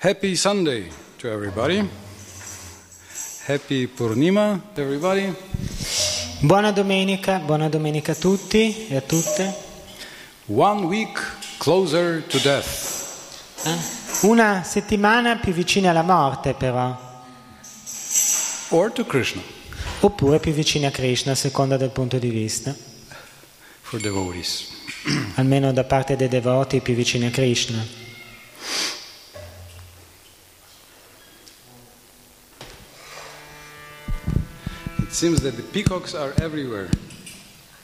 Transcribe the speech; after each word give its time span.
Happy 0.00 0.36
Sunday 0.36 0.88
to 1.18 1.28
everybody. 1.28 1.88
Happy 3.46 3.88
Purnima, 3.88 4.60
everybody. 4.74 5.34
Buona 6.40 6.70
domenica, 6.70 7.38
buona 7.40 7.68
domenica 7.68 8.12
a 8.12 8.14
tutti 8.14 8.86
e 8.88 8.94
a 8.94 9.00
tutte. 9.00 9.52
One 10.46 10.86
week 10.86 11.18
closer 11.58 12.22
to 12.28 12.38
death. 12.38 13.56
Eh? 13.64 14.26
Una 14.28 14.62
settimana 14.62 15.38
più 15.38 15.52
vicina 15.52 15.90
alla 15.90 16.02
morte 16.02 16.54
però, 16.54 16.96
Or 18.68 18.92
to 18.92 19.04
Krishna 19.04 19.42
oppure 20.00 20.38
più 20.38 20.52
vicina 20.52 20.88
a 20.88 20.90
Krishna 20.92 21.32
a 21.32 21.34
seconda 21.34 21.76
del 21.76 21.90
punto 21.90 22.18
di 22.18 22.28
vista, 22.28 22.72
for 23.80 23.98
devotees. 24.00 24.68
almeno 25.34 25.72
da 25.72 25.82
parte 25.82 26.14
dei 26.14 26.28
devoti 26.28 26.80
più 26.80 26.94
vicini 26.94 27.26
a 27.26 27.30
Krishna. 27.30 27.97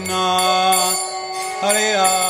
Krishna. 0.07 0.95
Hare 1.59 2.26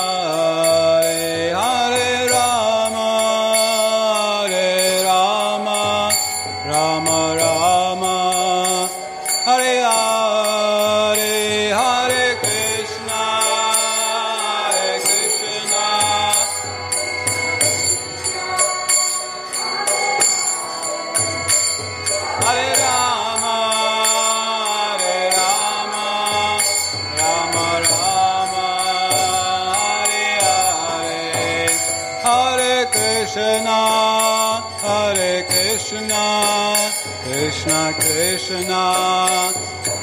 Krishna, 38.48 39.52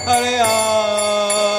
Hare 0.05 1.54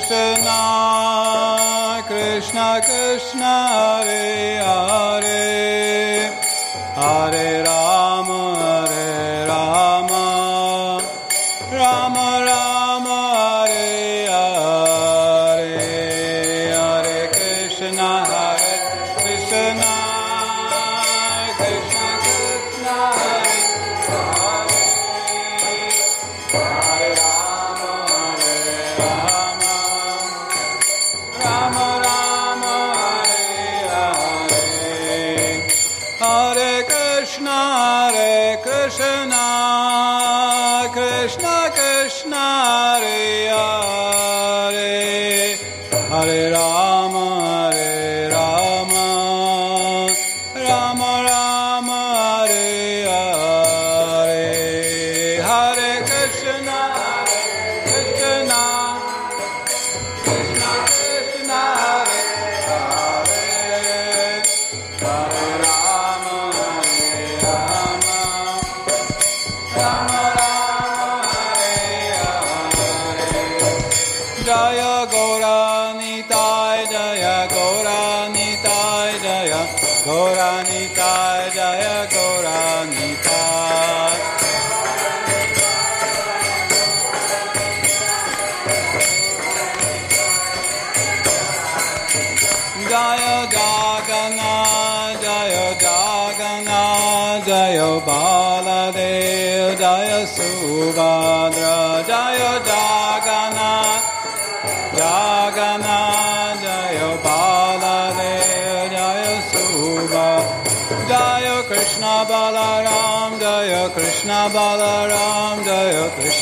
Krishna, 0.00 2.02
Krishna 2.06 2.80
Krishna, 2.82 3.68
Hare 3.68 4.64
Hare, 4.64 6.32
Hare 6.94 7.62
Rama, 7.64 7.89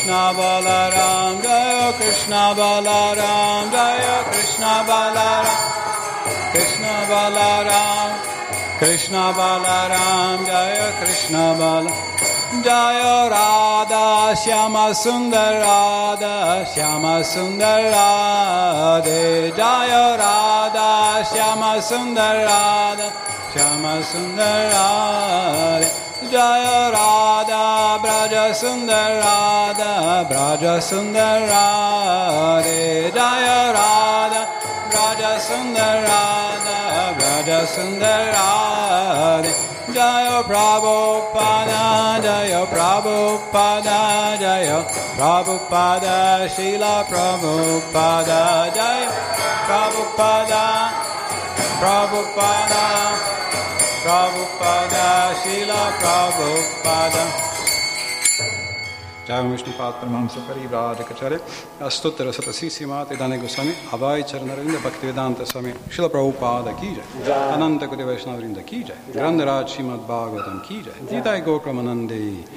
Krishna 0.08 0.32
Balaram 0.32 1.42
Jaya 1.42 1.92
Krishna 1.92 2.54
Balaram 2.56 3.70
Jaya 3.70 4.24
Krishna 4.30 4.72
Balaram 4.88 5.46
Krishna 6.50 6.94
Balaram 7.10 8.08
Krishna 8.78 9.24
Balaram 9.36 10.46
Jaya 10.46 10.92
Krishna 10.98 11.44
Balaram 11.60 12.64
Jaya 12.64 13.28
Radha 13.28 14.32
Shyama 14.32 14.94
Sundar 14.96 15.60
Radha 15.60 16.64
Shyama 16.72 17.20
Sundar 17.20 17.92
Radhe. 17.92 19.54
Jaya 19.54 20.16
Radha 20.16 21.22
Shyama 21.22 21.82
Sundar 21.82 22.46
Radha 22.46 23.12
Shyama 23.52 24.00
Sundar 24.00 24.72
Radhe 24.72 26.07
Jaya 26.26 26.90
Radha 26.90 28.02
Braja 28.02 28.50
Sundar 28.50 29.22
Radha 29.22 30.26
Braja 30.28 30.82
Sundar 30.82 31.46
Radhe 31.46 33.14
Jaya 33.14 33.70
Radha 33.70 34.42
Braja 34.90 35.38
Sundar 35.38 36.02
Radha 36.02 37.14
Braja 37.14 37.62
Sundar 37.70 38.34
Radhe 38.34 39.54
Jaya 39.94 40.42
Prabhupada 40.42 42.18
Jaya 42.20 42.66
Prabhupada 42.66 44.34
Jaya 44.42 44.82
Prabhupada 45.14 46.50
Srila 46.50 47.06
Prabhupada 47.06 48.74
Jaya 48.74 49.06
Prabhupada 49.70 50.66
Prabhupada 51.78 53.38
Prabhupada 54.08 55.34
Srila 55.34 55.92
Prabhupada. 56.00 57.24
Jai 59.26 59.46
Vishnu 59.50 59.72
Padmahamsa 59.74 60.40
Parivrajakacharya 60.46 61.38
Astuttara 61.80 62.32
Satasissimati 62.32 63.18
Dane 63.18 63.38
Goswami. 63.38 63.72
Abhay 63.90 64.24
Charanarinda 64.26 64.78
Bhaktivedanta 64.78 65.46
Swami. 65.46 65.72
Srila 65.90 66.08
Prabhupada 66.08 66.74
Ki 66.80 66.94
Jai. 66.94 67.52
Ananta 67.52 67.86
Koti 67.86 68.02
Vaishnavarinda 68.02 68.64
Ki 68.64 68.82
Jai. 68.82 68.96
Grandaraj 69.12 69.76
Srimad 69.76 70.06
Bhagavatam 70.06 70.64
Ki 70.64 70.80
Jai. 70.80 71.20
Nitai 71.20 71.44
Gokramanande 71.44 72.48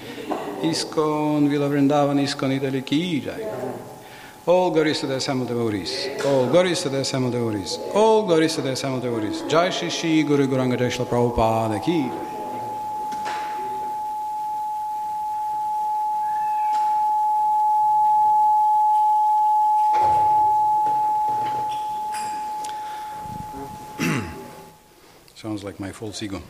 Iskon 0.63 1.49
Vila 1.49 1.67
Vrindavan 1.67 2.17
Iskon 2.21 2.51
Italy 2.55 2.81
Ki 2.81 3.19
Jai 3.19 3.90
All 4.47 4.71
glories 4.71 4.99
to 5.01 5.05
the 5.05 5.17
assembled 5.17 5.49
devotees. 5.49 6.07
All 6.25 6.47
glories 6.47 6.81
to 6.81 6.89
the 6.89 7.01
assembled 7.01 7.33
devotees. 7.33 7.77
All 7.93 8.25
glories 8.25 8.55
to 8.55 8.61
the 8.63 8.71
assembled 8.71 9.03
devotees. 9.03 9.43
Jai 9.43 9.69
Shri 9.69 9.91
Shri 9.91 10.23
Guru 10.23 10.47
Guranga 10.47 10.79
Jai 10.79 10.87
Srila 10.87 11.05
Prabhupada 11.05 11.79
Ki 11.85 12.09
Sounds 25.35 25.63
like 25.63 25.79
my 25.79 25.91
false 25.91 26.23
ego. 26.23 26.41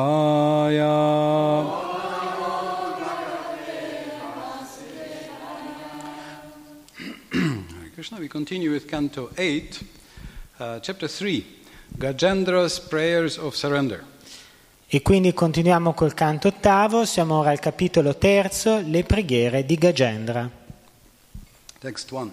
Krishna, 7.94 8.18
we 8.18 8.28
continue 8.28 8.70
with 8.70 8.88
Canto 8.88 9.30
8, 9.36 9.82
uh, 10.58 10.80
Chapter 10.80 11.06
3, 11.06 11.44
Gajendra's 11.98 12.80
Prayers 12.80 13.36
of 13.36 13.54
Surrender. 13.54 14.02
E 14.94 15.00
quindi 15.00 15.32
continuiamo 15.32 15.94
col 15.94 16.12
canto 16.12 16.48
ottavo, 16.48 17.06
siamo 17.06 17.38
ora 17.38 17.48
al 17.48 17.60
capitolo 17.60 18.14
terzo, 18.18 18.78
le 18.84 19.04
preghiere 19.04 19.64
di 19.64 19.76
Gagendra. 19.76 20.46
Text 21.78 22.10
1. 22.10 22.32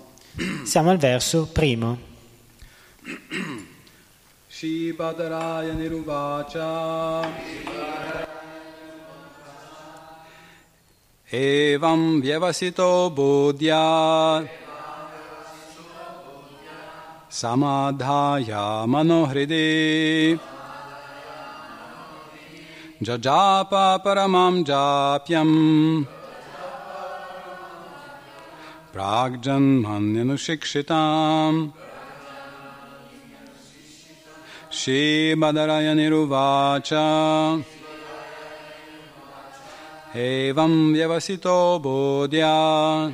Siamo 0.66 0.90
al 0.90 0.98
verso 0.98 1.48
primo. 1.48 1.98
Shri 4.50 4.92
Badaraya 4.92 5.72
Niruvacha 5.72 7.32
Evam 11.30 12.20
Vyavasito 12.20 13.10
Bodhya 13.10 14.46
Samadhaya 17.30 18.86
Manohride 18.86 20.49
Jajapa 23.02 24.04
Paramam 24.04 24.66
Japyam 24.66 26.06
Pragjanmanyanushikshitam 28.94 31.72
Shibhadarayaniruvacha 34.70 37.64
Evam 40.14 40.94
Vyavasito 40.94 41.82
Bodhya. 41.82 43.14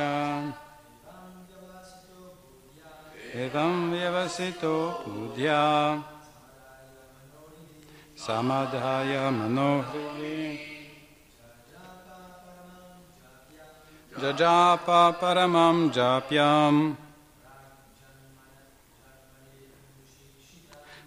एतं 3.43 3.71
व्यवसितो 3.91 4.75
बुद्ध्या 5.07 5.63
समाधाय 8.25 9.13
मनोहरि 9.39 10.37
Jajapa 14.18 15.18
Paramam 15.18 15.92
Japyam. 15.92 16.96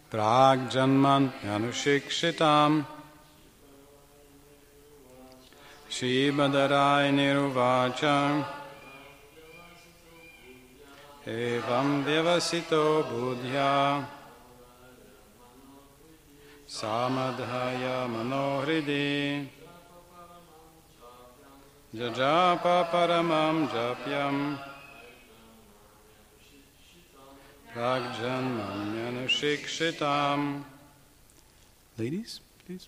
Pragjanman 0.10 1.32
Yanushikshitam 1.46 2.86
Shibadarai 5.90 7.12
Niruvacham. 7.12 8.46
Evam 11.28 12.04
devasito 12.04 13.04
Buddhya. 13.04 14.06
Samadhaya 16.68 18.08
Manohridi. 18.08 19.61
Jajapa 21.94 22.88
paramam 22.90 23.68
japyam 23.68 24.58
Pragjanmamyana 27.74 29.28
Ladies, 31.98 32.40
please. 32.66 32.88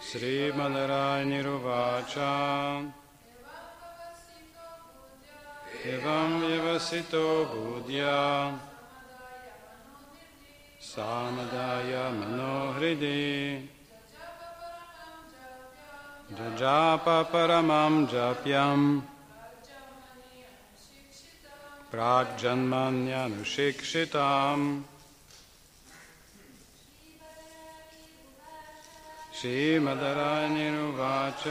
Sri 0.00 0.50
Madarani 0.50 1.40
Ruvacha. 1.44 2.92
Evam 5.84 6.40
Vivasito 6.42 7.46
Budhya 7.46 8.58
Samadaya 10.80 12.10
Manohridi. 12.10 13.79
जजाप 16.37 17.05
परमं 17.33 17.93
जप्यम् 18.13 18.87
प्राग्जन्मन्यनुशिक्षिताम् 21.91 24.65
श्रीमदरायनिरुवाच 29.37 31.43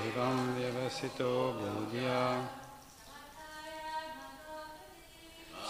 एवं 0.00 0.36
व्यवसितो 0.56 1.32
बुद्ध्या 1.58 2.20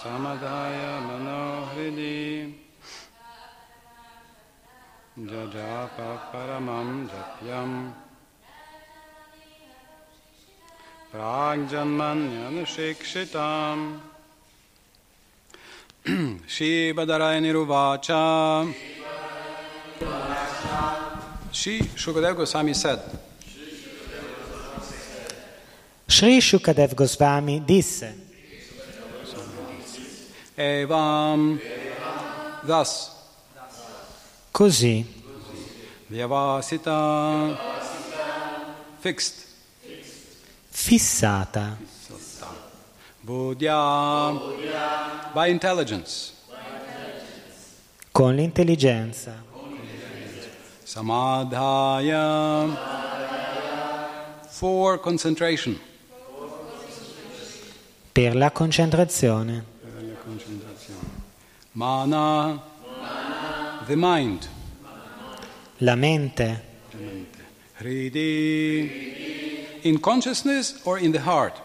समदाय 0.02 0.78
मनोहृदि 1.06 2.18
जजाप 5.18 5.96
परमं 6.32 6.88
जप्यम् 7.12 7.76
प्राग्जन्मन्यनुशिक्षिताम् 11.12 13.84
श्रीबदरायनिरुवाच 16.54 18.08
Sri 21.52 21.80
Shukadev 21.80 22.36
Goswami 22.36 22.74
said, 22.74 23.00
Sri 26.08 26.38
Shukadev 26.38 26.96
Goswami 26.96 27.60
disse, 27.60 28.14
Evam, 30.56 31.60
thus, 32.64 33.15
così, 34.57 35.05
Vyavasita, 36.07 37.55
fixed, 38.97 39.45
fissata, 40.69 41.77
Buddhya, 43.21 44.31
by 45.31 45.51
intelligence, 45.51 46.33
con 48.11 48.33
l'intelligenza, 48.33 49.43
Samadhaya, 50.81 52.65
for 54.47 54.99
concentration, 54.99 55.79
per 58.11 58.35
la 58.35 58.49
concentrazione, 58.49 59.75
Mana, 61.73 62.59
the 63.87 63.95
mind, 63.95 64.47
la 65.79 65.95
mente, 65.95 66.61
Hridi, 67.79 68.89
in. 69.83 69.99
Consciousness 69.99 70.81
or 70.83 70.99
in 70.99 71.11
the 71.11 71.19
heart, 71.19 71.61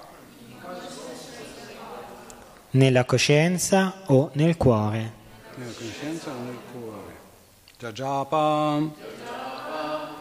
nella 2.70 3.04
coscienza 3.04 4.02
o 4.06 4.30
nel 4.34 4.56
cuore, 4.56 5.12
nella 5.56 5.72
coscienza 5.72 6.30
o 6.30 6.42
nel 6.44 6.58
cuore. 6.72 7.10
Jajapa, 7.78 8.90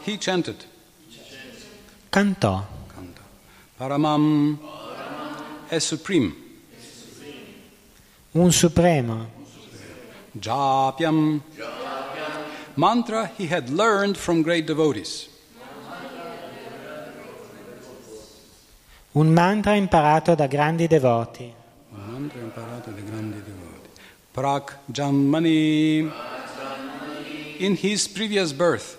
he 0.05 0.17
chanted, 0.17 0.65
cantò, 2.09 2.65
canta. 2.87 3.21
Paramam, 3.77 4.59
è 5.67 5.79
supreme. 5.79 6.33
un 8.33 8.51
supremo, 8.51 9.29
Japyam, 10.31 11.41
mantra 12.81 13.29
he 13.37 13.45
had 13.47 13.69
learned 13.69 14.17
from 14.17 14.41
great 14.41 14.65
devotees. 14.65 15.29
un 19.13 19.27
mantra 19.33 19.75
imparato 19.75 20.33
da 20.35 20.47
grandi 20.47 20.87
devoti, 20.87 21.53
Un 21.93 22.01
mantra 22.11 22.39
imparato 22.39 22.89
dai 22.91 23.03
grandi 23.03 23.41
devoti. 23.43 23.89
Prak 24.31 24.77
Janmani, 24.85 26.09
in 27.59 27.75
his 27.75 28.07
previous 28.07 28.51
birth. 28.53 28.97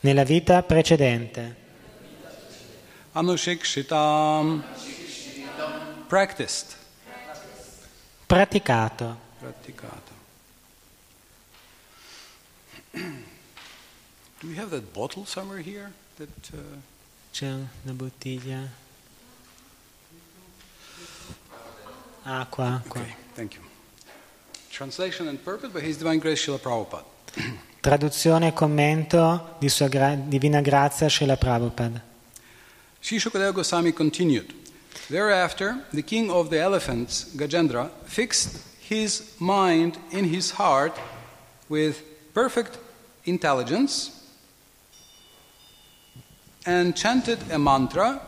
nella 0.00 0.22
vita 0.24 0.62
precedente, 0.62 1.56
Anushikshitam, 3.14 4.62
practiced, 6.06 6.76
praticato. 8.26 9.16
praticato. 9.40 10.01
Do 14.40 14.48
we 14.48 14.54
have 14.56 14.70
that 14.70 14.92
bottle 14.92 15.24
somewhere 15.24 15.60
here? 15.60 15.92
That 16.18 16.50
uh, 16.52 16.58
C'è 17.32 17.46
una 17.46 17.94
bottiglia. 17.94 18.68
Acqua, 22.24 22.80
acqua. 22.84 23.00
okay, 23.00 23.14
thank 23.34 23.54
you. 23.54 23.60
Translation 24.70 25.28
and 25.28 25.42
purpose 25.42 25.70
by 25.72 25.80
His 25.80 25.96
Divine 25.96 26.18
Grace 26.18 26.44
Srila 26.44 26.58
Prabhupada. 26.60 27.04
Traduzione 27.80 28.48
e 28.48 28.52
commento 28.52 29.56
di 29.58 29.68
Sua 29.68 29.88
gra- 29.88 30.14
Divina 30.14 30.60
Grazia 30.60 31.08
Srila 31.08 31.36
Prabhupada. 31.36 32.00
Sri 33.00 33.18
Shukadeva 33.18 33.52
Goswami 33.52 33.92
continued. 33.92 34.52
Thereafter, 35.08 35.84
the 35.92 36.02
king 36.02 36.30
of 36.30 36.50
the 36.50 36.58
elephants, 36.60 37.34
Gajendra, 37.34 37.90
fixed 38.04 38.60
his 38.88 39.34
mind 39.38 39.98
in 40.10 40.24
his 40.32 40.52
heart 40.52 40.96
with 41.68 42.02
perfect 42.34 42.78
intelligence 43.24 44.10
and 46.66 46.96
chanted 46.96 47.38
a 47.50 47.58
mantra 47.58 48.20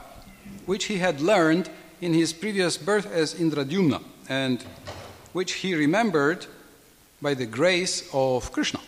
which 0.67 0.87
he 0.87 0.99
had 0.99 1.21
learned 1.21 1.71
in 2.01 2.13
his 2.13 2.33
previous 2.33 2.77
birth 2.77 3.11
as 3.13 3.35
Indradyumna 3.35 4.03
and 4.29 4.65
which 5.33 5.55
he 5.55 5.75
remembered 5.75 6.47
by 7.21 7.35
the 7.35 7.47
grace 7.47 8.09
of 8.13 8.51
Krishna. 8.53 8.81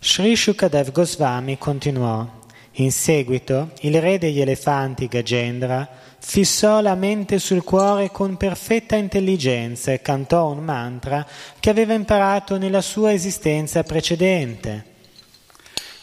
Sri 0.00 0.34
Shukadev 0.34 0.92
Goswami 0.92 1.58
continuò. 1.58 2.38
In 2.74 2.90
seguito, 2.90 3.72
il 3.82 4.00
re 4.00 4.16
degli 4.16 4.40
elefanti 4.40 5.08
Gajendra 5.08 5.86
fissò 6.20 6.80
la 6.80 6.94
mente 6.94 7.38
sul 7.38 7.64
cuore 7.64 8.10
con 8.10 8.36
perfetta 8.36 8.94
intelligenza 8.94 9.92
e 9.92 10.00
cantò 10.00 10.50
un 10.50 10.62
mantra 10.62 11.26
che 11.58 11.70
aveva 11.70 11.94
imparato 11.94 12.58
nella 12.58 12.82
sua 12.82 13.12
esistenza 13.12 13.82
precedente, 13.82 14.84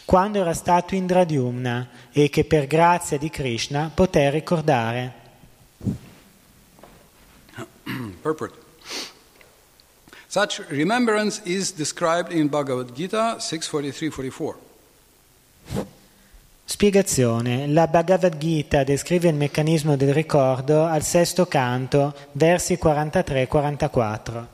quando 0.04 0.40
era 0.40 0.52
stato 0.52 0.94
Indradyumna 0.94 1.88
e 2.12 2.28
che 2.28 2.44
per 2.44 2.66
grazia 2.66 3.16
di 3.16 3.30
Krishna 3.30 3.90
poté 3.94 4.28
ricordare. 4.30 5.14
Purport. 8.20 8.66
Such 10.30 10.62
remembrance 10.68 11.40
is 11.44 11.72
described 11.72 12.32
in 12.32 12.48
Bhagavad 12.48 12.92
Gita 12.92 13.36
6.43-44. 13.36 15.96
Spiegazione. 16.70 17.66
La 17.66 17.86
Bhagavad 17.86 18.36
Gita 18.36 18.84
descrive 18.84 19.30
il 19.30 19.34
meccanismo 19.34 19.96
del 19.96 20.12
ricordo 20.12 20.84
al 20.84 21.02
sesto 21.02 21.46
canto, 21.46 22.14
versi 22.32 22.78
43-44. 22.80 24.46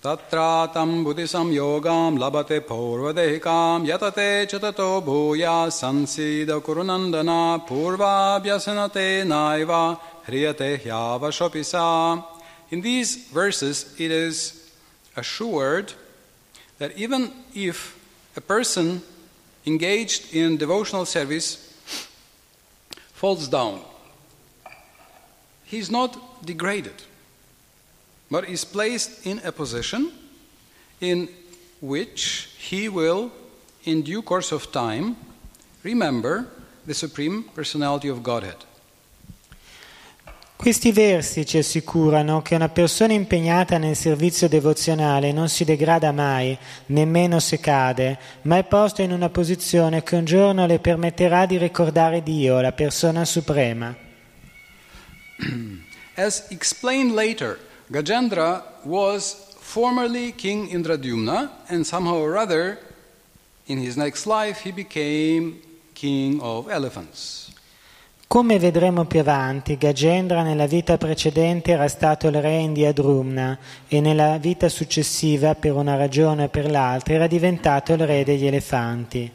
Tatratam 0.00 1.04
buddhisam 1.04 1.52
yogam 1.52 2.18
labate 2.18 2.62
purvadehikam 2.62 3.84
yatate 3.84 4.44
chatato 4.48 5.00
bhuya 5.02 5.70
sansida 5.70 6.58
kurunandana 6.58 7.62
purvabhyasanate 7.64 9.22
naiva 9.22 9.96
hriyate 10.26 10.80
hyavashopisa. 10.82 12.24
In 12.70 12.80
these 12.80 13.28
verses 13.32 13.94
it 13.98 14.10
is 14.10 14.68
assured 15.14 15.94
that 16.78 16.90
even 16.96 17.30
if 17.54 17.94
a 18.34 18.40
person 18.40 19.00
engaged 19.66 20.34
in 20.34 20.56
devotional 20.56 21.06
service 21.06 21.72
falls 23.12 23.48
down, 23.48 23.80
he 25.64 25.78
is 25.78 25.90
not 25.90 26.44
degraded, 26.44 27.04
but 28.30 28.48
is 28.48 28.64
placed 28.64 29.26
in 29.26 29.40
a 29.44 29.52
position 29.52 30.12
in 31.00 31.28
which 31.80 32.50
he 32.58 32.88
will, 32.88 33.32
in 33.84 34.02
due 34.02 34.22
course 34.22 34.52
of 34.52 34.70
time, 34.70 35.16
remember 35.82 36.46
the 36.86 36.94
Supreme 36.94 37.44
Personality 37.44 38.08
of 38.08 38.22
Godhead. 38.22 38.64
Questi 40.62 40.92
versi 40.92 41.44
ci 41.44 41.58
assicurano 41.58 42.40
che 42.40 42.54
una 42.54 42.68
persona 42.68 43.14
impegnata 43.14 43.78
nel 43.78 43.96
servizio 43.96 44.46
devozionale 44.48 45.32
non 45.32 45.48
si 45.48 45.64
degrada 45.64 46.12
mai, 46.12 46.56
nemmeno 46.86 47.40
se 47.40 47.58
cade, 47.58 48.16
ma 48.42 48.58
è 48.58 48.62
posta 48.62 49.02
in 49.02 49.10
una 49.10 49.28
posizione 49.28 50.04
che 50.04 50.14
un 50.14 50.24
giorno 50.24 50.64
le 50.64 50.78
permetterà 50.78 51.46
di 51.46 51.58
ricordare 51.58 52.22
Dio, 52.22 52.60
la 52.60 52.70
persona 52.70 53.24
suprema. 53.24 53.92
As 56.14 56.46
explained 56.50 57.12
later, 57.12 57.58
Gajendra 57.90 58.62
was 58.84 59.56
formerly 59.58 60.32
King 60.32 60.70
Indradyumna, 60.70 61.64
and 61.70 61.84
somehow 61.84 62.20
or 62.20 62.36
other, 62.36 62.78
in 63.66 63.84
his 63.84 63.96
next 63.96 64.26
life, 64.26 64.62
he 64.62 64.70
became 64.70 65.60
king 65.92 66.40
of 66.40 66.70
elephants. 66.70 67.51
Come 68.32 68.58
vedremo 68.58 69.04
più 69.04 69.20
avanti, 69.20 69.76
Gajendra 69.76 70.42
nella 70.42 70.64
vita 70.64 70.96
precedente 70.96 71.72
era 71.72 71.86
stato 71.86 72.28
il 72.28 72.40
re 72.40 72.60
in 72.60 72.72
Diadrumna 72.72 73.58
e 73.86 74.00
nella 74.00 74.38
vita 74.38 74.70
successiva, 74.70 75.54
per 75.54 75.74
una 75.74 75.96
ragione 75.96 76.44
o 76.44 76.48
per 76.48 76.70
l'altra, 76.70 77.12
era 77.12 77.26
diventato 77.26 77.92
il 77.92 78.06
re 78.06 78.24
degli 78.24 78.46
elefanti. 78.46 79.30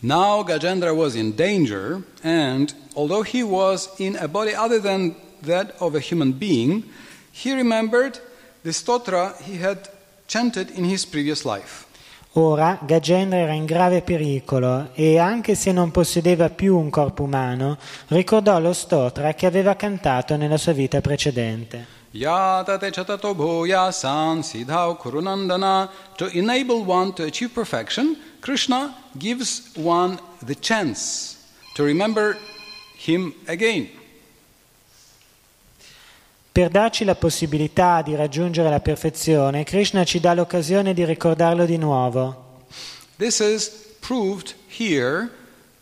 Now 0.00 0.42
Gajendra 0.42 0.92
was 0.92 1.14
in 1.14 1.36
danger, 1.36 2.02
and 2.22 2.74
although 2.94 3.22
he 3.22 3.40
was 3.40 3.88
in 3.98 4.16
a 4.20 4.26
body 4.26 4.52
other 4.52 4.80
than 4.80 5.14
that 5.46 5.74
of 5.78 5.94
a 5.94 6.00
human 6.00 6.36
being, 6.36 6.82
he 7.30 7.54
remembered 7.54 8.20
the 8.62 8.72
stotra 8.72 9.32
he 9.44 9.62
had 9.62 9.88
chanted 10.26 10.72
in 10.74 10.82
his 10.82 11.06
previous 11.06 11.44
life. 11.44 11.86
Ora 12.34 12.78
Gajendra 12.80 13.38
era 13.38 13.52
in 13.54 13.64
grave 13.64 14.02
pericolo 14.02 14.90
e, 14.94 15.18
anche 15.18 15.56
se 15.56 15.72
non 15.72 15.90
possedeva 15.90 16.48
più 16.48 16.78
un 16.78 16.88
corpo 16.88 17.24
umano, 17.24 17.76
ricordò 18.06 18.60
lo 18.60 18.72
stotra 18.72 19.34
che 19.34 19.46
aveva 19.46 19.74
cantato 19.74 20.36
nella 20.36 20.56
sua 20.56 20.72
vita 20.72 21.00
precedente. 21.00 21.98
Yatate 22.12 22.90
chatato 22.90 23.34
bhuya 23.34 23.90
san 23.90 24.44
siddhau 24.44 24.96
kurunandana. 24.96 25.90
To 26.16 26.28
enable 26.32 26.84
one 26.86 27.12
to 27.14 27.24
achieve 27.24 27.52
perfection, 27.52 28.16
Krishna 28.38 28.94
gives 29.18 29.72
one 29.74 30.16
the 30.44 30.56
chance 30.56 31.36
to 31.74 31.82
remember 31.82 32.36
him 32.96 33.34
again. 33.46 33.99
Per 36.52 36.68
darci 36.68 37.04
la 37.04 37.14
possibilità 37.14 38.02
di 38.02 38.16
raggiungere 38.16 38.68
la 38.68 38.80
perfezione, 38.80 39.62
Krishna 39.62 40.02
ci 40.02 40.18
dà 40.18 40.34
l'occasione 40.34 40.92
di 40.92 41.04
ricordarlo 41.04 41.64
di 41.64 41.76
nuovo. 41.76 42.64
This 43.18 43.38
is 43.38 43.70
proved 44.00 44.56
here, 44.66 45.30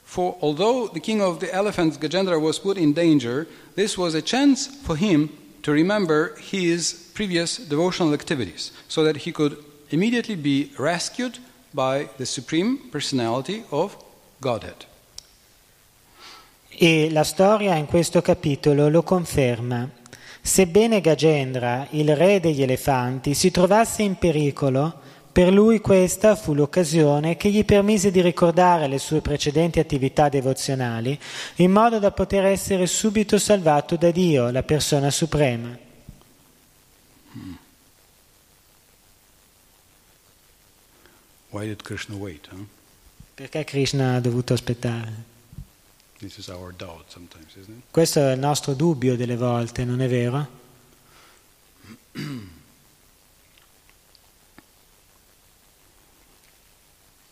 for 0.03 0.37
although 0.41 0.91
the 0.93 1.01
king 1.01 1.23
of 1.23 1.39
the 1.39 1.51
elephants, 1.51 1.97
Gajendra, 1.97 2.39
was 2.39 2.59
put 2.59 2.77
in 2.77 2.93
danger, 2.93 3.47
this 3.77 3.97
was 3.97 4.15
a 4.15 4.21
chance 4.21 4.69
for 4.83 4.95
him 4.99 5.31
to 5.63 5.73
remember 5.73 6.35
his 6.37 7.11
previous 7.15 7.57
devotional 7.57 8.13
activities, 8.13 8.71
so 8.89 9.03
that 9.05 9.25
he 9.25 9.33
could 9.33 9.57
immediately 9.89 10.37
be 10.37 10.71
rescued 10.77 11.39
by 11.73 12.11
the 12.19 12.27
Supreme 12.27 12.79
Personality 12.91 13.65
of 13.71 13.97
Godhead. 14.39 14.85
E 16.69 17.11
la 17.11 17.25
storia 17.25 17.75
in 17.75 17.87
questo 17.87 18.21
capitolo 18.21 18.91
lo 18.91 19.03
conferma. 19.03 19.97
Sebbene 20.49 21.03
Gajendra, 21.03 21.87
il 21.91 22.17
re 22.17 22.41
degli 22.41 22.63
elefanti, 22.63 23.35
si 23.35 23.51
trovasse 23.51 24.03
in 24.03 24.17
pericolo, 24.17 24.99
per 25.31 25.53
lui 25.53 25.79
questa 25.79 26.37
fu 26.37 26.55
l'occasione 26.55 27.37
che 27.37 27.51
gli 27.51 27.67
permise 27.67 28.11
di 28.11 28.23
ricordare 28.23 28.89
le 28.89 28.99
sue 28.99 29.21
precedenti 29.21 29.79
attività 29.79 30.31
devozionali 30.31 31.21
in 31.57 31.71
modo 31.71 31.99
da 31.99 32.13
poter 32.13 32.47
essere 32.47 32.87
subito 32.87 33.37
salvato 33.39 33.97
da 33.97 34.11
Dio, 34.11 34.51
la 34.51 34.63
persona 34.63 35.11
suprema. 35.11 35.77
Krishna 41.83 42.17
wait? 42.17 42.49
Huh? 42.51 42.67
Perché 43.35 43.65
Krishna 43.65 44.15
ha 44.15 44.21
dovuto 44.21 44.55
aspettare? 44.55 45.28
Questo 47.91 48.21
è 48.21 48.33
il 48.33 48.39
nostro 48.39 48.75
dubbio 48.75 49.17
delle 49.17 49.37
volte, 49.37 49.85
non 49.85 50.01
è 50.01 50.09
vero? 50.09 50.49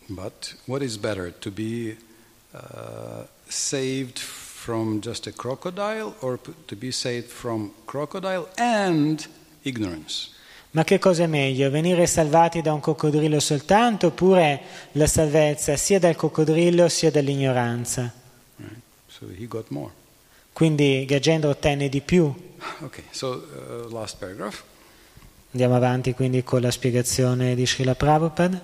But 0.07 0.55
what 0.65 0.81
is 0.81 0.97
better, 0.97 1.33
to 1.39 1.51
be 1.51 1.97
uh, 2.53 3.25
saved 3.49 4.19
from 4.19 5.01
just 5.01 5.27
a 5.27 5.33
crocodile 5.33 6.13
or 6.21 6.39
to 6.67 6.75
be 6.77 6.91
saved 6.91 7.27
from 7.27 7.73
crocodile 7.83 8.47
and 8.55 9.27
ignorance? 9.63 10.31
Ma 10.71 10.85
che 10.85 10.97
cosa 10.97 11.23
è 11.23 11.27
meglio? 11.27 11.69
Venire 11.69 12.05
salvati 12.07 12.61
da 12.61 12.71
un 12.71 12.79
coccodrillo 12.79 13.41
soltanto 13.41 14.07
oppure 14.07 14.61
la 14.93 15.07
salvezza 15.07 15.75
sia 15.75 15.99
dal 15.99 16.15
coccodrillo 16.15 16.87
sia 16.87 17.11
dall'ignoranza? 17.11 18.25
So 19.17 19.25
he 19.35 19.47
got 19.47 19.69
more. 19.69 19.91
Quindi 20.53 21.05
Gajendra 21.05 21.49
ottenne 21.49 21.89
di 21.89 22.01
più. 22.01 22.31
Okay, 22.81 23.03
so 23.09 23.29
uh, 23.29 23.91
last 23.91 24.17
paragraph. 24.17 24.63
Andiamo 25.51 25.75
avanti 25.75 26.13
quindi 26.13 26.43
con 26.43 26.61
la 26.61 26.69
spiegazione 26.69 27.55
di 27.55 27.65
Srila 27.65 27.95
Prabhupada. 27.95 28.61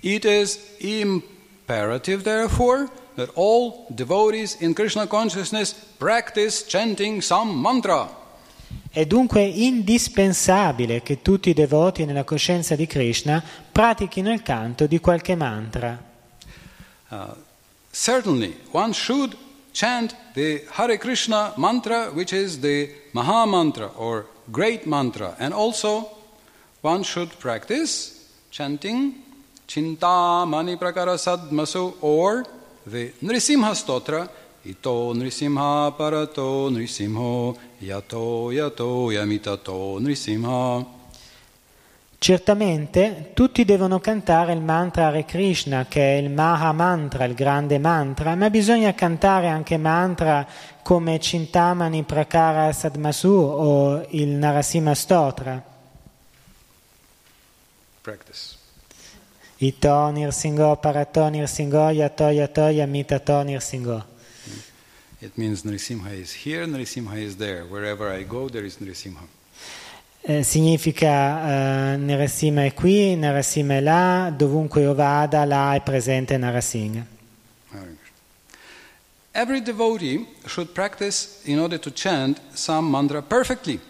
It 0.00 0.24
is 0.24 0.58
imperative, 0.78 2.22
therefore, 2.22 2.88
that 3.14 3.30
all 3.34 3.86
devotees 3.90 4.56
in 4.60 4.72
Krishna 4.72 5.06
consciousness 5.06 5.72
practice 5.98 6.64
chanting 6.66 7.20
some 7.20 7.52
mantra. 7.52 8.18
È 8.90 9.04
dunque 9.04 9.42
indispensabile 9.42 11.02
che 11.02 11.22
tutti 11.22 11.50
i 11.50 11.54
devoti 11.54 12.04
nella 12.04 12.24
coscienza 12.24 12.74
di 12.74 12.86
Krishna 12.86 13.40
pratichino 13.70 14.32
il 14.32 14.42
canto 14.42 14.86
di 14.86 14.98
qualche 14.98 15.36
mantra. 15.36 16.02
Uh, 17.08 17.34
certainly, 17.92 18.56
one 18.72 18.92
should 18.92 19.36
chant 19.72 20.14
the 20.34 20.62
Hare 20.72 20.98
Krishna 20.98 21.54
mantra, 21.56 22.10
which 22.12 22.32
is 22.32 22.60
the 22.60 22.90
Maha 23.12 23.46
mantra 23.46 23.88
or 23.96 24.26
great 24.50 24.86
mantra, 24.86 25.36
and 25.38 25.52
also 25.54 26.10
one 26.80 27.02
should 27.02 27.38
practice 27.38 28.28
chanting 28.50 29.22
Chinta 29.68 30.48
Mani 30.48 30.76
Prakara 30.76 31.16
Sadmasu 31.16 31.94
or 32.00 32.44
the 32.86 33.10
Nrisimha 33.22 33.72
Stotra. 33.74 34.28
Ito 34.64 35.14
Nrisimha 35.14 35.96
Parato 35.96 36.70
Nrisimho 36.70 37.56
Yato 37.80 38.52
Yato 38.52 39.10
Yamitato 39.10 40.00
Nrisimha. 40.00 40.99
Certamente 42.22 43.30
tutti 43.32 43.64
devono 43.64 43.98
cantare 43.98 44.52
il 44.52 44.60
mantra 44.60 45.06
Hare 45.06 45.24
Krishna, 45.24 45.86
che 45.86 46.18
è 46.18 46.20
il 46.20 46.28
Maha 46.28 46.70
Mantra, 46.72 47.24
il 47.24 47.32
grande 47.32 47.78
mantra, 47.78 48.34
ma 48.34 48.50
bisogna 48.50 48.92
cantare 48.92 49.48
anche 49.48 49.78
mantra 49.78 50.46
come 50.82 51.16
Chintamani 51.16 52.02
Prakara 52.02 52.70
Sadmasu 52.74 53.30
o 53.30 54.06
il 54.10 54.28
Narasimha 54.28 54.94
Stotra. 54.94 55.64
Practice. 58.02 58.58
Ito 59.56 60.10
Nirsingo 60.10 60.76
Parato 60.76 61.26
Nirsingo 61.26 61.88
Yato 61.88 62.28
Yato 62.28 62.68
Yamitato 62.68 63.40
Nirsingo. 63.40 64.04
It 65.20 65.38
means 65.38 65.64
Nrisimha 65.64 66.12
is 66.12 66.44
here, 66.44 66.66
Nrisimha 66.66 67.16
is 67.16 67.36
there. 67.36 67.64
Wherever 67.64 68.10
I 68.10 68.24
go, 68.24 68.50
there 68.50 68.66
is 68.66 68.76
Nrisimha. 68.76 69.39
Eh, 70.22 70.42
significa 70.42 71.92
eh, 71.92 71.96
Narasimha 71.96 72.64
è 72.64 72.74
qui, 72.74 73.16
Narasimha 73.16 73.76
è 73.76 73.80
là, 73.80 74.32
dovunque 74.36 74.82
io 74.82 74.94
vada, 74.94 75.44
là 75.44 75.74
è 75.74 75.80
presente 75.80 76.36
Narasimha. 76.36 77.18
Every 79.32 79.62
devotee 79.62 80.26
should 80.44 80.72
practice 80.72 81.38
in 81.44 81.60
order 81.60 81.78
to 81.78 81.92
chant 81.94 82.40
some 82.52 82.90
mantra 82.90 83.22
perfectly. 83.22 83.80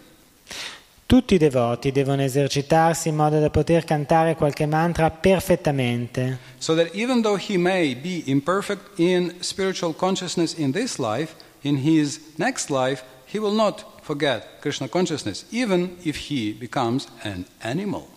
Tutti 1.05 1.33
i 1.33 1.37
devoti 1.37 1.91
devono 1.91 2.21
esercitarsi 2.21 3.09
in 3.09 3.15
modo 3.15 3.39
da 3.39 3.49
poter 3.49 3.83
cantare 3.83 4.35
qualche 4.35 4.65
mantra 4.65 5.09
perfettamente, 5.09 6.37
So 6.59 6.73
that 6.75 6.93
even 6.93 7.21
though 7.21 7.37
he 7.37 7.57
may 7.57 7.95
be 7.95 8.23
imperfect 8.27 8.97
in 8.99 9.33
spiritual 9.39 9.93
consciousness 9.93 10.53
in 10.53 10.71
this 10.71 10.97
life, 10.99 11.35
in 11.63 11.83
his 11.83 12.21
next 12.37 12.69
life, 12.69 13.03
he 13.25 13.39
will 13.39 13.53
not 13.53 13.83
forget 14.11 14.59
Krishna 14.59 14.89
consciousness, 14.89 15.45
even 15.51 15.95
if 16.03 16.29
he 16.29 16.51
becomes 16.51 17.07
an 17.23 17.45
animal. 17.59 18.07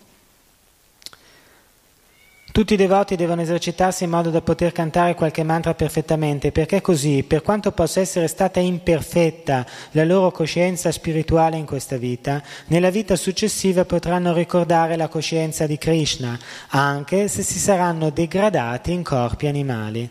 Tutti 2.51 2.73
i 2.73 2.77
devoti 2.77 3.17
devono 3.17 3.41
esercitarsi 3.41 4.05
in 4.05 4.09
modo 4.09 4.29
da 4.29 4.41
poter 4.41 4.71
cantare 4.71 5.13
qualche 5.13 5.43
mantra 5.43 5.73
perfettamente, 5.73 6.51
perché 6.53 6.79
così, 6.79 7.23
per 7.23 7.41
quanto 7.41 7.71
possa 7.71 7.99
essere 7.99 8.27
stata 8.27 8.61
imperfetta 8.61 9.65
la 9.91 10.05
loro 10.05 10.31
coscienza 10.31 10.89
spirituale 10.91 11.57
in 11.57 11.65
questa 11.65 11.97
vita, 11.97 12.41
nella 12.67 12.89
vita 12.89 13.17
successiva 13.17 13.83
potranno 13.83 14.33
ricordare 14.33 14.95
la 14.95 15.09
coscienza 15.09 15.65
di 15.65 15.77
Krishna, 15.77 16.39
anche 16.69 17.27
se 17.27 17.41
si 17.41 17.59
saranno 17.59 18.09
degradati 18.09 18.93
in 18.93 19.03
corpi 19.03 19.47
animali. 19.47 20.09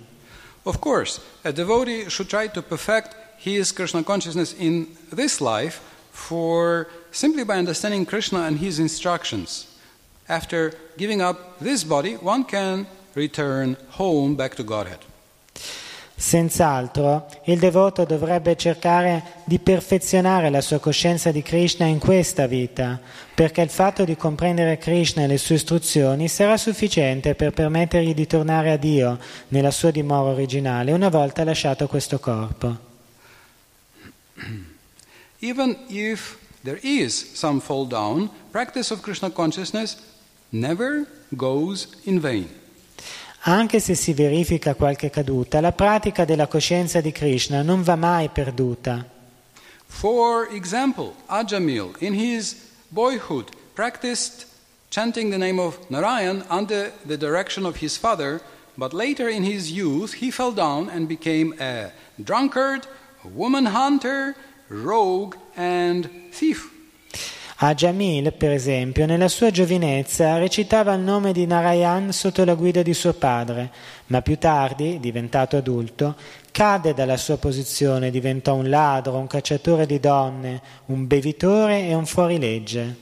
Of 0.64 0.78
course, 0.80 1.20
a 1.42 1.50
devotee 1.50 2.10
should 2.10 2.28
try 2.28 2.50
to 2.50 2.62
perfect 2.62 3.23
his 3.44 3.72
Krishna 3.72 4.02
consciousness 4.02 4.54
in 4.58 4.86
this 5.12 5.40
life 5.40 5.80
for 6.10 6.88
simply 7.10 7.44
by 7.44 7.58
understanding 7.58 8.06
Krishna 8.06 8.46
and 8.46 8.58
his 8.58 8.78
instructions. 8.78 9.66
After 10.28 10.72
giving 10.96 11.20
up 11.20 11.58
this 11.60 11.84
body, 11.84 12.14
one 12.14 12.44
can 12.44 12.86
return 13.14 13.76
home 13.98 14.34
back 14.34 14.54
to 14.54 14.64
Godhead. 14.64 15.00
Senz'altro, 16.16 17.26
il 17.46 17.58
devoto 17.58 18.04
dovrebbe 18.04 18.56
cercare 18.56 19.42
di 19.44 19.58
perfezionare 19.58 20.48
la 20.48 20.60
sua 20.60 20.78
coscienza 20.78 21.32
di 21.32 21.42
Krishna 21.42 21.86
in 21.86 21.98
questa 21.98 22.46
vita, 22.46 22.98
perché 23.34 23.60
il 23.60 23.68
fatto 23.68 24.04
di 24.04 24.16
comprendere 24.16 24.78
Krishna 24.78 25.24
e 25.24 25.26
le 25.26 25.38
sue 25.38 25.56
istruzioni 25.56 26.28
sarà 26.28 26.56
sufficiente 26.56 27.34
per 27.34 27.52
permettergli 27.52 28.14
di 28.14 28.26
tornare 28.26 28.70
a 28.70 28.76
Dio 28.76 29.18
nella 29.48 29.72
sua 29.72 29.90
dimora 29.90 30.30
originale 30.30 30.92
una 30.92 31.10
volta 31.10 31.44
lasciato 31.44 31.88
questo 31.88 32.18
corpo. 32.20 32.92
Even 35.40 35.76
if 35.88 36.38
there 36.62 36.78
is 36.82 37.14
some 37.34 37.60
fall 37.60 37.86
down, 37.86 38.30
practice 38.50 38.90
of 38.90 39.02
Krishna 39.02 39.30
consciousness 39.30 39.96
never 40.50 41.06
goes 41.36 41.88
in 42.04 42.20
vain. 42.20 42.48
Anche 43.46 43.78
se 43.78 43.94
si 43.94 44.14
verifica 44.14 44.74
qualche 44.74 45.10
caduta, 45.10 45.60
la 45.60 45.72
pratica 45.72 46.24
della 46.24 46.46
coscienza 46.46 47.02
di 47.02 47.12
Krishna 47.12 47.60
non 47.60 47.82
va 47.82 47.94
mai 47.94 48.30
perduta. 48.30 49.06
For 49.86 50.48
example, 50.50 51.14
Ajamil, 51.26 51.94
in 51.98 52.14
his 52.14 52.56
boyhood, 52.88 53.50
practiced 53.74 54.46
chanting 54.88 55.30
the 55.30 55.36
name 55.36 55.58
of 55.58 55.78
Narayan 55.90 56.44
under 56.48 56.90
the 57.04 57.18
direction 57.18 57.66
of 57.66 57.76
his 57.82 57.98
father, 57.98 58.40
but 58.78 58.94
later 58.94 59.28
in 59.28 59.44
his 59.44 59.70
youth 59.70 60.14
he 60.14 60.30
fell 60.30 60.52
down 60.52 60.88
and 60.88 61.06
became 61.06 61.54
a 61.60 61.90
drunkard, 62.22 62.86
woman 63.32 63.66
hunter, 63.66 64.34
rogue, 64.68 65.36
and 65.54 66.08
thief. 66.30 66.70
A 67.58 67.72
Jamil, 67.72 68.32
per 68.32 68.50
esempio, 68.50 69.06
nella 69.06 69.28
sua 69.28 69.50
giovinezza 69.50 70.38
recitava 70.38 70.92
il 70.92 71.00
nome 71.00 71.32
di 71.32 71.46
Narayan 71.46 72.12
sotto 72.12 72.44
la 72.44 72.54
guida 72.54 72.82
di 72.82 72.92
suo 72.92 73.14
padre, 73.14 73.70
ma 74.06 74.20
più 74.22 74.36
tardi, 74.38 74.98
diventato 74.98 75.56
adulto, 75.56 76.16
cadde 76.50 76.94
dalla 76.94 77.16
sua 77.16 77.36
posizione, 77.36 78.10
diventò 78.10 78.54
un 78.54 78.68
ladro, 78.68 79.16
un 79.16 79.28
cacciatore 79.28 79.86
di 79.86 80.00
donne, 80.00 80.60
un 80.86 81.06
bevitore 81.06 81.86
e 81.86 81.94
un 81.94 82.06
fuorilegge. 82.06 82.96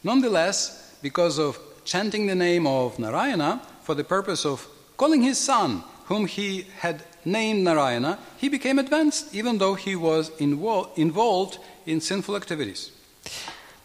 Nonetheless, 0.00 0.96
because 1.00 1.40
of 1.40 1.58
chanting 1.84 2.26
the 2.26 2.34
name 2.34 2.66
of 2.66 2.98
Narayana 2.98 3.60
for 3.80 3.94
the 3.94 4.04
purpose 4.04 4.46
of 4.46 4.68
calling 4.96 5.22
his 5.22 5.38
son, 5.38 5.82
whom 6.08 6.26
he 6.26 6.66
had 6.80 7.02
named 7.24 7.62
Narayana, 7.62 8.18
he 8.38 8.48
became 8.48 8.78
advanced, 8.78 9.34
even 9.34 9.58
though 9.58 9.74
he 9.74 9.94
was 9.94 10.30
invol- 10.38 10.90
involved 10.94 11.58
in 11.84 12.00
sinful 12.00 12.36
activities. 12.36 12.92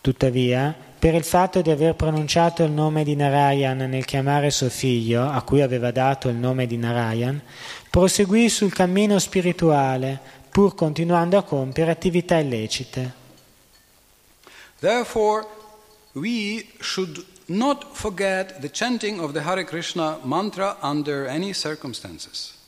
Tuttavia, 0.01 0.75
per 0.99 1.13
il 1.13 1.23
fatto 1.23 1.61
di 1.61 1.71
aver 1.71 1.95
pronunciato 1.95 2.63
il 2.63 2.71
nome 2.71 3.03
di 3.03 3.15
Narayan 3.15 3.77
nel 3.77 4.05
chiamare 4.05 4.49
suo 4.49 4.69
figlio, 4.69 5.29
a 5.29 5.41
cui 5.43 5.61
aveva 5.61 5.91
dato 5.91 6.29
il 6.29 6.35
nome 6.35 6.67
di 6.67 6.77
Narayan, 6.77 7.41
proseguì 7.89 8.49
sul 8.49 8.73
cammino 8.73 9.17
spirituale, 9.19 10.19
pur 10.49 10.75
continuando 10.75 11.37
a 11.37 11.43
compiere 11.43 11.91
attività 11.91 12.37
illecite. 12.37 13.13
Therefore, 14.79 15.45
we 16.13 16.65
should 16.79 17.25
not 17.47 17.85
forget 17.93 18.59
the 18.59 18.69
chanting 18.69 19.19
of 19.19 19.33
the 19.33 19.41
Hare 19.41 19.63
Krishna 19.63 20.19
mantra 20.23 20.77
under 20.81 21.27
any 21.27 21.53
circumstances. 21.53 22.58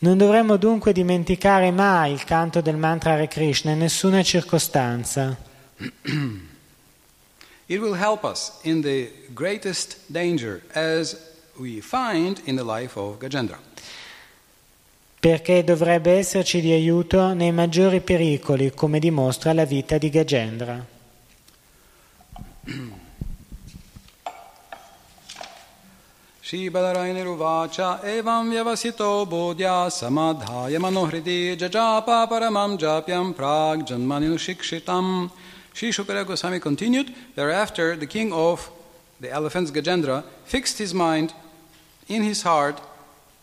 Non 0.00 0.16
dovremmo 0.16 0.56
dunque 0.56 0.92
dimenticare 0.92 1.70
mai 1.70 2.12
il 2.12 2.24
canto 2.24 2.60
del 2.60 2.76
mantra 2.76 3.12
Hare 3.12 3.26
Krishna 3.26 3.72
in 3.72 3.78
nessuna 3.78 4.22
circostanza. 4.22 5.36
It 7.70 7.80
will 7.80 7.96
help 7.96 8.22
us 8.24 8.52
in 8.62 8.80
the 8.80 9.12
greatest 9.34 9.98
danger, 10.06 10.62
as 10.72 11.18
we 11.58 11.82
find 11.82 12.40
in 12.44 12.56
the 12.56 12.64
life 12.64 12.98
of 12.98 13.18
Gajendra. 13.18 13.58
perché 15.20 15.64
dovrebbe 15.64 16.12
esserci 16.12 16.60
di 16.60 16.70
aiuto 16.70 17.34
nei 17.34 17.50
maggiori 17.50 18.00
pericoli, 18.00 18.72
come 18.72 19.00
dimostra 19.00 19.52
la 19.52 19.64
vita 19.64 19.98
di 19.98 20.10
Gajendra. 20.10 20.86
श्रीबलरायनिरुवाच 26.47 27.79
एवं 28.13 28.49
व्यवसितो 28.49 29.13
बोध्या 29.31 29.77
समाधाय 29.99 30.77
मनोहृदि 30.83 31.39
जजापा 31.61 32.23
परमं 32.31 32.77
जाप्यं 32.83 33.31
प्राग्जन्मनिशिक्षितम् 33.39 35.13
Sri 35.73 35.89
Shukara 35.89 36.25
Goswami 36.25 36.59
continued, 36.59 37.13
Thereafter, 37.35 37.95
the 37.95 38.05
king 38.05 38.31
of 38.31 38.69
the 39.19 39.31
elephants, 39.31 39.71
Gajendra, 39.71 40.23
fixed 40.45 40.77
his 40.77 40.93
mind 40.93 41.33
in 42.07 42.21
his 42.21 42.43
heart 42.43 42.79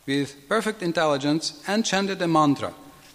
with 0.06 0.48
perfect 0.48 0.80
intelligence 0.80 1.62
and 1.66 1.84
chanted 1.84 2.22
a 2.22 2.28
mantra, 2.28 2.72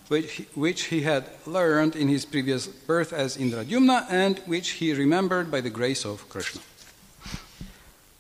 which 0.10 0.34
he, 0.34 0.44
which 0.54 0.84
he 0.86 1.02
had 1.02 1.30
learned 1.46 1.96
in 1.96 2.10
his 2.10 2.26
previous 2.26 2.68
birth 2.68 3.14
as 3.14 3.38
Indradyumna 3.38 4.06
and 4.10 4.40
which 4.40 4.72
he 4.72 4.94
remembered 4.94 5.50
by 5.50 5.62
the 5.62 5.70
grace 5.70 6.06
of 6.06 6.28
Krishna. 6.28 6.62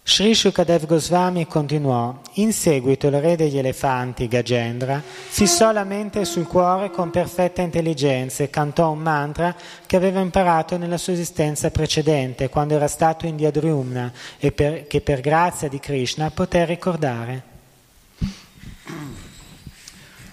Sri 0.03 0.35
Shukadev 0.35 0.87
Goswami 0.87 1.47
continuò, 1.47 2.21
in 2.35 2.53
seguito 2.53 3.07
il 3.07 3.21
re 3.21 3.37
degli 3.37 3.59
elefanti, 3.59 4.27
Gajendra, 4.29 5.01
fissò 5.01 5.71
la 5.73 5.85
mente 5.85 6.25
sul 6.25 6.47
cuore 6.47 6.91
con 6.91 7.11
perfetta 7.11 7.63
intelligenza 7.63 8.43
e 8.43 8.51
cantò 8.51 8.91
un 8.91 8.99
mantra 8.99 9.55
che 9.87 9.97
aveva 9.97 10.21
imparato 10.21 10.77
nella 10.77 10.97
sua 10.97 11.13
esistenza 11.13 11.71
precedente, 11.71 12.49
quando 12.49 12.75
era 12.75 12.89
stato 12.89 13.27
in 13.27 13.37
Diadrumna, 13.37 14.13
e 14.39 14.51
per, 14.51 14.87
che 14.89 15.01
per 15.01 15.21
grazia 15.21 15.69
di 15.69 15.79
Krishna 15.79 16.31
poté 16.31 16.65
ricordare. 16.65 17.43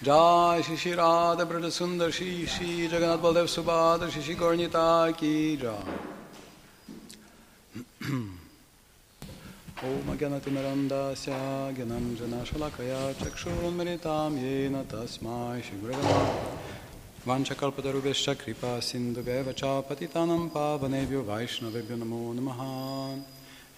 Jai 0.00 0.62
Shri 0.62 0.76
Shri 0.76 0.94
Radha 0.94 1.44
Brada 1.44 1.70
Sundar 1.70 2.12
Shri 2.12 2.46
Shri 2.46 2.86
Jagannath 2.86 3.20
Baldev 3.20 3.46
Subhadra 3.46 4.08
Shri 4.08 4.22
Shri 4.22 4.36
Gaurnita 4.36 5.12
Ki 5.16 5.56
Jai 5.58 6.06
Om 9.83 10.15
Agyanatimarandasya 10.15 11.73
Gyanam 11.75 12.15
Janashalakaya 12.15 13.13
Chakshurunmiritam 13.15 14.37
Yena 14.37 14.83
Tasmai 14.85 15.61
Shri 15.61 15.77
Gurava 15.77 16.35
Vanchakalpatarubhescha 17.25 18.37
Kripa 18.37 18.79
Sindhubheva 18.79 19.53
Cha 19.55 19.81
Patitanam 19.81 20.49
Pavanebhyo 20.49 21.23
Vaishnavebhyo 21.23 21.97
Namo 21.97 22.33
Namaha 22.33 23.23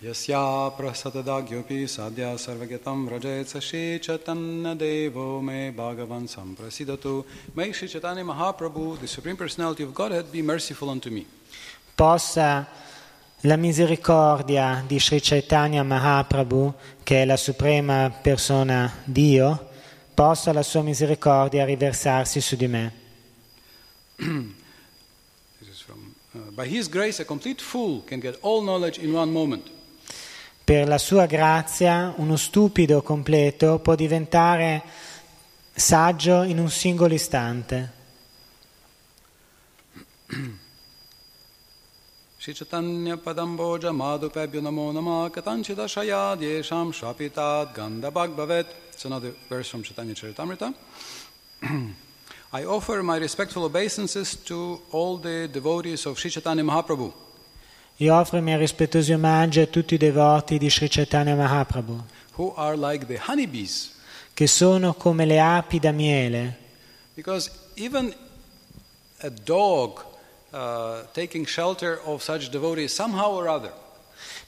यस्या 0.04 0.42
प्रसतदाज्ञोऽपि 0.78 1.88
साध्या 1.88 2.36
सर्वज्ञतं 2.38 3.06
व्रजेत् 3.06 3.48
स 3.50 3.58
श्रीचैतन्यदेवो 3.68 5.28
मे 5.48 5.60
भागवन् 5.72 6.28
सम्प्रसीदतु 6.28 7.14
May 7.56 7.72
Sri 7.72 7.88
Chaitanya 7.88 8.24
Mahaprabhu, 8.24 9.00
the 9.00 9.08
Supreme 9.08 9.38
Personality 9.38 9.84
of 9.84 9.94
Godhead, 9.96 10.32
be 10.32 10.42
merciful 10.42 10.90
unto 10.90 11.10
me. 11.10 11.26
Possa 11.96 12.68
la 13.45 13.57
misericordia 13.57 14.85
di 14.87 15.01
Sri 15.01 15.21
Chaitanya 15.21 15.83
Mahaprabhu, 15.83 16.75
che 17.03 17.23
è 17.23 17.25
la 17.25 17.39
suprema 17.39 18.11
persona 18.11 18.93
Dio, 19.05 19.69
possa 20.13 20.53
la 20.53 20.63
sua 20.63 20.83
misericordia 20.83 21.65
riversarsi 21.65 22.41
su 22.41 22.57
di 22.57 22.67
me. 22.67 22.93
From 25.85 26.15
uh, 26.33 26.53
grace. 26.89 27.25
Per 30.63 30.87
la 30.87 30.99
sua 30.99 31.27
grazia 31.27 32.13
uno 32.17 32.37
stupido 32.37 33.03
completo 33.03 33.79
può 33.79 33.95
diventare 33.95 34.83
saggio 35.73 36.43
in 36.43 36.59
un 36.59 36.71
singolo 36.71 37.15
istante. 37.15 37.93
Madhupebhyo 43.93 44.63
Namo 44.63 44.95
Nama 44.95 45.29
Katanchida 45.31 45.87
Shayad 45.87 46.41
Yesham 46.41 46.91
Shapitat 46.91 47.75
Ganda 47.75 48.11
Bhagbavet. 48.11 48.65
It's 48.93 49.05
another 49.05 49.33
verse 49.49 49.69
from 49.69 49.83
Chaitanya 49.83 50.15
Charitamrita. 50.15 50.73
I 52.53 52.65
offer 52.65 53.03
my 53.03 53.19
respectful 53.19 53.65
obeisances 53.65 54.37
to 54.47 54.81
all 54.91 55.19
the 55.19 55.49
devotees 55.53 56.07
of 56.07 56.19
Shri 56.19 56.31
Chaitanya 56.31 56.65
Mahaprabhu. 56.65 57.13
Io 57.99 58.15
offro 58.15 58.39
i 58.39 58.41
miei 58.41 58.57
rispettosi 58.57 59.13
omaggi 59.13 59.61
a 59.61 59.67
tutti 59.67 59.95
i 59.95 59.99
devoti 59.99 60.57
di 60.57 60.71
Sri 60.71 60.89
Chaitanya 60.89 61.37
Mahaprabhu, 61.37 62.03
who 62.39 62.55
are 62.57 62.75
like 62.75 63.07
the 63.07 63.19
honeybees. 63.19 63.91
che 64.33 64.47
sono 64.47 64.95
come 64.95 65.27
le 65.27 65.39
api 65.39 65.79
da 65.79 65.93
miele, 65.93 66.57
Because 67.15 67.51
even 67.75 68.15
a 69.19 69.29
dog 69.29 70.03
uh, 70.51 71.03
taking 71.13 71.47
shelter 71.47 72.01
of 72.05 72.23
such 72.23 72.49
devotees, 72.51 72.93
somehow 72.93 73.33
or 73.33 73.49
other, 73.49 73.73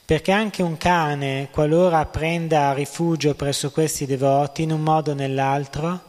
perché 0.05 0.31
anche 0.31 0.61
un 0.61 0.77
cane, 0.77 1.49
qualora 1.51 2.05
prenda 2.05 2.73
rifugio 2.73 3.35
presso 3.35 3.71
questi 3.71 4.05
devoti, 4.05 4.63
in 4.63 4.71
un 4.71 4.81
modo 4.81 5.11
o 5.11 5.13
nell'altro, 5.13 5.99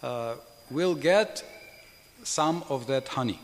uh, 0.00 0.36
will 0.68 0.98
get 0.98 1.44
some 2.22 2.62
of 2.68 2.84
that 2.86 3.08
honey 3.16 3.38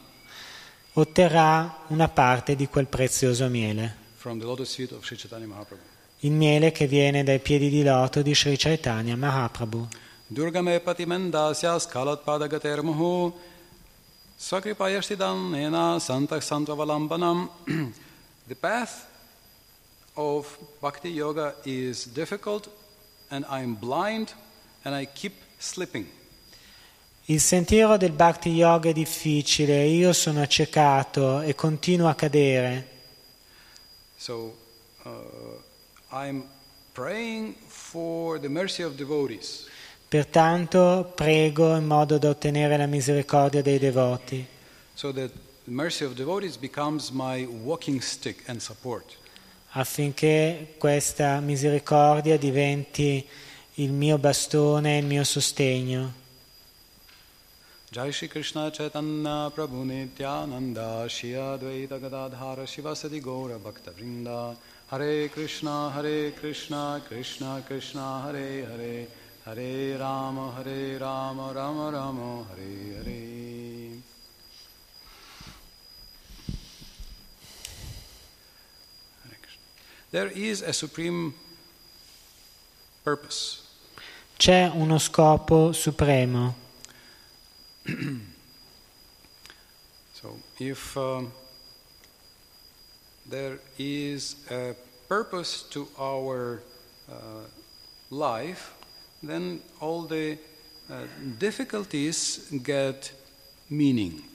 otterrà 0.95 1.85
una 1.89 2.09
parte 2.09 2.57
di 2.57 2.67
quel 2.69 2.87
prezioso 2.87 3.49
miele, 3.49 3.97
from 4.17 4.39
the 4.39 4.45
lotus 4.45 4.75
feet 4.75 4.93
of 4.93 5.05
Sri 5.05 5.17
Chaitanya 5.17 5.47
Mahaprabhu. 5.47 5.83
il 6.21 6.33
miele 6.33 6.73
che 6.73 6.87
viene 6.87 7.23
dai 7.23 7.39
piedi 7.39 7.69
di 7.71 7.83
loto 7.83 8.23
di 8.23 8.35
Sri 8.35 8.57
Chaitanya 8.57 9.17
Mahaprabhu. 9.17 9.89
Durgame 10.27 10.79
patimendasya 10.81 11.79
skalat 11.79 12.23
padagatermuhu 12.23 13.33
svakripayashtidan 14.41 15.53
nena 15.53 16.01
santak 16.01 16.43
santavalambanam. 16.43 17.51
The 18.49 18.55
path 18.57 19.07
of 20.17 20.59
bhakti 20.81 21.11
yoga 21.11 21.55
is 21.65 22.05
difficult 22.05 22.69
and 23.31 23.45
I'm 23.49 23.75
blind 23.75 24.33
and 24.85 24.95
I 24.95 25.07
keep 25.07 25.35
slipping. 25.59 26.07
Il 27.27 27.41
sentiero 27.41 27.97
del 27.97 28.11
Bhakti 28.11 28.51
Yoga 28.51 28.89
è 28.89 28.93
difficile, 28.93 29.85
io 29.85 30.13
sono 30.13 30.43
accecato 30.43 31.43
e 31.43 31.55
continuo 31.55 32.09
a 32.09 32.15
cadere. 32.15 32.89
So 34.17 34.57
uh, 35.05 35.63
I'm 36.11 36.43
praying 36.93 37.55
for 37.69 38.41
the 38.41 38.49
mercy 38.49 38.83
of 38.83 38.97
devotees. 38.97 39.70
Pertanto 40.11 41.13
prego 41.15 41.77
in 41.77 41.87
modo 41.87 42.19
da 42.19 42.31
ottenere 42.31 42.77
la 42.77 42.87
misericordia 42.87 43.63
dei 43.63 43.79
devoti, 43.79 44.45
so 44.93 45.13
that 45.13 45.31
the 45.31 45.71
mercy 45.71 46.05
of 46.05 46.15
devotees 46.15 46.57
becomes 46.57 47.11
my 47.11 47.47
walking 47.47 48.01
stick 48.01 48.43
and 48.49 48.59
support. 48.59 49.17
affinché 49.75 50.75
questa 50.79 51.39
misericordia 51.39 52.37
diventi 52.37 53.25
il 53.75 53.93
mio 53.93 54.19
bastone 54.19 54.97
e 54.97 54.99
il 54.99 55.07
mio 55.07 55.23
sostegno. 55.23 56.13
Jai 57.91 58.11
Shri 58.11 58.27
Krishna 58.27 58.69
Chaitanya 58.71 59.49
Prabhu 59.51 59.85
Nityananda 59.85 61.09
Shri 61.09 61.35
Advaita 61.35 61.99
Gadadhara 61.99 62.65
Shivasati 62.65 63.21
Gaura 63.21 63.59
Bhakta 63.59 63.93
Vrinda 63.93 64.57
Hare 64.89 65.29
Krishna 65.29 65.91
Hare 65.95 66.33
Krishna 66.33 67.01
Krishna 67.07 67.63
Krishna 67.65 68.23
Hare 68.25 68.65
Hare 68.65 69.09
Hare 69.45 69.99
Rama 69.99 70.53
Hare 70.57 70.99
Rama 70.99 71.53
Rama 71.55 71.91
Rama 71.91 72.47
Hare 72.55 73.03
Hare. 73.03 73.31
There 80.13 80.27
is 80.27 80.63
a 80.63 80.73
supreme 80.73 81.33
purpose 83.05 83.71
C'è 84.41 84.71
uno 84.73 84.97
scopo 84.99 85.73
supremo. 85.73 86.55
So, 90.15 90.39
if 90.59 90.97
um, 90.99 91.33
there 93.27 93.59
is 93.79 94.37
a 94.51 94.75
purpose 95.09 95.63
to 95.71 95.89
our 95.99 96.61
uh, 97.11 97.15
life, 98.11 98.75
then 99.23 99.61
all 99.79 100.07
the 100.07 100.39
uh, 100.89 101.07
difficulties 101.39 102.49
get 102.63 103.13
meaning. 103.69 104.29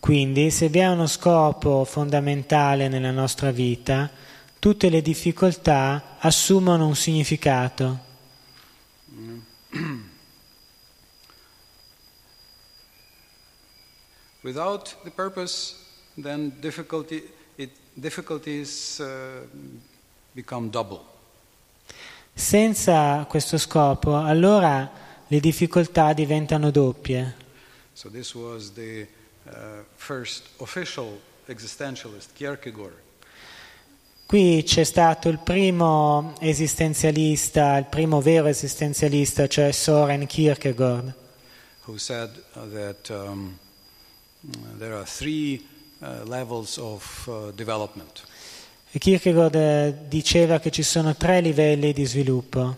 Quindi, 0.00 0.50
se 0.50 0.68
vi 0.68 0.78
è 0.78 0.88
uno 0.88 1.06
scopo 1.06 1.84
fondamentale 1.84 2.88
nella 2.88 3.10
nostra 3.10 3.50
vita, 3.50 4.10
tutte 4.58 4.88
le 4.88 5.02
difficoltà 5.02 6.16
assumono 6.18 6.86
un 6.86 6.94
significato. 6.94 8.06
Without 14.42 14.96
the 15.02 15.10
purpose, 15.10 15.74
then 16.16 16.52
difficulty, 16.60 17.28
it, 17.56 17.70
difficulties 17.94 18.98
uh, 19.00 19.46
become 20.32 20.70
double. 20.70 21.17
Senza 22.38 23.26
questo 23.28 23.58
scopo, 23.58 24.16
allora 24.16 24.88
le 25.26 25.40
difficoltà 25.40 26.12
diventano 26.12 26.70
doppie. 26.70 27.34
So 27.92 28.08
this 28.10 28.32
was 28.32 28.74
the 28.74 29.08
uh, 29.44 29.50
first 29.96 30.44
official 30.58 31.18
existentialist, 31.46 32.30
Kierkegaard. 32.34 32.94
Qui 34.24 34.62
c'è 34.64 34.84
stato 34.84 35.28
il 35.28 35.40
primo 35.40 36.36
esistenzialista, 36.38 37.76
il 37.76 37.86
primo 37.86 38.20
vero 38.20 38.46
esistenzialista, 38.46 39.48
cioè 39.48 39.72
Soren 39.72 40.24
Kierkegaard, 40.24 41.12
who 41.86 41.98
said 41.98 42.30
uh, 42.54 42.60
that 42.72 43.10
um, 43.10 43.58
there 44.78 44.94
are 44.94 45.04
three 45.04 45.66
uh, 46.00 46.22
levels 46.24 46.78
of 46.78 47.26
uh, 47.26 47.50
development. 47.56 48.22
E 48.90 48.98
Kierkegaard 48.98 49.54
eh, 49.54 49.94
diceva 50.08 50.58
che 50.60 50.70
ci 50.70 50.82
sono 50.82 51.14
tre 51.14 51.40
livelli 51.40 51.92
di 51.92 52.04
sviluppo. 52.06 52.76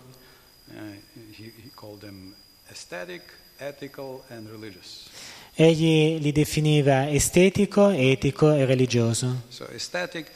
Uh, 0.67 0.99
he, 1.37 1.51
he 1.55 1.69
aesthetic, 2.69 3.21
religious. 4.49 5.07
Egli 5.53 6.19
li 6.19 6.31
definiva 6.31 7.09
estetico, 7.09 7.89
etico 7.89 8.51
e 8.51 8.65
religioso. 8.65 9.43
So, 9.49 9.67
aesthetic, 9.71 10.31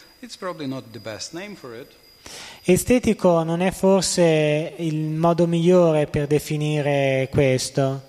Estetico 2.64 3.44
non 3.44 3.62
è 3.62 3.72
forse 3.72 4.74
il 4.78 4.96
modo 4.96 5.46
migliore 5.46 6.08
per 6.08 6.26
definire 6.26 7.30
questo, 7.32 8.02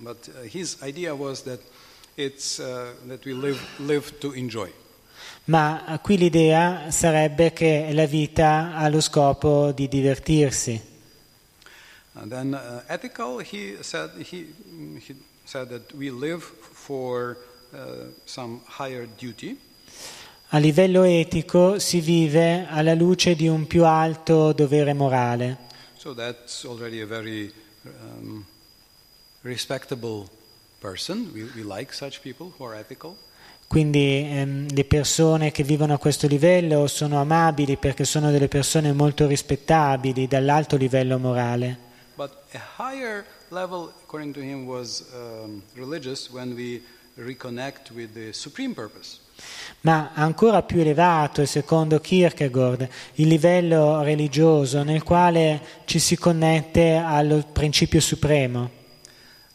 but 0.00 0.28
uh, 0.28 0.46
his 0.46 0.78
idea 0.82 1.12
was 1.12 1.42
that 1.42 1.60
it's 2.16 2.58
uh, 2.58 2.94
that 3.06 3.24
we 3.26 3.34
live, 3.34 3.60
live 3.78 4.18
to 4.20 4.32
enjoy. 4.32 4.72
Ma 5.50 5.98
qui 6.00 6.16
l'idea 6.16 6.92
sarebbe 6.92 7.52
che 7.52 7.90
la 7.92 8.06
vita 8.06 8.76
ha 8.76 8.88
lo 8.88 9.00
scopo 9.00 9.72
di 9.72 9.88
divertirsi. 9.88 10.88
And 12.12 12.30
then 12.30 12.54
uh, 12.54 12.82
ethical, 12.86 13.38
he 13.40 13.76
said 13.82 14.10
he, 14.16 14.52
he 14.98 15.16
said 15.44 15.68
that 15.68 15.92
we 15.94 16.10
live 16.10 16.42
for 16.42 17.36
uh, 17.72 18.12
some 18.24 18.60
higher 18.66 19.08
duty. 19.18 19.58
A 20.52 20.58
livello 20.58 21.02
etico 21.02 21.78
si 21.78 22.00
vive 22.00 22.66
alla 22.68 22.94
luce 22.94 23.34
di 23.34 23.48
un 23.48 23.66
più 23.66 23.84
alto 23.84 24.52
dovere 24.52 24.92
morale. 24.92 25.68
So 25.96 26.14
that's 26.14 26.64
already 26.64 27.00
a 27.00 27.06
very 27.06 27.52
um, 27.84 28.44
respectable 29.42 30.28
person. 30.80 31.30
We, 31.32 31.44
we 31.54 31.62
like 31.62 31.92
such 31.92 32.20
people 32.22 32.52
who 32.56 32.64
are 32.66 32.76
ethical. 32.76 33.16
Quindi 33.70 34.26
ehm, 34.28 34.66
le 34.74 34.84
persone 34.84 35.52
che 35.52 35.62
vivono 35.62 35.94
a 35.94 35.98
questo 35.98 36.26
livello 36.26 36.88
sono 36.88 37.20
amabili 37.20 37.76
perché 37.76 38.04
sono 38.04 38.32
delle 38.32 38.48
persone 38.48 38.92
molto 38.92 39.28
rispettabili 39.28 40.26
dall'alto 40.26 40.76
livello 40.76 41.20
morale. 41.20 41.78
But 42.16 42.32
a 42.52 42.60
higher 42.80 43.24
level, 43.50 43.92
according 44.02 44.34
to 44.34 44.40
him, 44.40 44.66
was 44.66 45.04
um, 45.14 45.62
religious 45.74 46.28
when 46.30 46.54
we 46.54 46.82
reconnect 47.14 47.92
with 47.92 48.12
the 48.12 48.32
supreme 48.32 48.74
purpose. 48.74 49.20
Ma 49.82 50.10
ancora 50.14 50.62
più 50.62 50.80
elevato 50.80 51.40
è 51.40 51.46
secondo 51.46 52.00
Kierkegaard 52.00 52.88
il 53.14 53.28
livello 53.28 54.02
religioso 54.02 54.82
nel 54.82 55.04
quale 55.04 55.62
ci 55.84 56.00
si 56.00 56.16
connette 56.16 56.96
al 56.96 57.46
principio 57.52 58.00
supremo. 58.00 58.68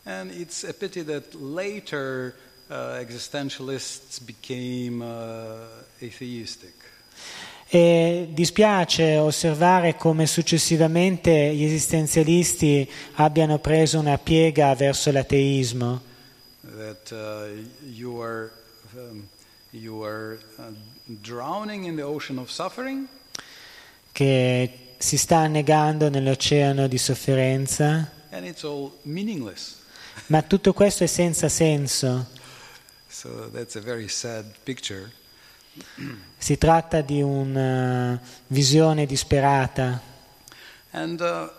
And 0.03 0.31
it's 0.31 0.63
a 0.63 0.71
pity 0.71 1.03
that 1.03 1.33
later 1.33 2.33
existentialists 2.69 4.19
became 4.19 5.01
uh, 5.01 5.67
atheistic. 6.01 6.73
E 7.67 8.29
dispiace 8.31 9.17
osservare 9.17 9.95
come 9.95 10.27
successivamente 10.27 11.53
gli 11.53 11.63
esistenzialisti 11.63 12.89
abbiano 13.15 13.57
preso 13.57 13.99
una 13.99 14.17
piega 14.17 14.73
verso 14.75 15.11
l'ateismo, 15.11 16.13
That 16.61 17.11
uh, 17.11 17.63
you 17.87 18.21
are, 18.21 18.51
um, 18.95 19.27
you 19.71 20.03
are 20.03 20.39
uh, 20.57 20.63
drowning 21.05 21.85
in 21.85 21.95
the 21.95 22.03
ocean 22.03 22.37
of 22.37 22.49
suffering, 22.49 23.07
che 24.11 24.95
si 24.97 25.17
sta 25.17 25.37
annegando 25.37 26.09
nell'oceano 26.09 26.87
di 26.87 26.97
sofferenza, 26.97 28.11
and 28.31 28.45
it's 28.45 28.63
all 28.63 28.91
meaningless. 29.03 29.75
ma 30.27 30.41
tutto 30.41 30.73
questo 30.73 31.03
è 31.03 31.07
senza 31.07 31.49
senso. 31.49 32.33
So 33.25 33.49
that's 33.51 33.75
a 33.75 33.81
very 33.81 34.07
sad 34.07 34.45
picture. 34.63 35.11
Si 36.37 36.59
tratta 36.59 37.01
di 37.01 37.23
una 37.23 38.21
visione 38.47 39.07
disperata. 39.07 39.99
And 40.91 41.19
uh, 41.19 41.49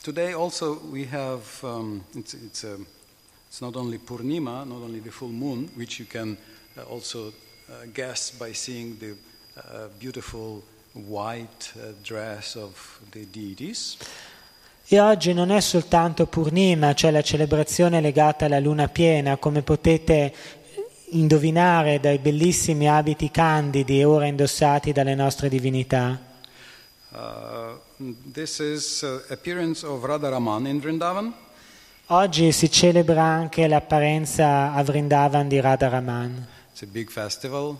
today 0.00 0.32
also 0.32 0.80
we 0.90 1.06
have, 1.12 1.44
um, 1.60 2.02
it's, 2.14 2.32
it's, 2.32 2.64
a, 2.64 2.78
it's 3.46 3.60
not 3.60 3.76
only 3.76 3.98
Purnima, 3.98 4.64
not 4.64 4.80
only 4.82 5.00
the 5.00 5.10
full 5.10 5.28
moon, 5.28 5.68
which 5.74 5.98
you 5.98 6.06
can 6.06 6.34
uh, 6.78 6.84
also 6.88 7.26
uh, 7.68 7.84
guess 7.92 8.30
by 8.30 8.54
seeing 8.54 8.96
the 8.98 9.14
uh, 9.58 9.88
beautiful 9.98 10.62
white 10.94 11.74
uh, 11.76 11.92
dress 12.02 12.56
of 12.56 13.00
the 13.10 13.26
deities. 13.30 13.98
E 14.88 15.00
oggi 15.00 15.34
non 15.34 15.50
è 15.50 15.60
soltanto 15.60 16.26
Purnima, 16.26 16.94
cioè 16.94 17.10
la 17.10 17.20
celebrazione 17.20 18.00
legata 18.00 18.46
alla 18.46 18.60
luna 18.60 18.88
piena, 18.88 19.36
come 19.36 19.62
potete 19.62 20.32
indovinare 21.10 22.00
dai 22.00 22.18
bellissimi 22.18 22.88
abiti 22.88 23.30
candidi 23.30 24.02
ora 24.02 24.26
indossati 24.26 24.92
dalle 24.92 25.14
nostre 25.14 25.48
divinità. 25.48 26.18
Uh, 27.10 27.78
this 28.32 28.58
is 28.58 29.02
uh, 29.02 29.22
appearance 29.32 29.86
of 29.86 30.04
Radharaman 30.04 30.66
in 30.66 30.80
Vrindavan. 30.80 31.32
Oggi 32.06 32.52
si 32.52 32.70
celebra 32.70 33.22
anche 33.22 33.66
l'apparenza 33.66 34.72
a 34.72 34.82
Vrindavan 34.82 35.48
di 35.48 35.60
Radharaman. 35.60 36.46
It's 36.70 36.82
a 36.82 36.86
big 36.86 37.10
festival. 37.10 37.76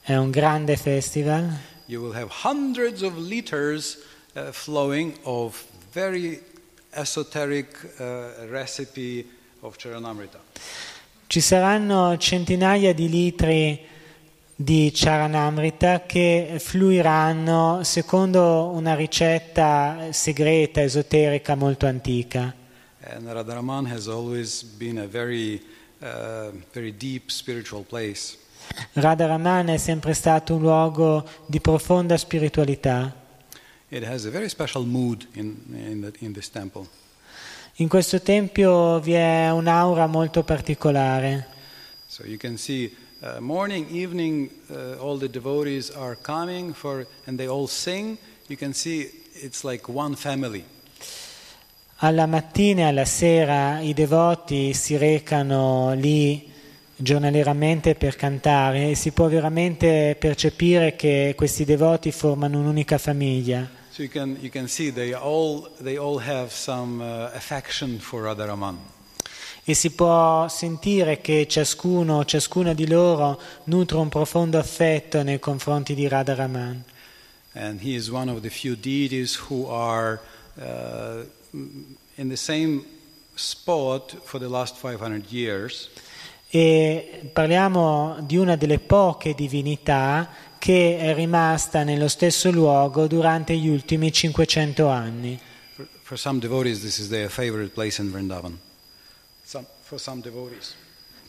È 0.00 0.16
un 0.16 0.30
grande 0.30 0.76
festival. 0.76 1.52
You 1.86 2.02
will 2.02 2.14
have 2.14 2.28
hundreds 2.42 3.02
of 3.02 3.16
liters 3.16 3.98
uh, 4.34 4.50
flowing 4.52 5.14
of 5.22 5.62
very 5.92 6.42
esoteric 6.90 7.94
uh, 7.98 8.48
recipe 8.48 9.26
of 9.60 9.76
Charanamrita. 9.76 10.38
Ci 11.28 11.42
saranno 11.42 12.16
centinaia 12.16 12.94
di 12.94 13.06
litri 13.06 13.78
di 14.56 14.90
Charanamrita 14.94 16.06
che 16.06 16.56
fluiranno 16.58 17.82
secondo 17.84 18.70
una 18.72 18.94
ricetta 18.94 20.10
segreta, 20.10 20.80
esoterica 20.80 21.54
molto 21.54 21.84
antica. 21.84 22.54
And 23.02 23.26
Radharaman 23.30 23.92
has 23.92 24.08
always 24.08 24.62
been 24.62 24.96
a 24.96 25.06
very, 25.06 25.62
uh, 26.00 26.50
very 26.72 26.96
deep 26.96 27.28
spiritual 27.28 27.82
place. 27.82 28.38
Radharaman 28.92 29.68
è 29.68 29.76
sempre 29.76 30.14
stato 30.14 30.54
un 30.54 30.62
luogo 30.62 31.28
di 31.44 31.60
profonda 31.60 32.16
spiritualità. 32.16 33.14
It 33.90 34.02
has 34.02 34.24
a 34.24 34.30
very 34.30 34.48
special 34.48 34.86
mood 34.86 35.26
in, 35.34 35.56
in, 35.74 36.00
the, 36.00 36.24
in 36.24 36.32
this 36.32 36.48
temple. 36.48 36.88
In 37.80 37.86
questo 37.86 38.20
tempio 38.20 38.98
vi 38.98 39.12
è 39.12 39.50
un'aura 39.50 40.08
molto 40.08 40.42
particolare. 40.42 41.46
So 42.08 42.24
you 42.26 42.36
can 42.36 42.56
see 42.56 42.92
uh, 43.20 43.40
morning, 43.40 43.86
evening, 43.92 44.50
uh, 44.66 44.96
all 44.98 45.16
the 45.16 45.30
devotees 45.30 45.90
are 45.90 46.18
coming 46.20 46.74
for, 46.74 47.06
and 47.26 47.36
they 47.36 47.46
all 47.46 47.68
sing. 47.68 48.18
You 48.48 48.58
can 48.58 48.72
see 48.72 49.08
it's 49.34 49.62
like 49.62 49.88
one 49.88 50.16
family. 50.16 50.64
Alla 51.98 52.26
mattina 52.26 52.80
e 52.80 52.84
alla 52.86 53.04
sera 53.04 53.78
i 53.78 53.94
devoti 53.94 54.74
si 54.74 54.96
recano 54.96 55.92
lì 55.94 56.50
giornalieramente 56.96 57.94
per 57.94 58.16
cantare 58.16 58.90
e 58.90 58.94
si 58.96 59.12
può 59.12 59.28
veramente 59.28 60.16
percepire 60.18 60.96
che 60.96 61.34
questi 61.36 61.64
devoti 61.64 62.10
formano 62.10 62.58
un'unica 62.58 62.98
famiglia. 62.98 63.70
So 63.98 64.04
you 64.04 64.10
can, 64.10 64.38
you 64.40 64.48
can 64.48 64.68
see 64.68 64.90
they 64.90 65.12
all, 65.12 65.70
they 65.80 65.98
all 65.98 66.18
have 66.18 66.52
some 66.52 67.02
uh, 67.02 67.32
affection 67.34 67.98
for 67.98 68.22
Radharaman. 68.22 68.78
E 69.64 69.74
si 69.74 69.90
può 69.90 70.46
sentire 70.46 71.20
che 71.20 71.48
ciascuno, 71.48 72.24
ciascuna 72.24 72.74
di 72.74 72.86
loro 72.86 73.40
nutre 73.64 73.96
un 73.96 74.08
profondo 74.08 74.56
affetto 74.56 75.24
nei 75.24 75.40
confronti 75.40 75.96
di 75.96 76.06
Radharaman. 76.06 76.84
And 77.54 77.80
he 77.80 77.96
is 77.96 78.08
one 78.08 78.30
of 78.30 78.42
the 78.42 78.50
few 78.50 78.76
deities 78.76 79.34
who 79.34 79.66
are 79.66 80.20
uh, 80.62 81.24
in 81.50 82.28
the 82.28 82.36
same 82.36 82.84
spot 83.34 84.14
for 84.22 84.38
the 84.38 84.48
last 84.48 84.76
500 84.76 85.32
years. 85.32 85.88
E 86.50 87.28
parliamo 87.32 88.16
di 88.22 88.36
una 88.36 88.56
delle 88.56 88.78
poche 88.78 89.34
divinità 89.34 90.30
che 90.58 90.98
è 90.98 91.14
rimasta 91.14 91.82
nello 91.84 92.08
stesso 92.08 92.50
luogo 92.50 93.06
durante 93.06 93.56
gli 93.56 93.68
ultimi 93.68 94.10
500 94.10 94.88
anni. 94.88 95.38
For, 96.02 96.18
some 96.18 96.40
devotees, 96.40 96.80
this 96.80 96.98
is 96.98 97.08
their 97.08 97.28
favorite 97.28 97.72
place 97.72 98.00
in 98.00 98.10
Vrindavan. 98.10 98.58
Some, 99.42 99.66
for 99.82 100.00
some 100.00 100.22
devotees, 100.22 100.74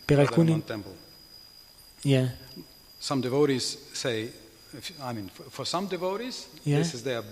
Per 0.05 0.19
alcuni, 0.19 0.63
yeah. 2.01 2.31
Some 2.97 3.21
devotees 3.21 3.77
say, 3.91 4.31
I 5.01 5.13
mean, 5.13 5.29
for, 5.31 5.45
for 5.49 5.65
some 5.65 5.87
devotees, 5.87 6.47
Yeah. 6.63 6.77
this 6.79 6.93
is 6.93 7.03
their 7.03 7.23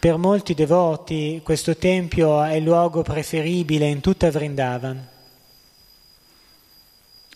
Per 0.00 0.16
molti 0.18 0.52
devoti 0.54 1.40
questo 1.42 1.76
tempio 1.76 2.42
è 2.42 2.54
il 2.54 2.62
luogo 2.64 3.02
preferibile 3.02 3.86
in 3.88 4.00
tutta 4.00 4.30
Vrindavan. 4.30 5.08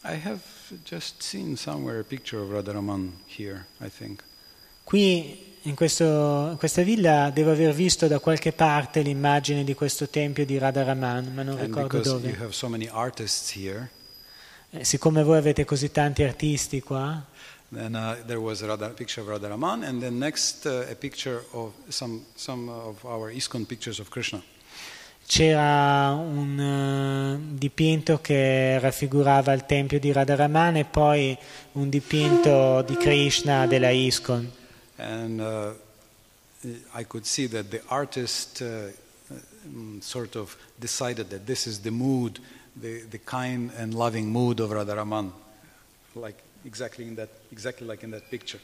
I 0.04 0.18
have 0.24 0.40
just 0.84 1.22
seen 1.22 1.56
somewhere 1.56 1.98
a 2.00 2.04
picture 2.04 2.42
of 2.42 2.50
Radharaman 2.50 3.12
here, 3.26 3.66
I 3.80 3.88
think. 3.90 4.22
Qui 4.84 5.56
in, 5.62 5.74
questo- 5.74 6.48
in 6.50 6.56
questa 6.58 6.82
villa 6.82 7.30
devo 7.30 7.50
aver 7.52 7.72
visto 7.72 8.06
da 8.06 8.18
qualche 8.18 8.52
parte 8.52 9.00
l'immagine 9.02 9.64
di 9.64 9.74
questo 9.74 10.08
tempio 10.08 10.44
di 10.44 10.58
Radharaman, 10.58 11.32
ma 11.34 11.42
non 11.42 11.58
And 11.58 11.66
ricordo 11.66 12.00
dove. 12.02 12.30
have 12.38 12.52
so 12.52 12.68
many 12.68 12.86
artists 12.90 13.54
here, 13.56 13.90
Eh, 14.72 14.84
siccome 14.84 15.22
voi 15.24 15.36
avete 15.38 15.64
così 15.64 15.90
tanti 15.90 16.22
artisti 16.22 16.80
qua, 16.80 17.24
then 17.72 17.94
uh, 17.94 18.16
there 18.26 18.40
was 18.40 18.62
a 18.62 18.94
picture 18.96 19.20
of 19.20 19.28
Radharaman, 19.28 19.86
and 19.86 20.02
then 20.02 20.18
next 20.18 20.66
uh, 20.66 20.86
a 20.90 20.94
picture 20.94 21.42
of 21.54 21.72
some, 21.88 22.24
some 22.36 22.68
of 22.68 23.04
our 23.04 23.30
ISKCON 23.30 23.68
pictures 23.68 24.00
of 24.00 24.10
Krishna. 24.10 24.42
c'era 25.30 26.10
un 26.10 26.58
eh, 26.58 27.56
dipinto 27.56 28.18
che 28.20 28.80
raffigurava 28.80 29.52
il 29.52 29.64
tempio 29.64 30.00
di 30.00 30.10
Radharaman 30.10 30.78
e 30.78 30.84
poi 30.86 31.38
un 31.74 31.88
dipinto 31.88 32.82
di 32.82 32.96
Krishna 32.96 33.68
della 33.68 33.90
ISKCON. 33.90 34.50
And 34.96 35.38
uh, 35.40 35.74
I 36.98 37.04
could 37.06 37.26
see 37.26 37.46
that 37.46 37.70
the 37.70 37.80
artist 37.86 38.60
uh, 38.60 38.90
mm, 39.68 40.00
sort 40.00 40.34
of 40.34 40.56
decided 40.80 41.28
that 41.28 41.46
this 41.46 41.68
is 41.68 41.82
the 41.82 41.92
mood, 41.92 42.40
the, 42.74 43.04
the 43.08 43.20
kind 43.22 43.70
and 43.78 43.94
loving 43.94 44.32
mood 44.32 44.58
of 44.58 44.70
Radharaman, 44.72 45.30
like 46.16 46.42
exactly, 46.64 47.06
in 47.06 47.14
that, 47.16 47.28
exactly 47.50 47.86
like 47.86 48.04
in 48.04 48.10
that 48.10 48.24
picture. 48.28 48.60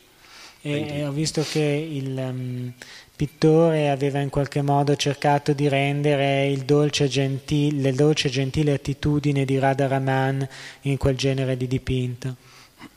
E 0.62 1.04
ho 1.04 1.12
visto 1.12 1.42
che 1.42 1.60
il 1.60 2.16
um, 2.16 2.72
pittore 3.14 3.88
aveva 3.90 4.18
in 4.18 4.30
qualche 4.30 4.62
modo 4.62 4.96
cercato 4.96 5.52
di 5.52 5.68
rendere 5.68 6.48
il 6.48 6.64
dolce 6.64 7.06
gentile, 7.06 7.80
le 7.80 7.92
dolce 7.92 8.26
e 8.28 8.30
gentile 8.30 8.72
attitudine 8.72 9.44
di 9.44 9.58
Radharaman 9.58 10.48
in 10.82 10.96
quel 10.96 11.16
genere 11.16 11.56
di 11.56 11.66
dipinto. 11.68 12.36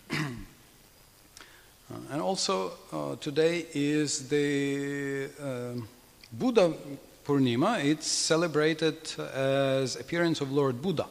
Uh, 1.91 1.95
and 2.11 2.21
also, 2.21 2.77
uh, 2.91 3.15
today 3.17 3.65
is 3.71 4.27
the 4.27 5.27
um 5.39 5.87
Buddha 6.29 6.71
Purnima. 7.25 7.83
It's 7.83 8.05
celebrated 8.05 8.97
as 9.33 9.95
appearance 9.95 10.41
of 10.41 10.51
Lord 10.51 10.75
Buddha. 10.75 11.07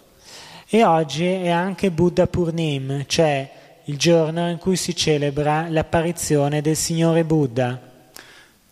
E 0.69 0.85
oggi 0.85 1.25
è 1.25 1.49
anche 1.49 1.91
Buddha 1.91 2.27
Purnim, 2.27 3.05
cioè 3.07 3.51
il 3.89 3.97
giorno 3.97 4.51
in 4.51 4.59
cui 4.59 4.77
si 4.77 4.95
celebra 4.95 5.69
l'apparizione 5.69 6.61
del 6.61 6.77
Signore 6.77 7.25
Buddha. 7.25 7.81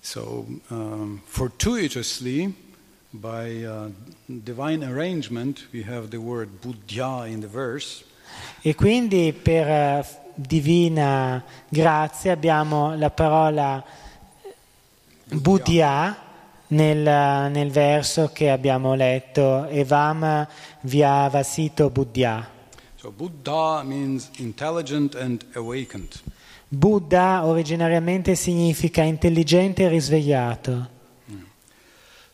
So, 0.01 0.47
um, 0.69 1.21
fortuitously, 1.25 2.55
by 3.11 3.64
uh, 3.64 3.93
divine 4.27 4.85
arrangement, 4.85 5.69
we 5.73 5.83
have 5.83 6.09
the 6.11 6.19
word 6.19 6.61
Buddha 6.61 7.27
in 7.27 7.41
the 7.41 7.49
verse. 7.49 8.05
E 8.61 8.75
quindi 8.75 9.33
per 9.33 9.67
eh, 9.67 10.07
divina 10.35 11.43
grazia 11.69 12.33
abbiamo 12.33 12.95
la 12.95 13.11
parola 13.11 13.83
Buddha 15.25 16.17
nel, 16.69 17.51
nel 17.51 17.71
verso 17.71 18.31
che 18.33 18.51
abbiamo 18.51 18.95
letto, 18.95 19.67
Evam 19.69 20.47
Vyavasito 20.81 21.89
Buddhya. 21.89 22.56
So 23.07 23.13
Buddha 23.13 23.85
means 23.85 24.31
intelligent 24.39 25.15
and 25.15 25.45
awakened. 25.55 26.21
Buddha 26.67 27.45
originariamente 27.45 28.35
significa 28.35 29.03
intelligente 29.03 29.85
e 29.85 29.89
risvegliato. 29.89 30.91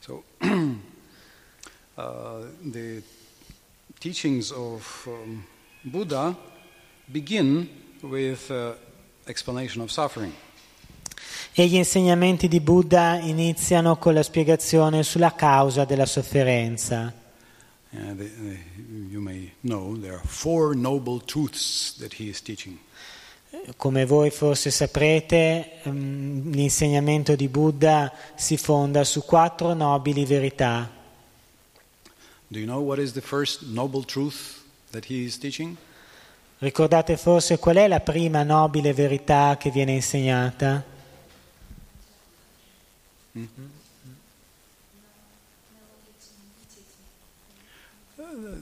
So 0.01 0.23
uh, 0.41 2.47
the 2.62 3.03
teachings 3.99 4.51
of 4.51 5.07
um, 5.09 5.45
Buddha 5.83 6.35
begin 7.05 7.68
with 8.01 8.49
uh, 8.49 8.73
explanation 9.27 9.83
of 9.83 9.91
suffering. 9.91 10.33
E 11.53 11.66
gli 11.66 11.77
insegnamenti 11.77 12.49
di 12.49 12.61
Buddha 12.61 13.18
iniziano 13.18 13.99
con 13.99 14.14
la 14.14 14.23
spiegazione 14.23 15.03
sulla 15.03 15.35
causa 15.35 15.85
della 15.85 16.07
sofferenza. 16.07 17.20
Uh, 17.95 18.14
the, 18.14 18.24
the, 18.24 18.57
you 19.11 19.20
may 19.20 19.53
know 19.62 19.95
there 19.97 20.14
are 20.14 20.26
four 20.26 20.74
noble 20.74 21.20
truths 21.20 21.93
that 21.99 22.14
he 22.14 22.30
is 22.30 22.40
teaching. 22.40 22.78
Come 23.76 24.07
voi 24.07 24.30
forse 24.30 24.70
saprete, 24.70 25.82
ehm, 25.82 26.53
l'insegnamento 26.53 27.36
di 27.36 27.49
Buddha 27.49 28.11
si 28.34 28.57
fonda 28.57 29.05
su 29.05 29.22
quattro 29.24 29.74
nobili 29.74 30.24
verità. 30.24 30.90
Do 32.49 32.59
you 32.59 32.66
know 32.66 32.80
what 32.80 32.99
is 32.99 33.12
the 33.12 33.20
first 33.20 33.62
noble 33.62 34.05
truth 34.05 34.62
that 34.90 35.05
he 35.05 35.24
is 35.24 35.36
teaching? 35.36 35.76
Ricordate 36.61 37.18
forse 37.18 37.59
qual 37.59 37.76
è 37.76 37.88
la 37.88 38.01
prima 38.01 38.43
nobile 38.43 38.95
verità 38.95 39.57
che 39.59 39.70
viene 39.70 39.93
insegnata? 39.93 40.82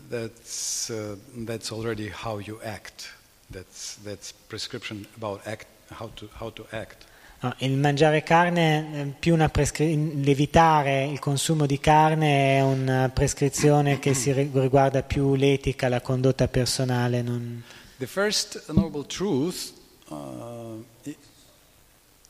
That's, 0.09 0.89
uh, 0.91 1.16
that's 1.45 1.71
already 1.71 2.09
how 2.11 2.39
you 2.41 2.59
act. 2.62 3.12
That's, 3.51 3.97
that's 4.03 4.33
prescription 4.49 5.07
about 5.16 5.41
act, 5.47 5.66
how, 5.91 6.11
to, 6.16 6.29
how 6.39 6.51
to 6.53 6.66
act. 6.71 7.07
No, 7.43 7.55
il 7.59 7.77
mangiare 7.79 8.23
carne, 8.23 9.01
eh, 9.01 9.07
più 9.18 9.33
una 9.33 9.49
prescri- 9.49 10.23
l'evitare 10.23 11.07
il 11.07 11.18
consumo 11.18 11.64
di 11.64 11.79
carne 11.81 12.59
è 12.59 12.61
una 12.62 13.09
prescrizione 13.09 13.99
che 13.99 14.12
si 14.12 14.31
ri- 14.33 14.51
riguarda 14.53 15.03
più 15.03 15.35
l'etica, 15.35 15.89
la 15.89 16.01
condotta 16.03 16.49
personale. 16.49 17.23
non- 17.23 17.62
The 17.97 18.07
first 18.07 18.71
noble 18.73 19.07
truth 19.07 19.73
uh, 20.09 20.85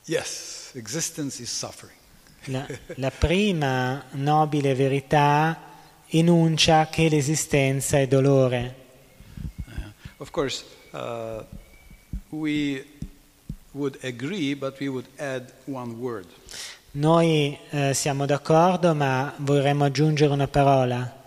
yes, 0.04 0.70
existence 0.74 1.42
is 1.42 1.50
suffering. 1.50 1.96
La, 2.44 2.66
la 2.96 3.10
prima 3.10 4.04
nobile 4.12 4.74
verità 4.74 5.60
enuncia 6.10 6.88
che 6.88 7.08
l'esistenza 7.08 7.98
è 7.98 8.06
dolore. 8.06 8.74
Of 10.18 10.30
course, 10.30 10.64
uh, 10.92 11.42
we 12.30 12.84
would 13.72 13.98
agree, 14.02 14.54
but 14.54 14.78
we 14.80 14.88
would 14.88 15.06
add 15.16 15.50
one 15.66 15.94
word. 15.94 16.26
Noi 16.92 17.56
eh, 17.70 17.94
siamo 17.94 18.26
d'accordo, 18.26 18.94
ma 18.94 19.32
vorremmo 19.38 19.84
aggiungere 19.84 20.32
una 20.32 20.48
parola. 20.48 21.18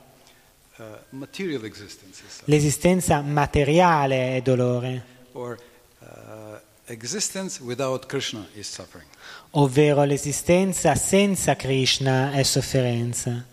Uh, 0.77 0.83
material 1.09 1.63
existence 1.63 2.21
is 2.21 2.31
suffering, 2.31 2.49
L'esistenza 2.49 3.21
materiale 3.21 4.35
è 4.35 4.41
dolore, 4.41 5.05
or 5.33 5.57
uh, 5.99 6.57
existence 6.87 7.61
without 7.61 8.07
Krishna 8.07 8.45
is 8.55 8.67
suffering. 8.69 9.07
ovvero 9.51 10.03
l'esistenza 10.03 10.95
senza 10.95 11.55
Krishna 11.55 12.31
è 12.33 12.43
sofferenza. 12.43 13.45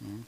Then 0.00 0.24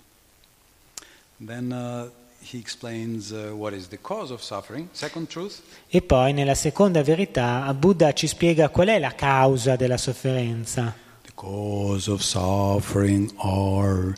E 5.88 6.02
poi 6.02 6.32
nella 6.32 6.54
seconda 6.54 7.02
verità 7.02 7.74
Buddha 7.74 8.12
ci 8.12 8.26
spiega 8.26 8.68
qual 8.68 8.88
è 8.88 8.98
la 8.98 9.14
causa 9.14 9.76
della 9.76 9.96
sofferenza. 9.96 10.94
the 11.22 11.32
cause 11.34 12.10
of 12.10 12.20
suffering 12.20 13.32
are 13.38 14.14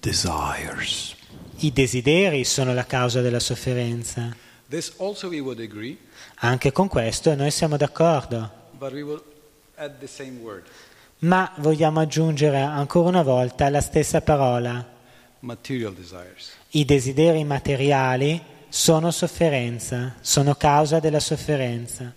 desires. 0.00 1.14
I 1.60 1.72
desideri 1.72 2.44
sono 2.44 2.74
la 2.74 2.84
causa 2.84 3.20
della 3.20 3.40
sofferenza. 3.40 4.36
This 4.68 4.92
also 4.98 5.28
we 5.28 5.40
would 5.40 5.60
agree, 5.60 5.96
Anche 6.40 6.72
con 6.72 6.88
questo 6.88 7.34
noi 7.34 7.50
siamo 7.50 7.76
d'accordo, 7.78 8.50
but 8.72 8.92
we 8.92 9.00
will 9.02 9.22
add 9.76 9.98
the 9.98 10.06
same 10.06 10.38
word, 10.42 10.64
ma 11.20 11.50
vogliamo 11.56 12.00
aggiungere 12.00 12.60
ancora 12.60 13.08
una 13.08 13.22
volta 13.22 13.70
la 13.70 13.80
stessa 13.80 14.20
parola. 14.20 14.86
material 15.40 15.94
desires. 15.94 16.52
I 16.70 16.84
desideri 16.84 17.44
materiali 17.44 18.40
sono 18.68 19.10
sofferenza, 19.10 20.16
sono 20.20 20.54
causa 20.54 21.00
della 21.00 21.20
sofferenza. 21.20 22.12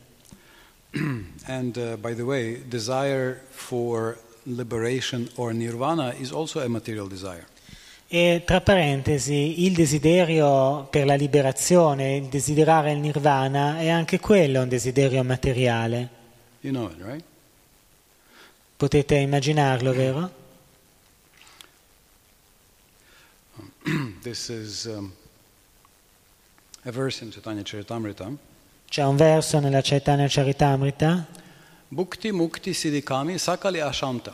And 1.46 1.78
uh, 1.78 1.96
by 1.98 2.14
the 2.14 2.24
way, 2.24 2.62
desire 2.68 3.42
for 3.50 4.18
liberation 4.44 5.30
or 5.36 5.54
nirvana 5.54 6.14
is 6.18 6.32
also 6.32 6.60
a 6.60 6.68
material 6.68 7.08
desire. 7.08 7.48
E 8.10 8.42
tra 8.46 8.60
parentesi, 8.60 9.64
il 9.64 9.74
desiderio 9.74 10.86
per 10.90 11.06
la 11.06 11.16
liberazione, 11.16 12.18
il 12.18 12.26
desiderare 12.26 12.92
il 12.92 12.98
nirvana, 12.98 13.80
è 13.80 13.88
anche 13.88 14.20
quello 14.20 14.62
un 14.62 14.68
desiderio 14.68 15.24
materiale. 15.24 16.10
You 16.60 16.74
know 16.74 16.90
it, 16.90 16.98
right? 17.02 17.24
Potete 18.76 19.16
immaginarlo, 19.16 19.94
vero? 19.94 20.41
this 24.22 24.50
is 24.50 24.86
um, 24.86 25.14
a 26.86 26.92
verse 26.92 27.22
in 27.24 27.32
Chaitanya 27.32 27.64
Charitamrita. 27.64 28.32
C'è 28.90 29.04
un 29.04 29.16
verso 29.16 29.60
nella 29.60 29.82
Chaitanya 29.82 30.28
Charitamrita, 30.28 31.26
Bhukti 31.94 32.32
mukti 32.32 32.74
siddhikami 32.74 33.38
sakali 33.38 33.82
ashanta. 33.82 34.34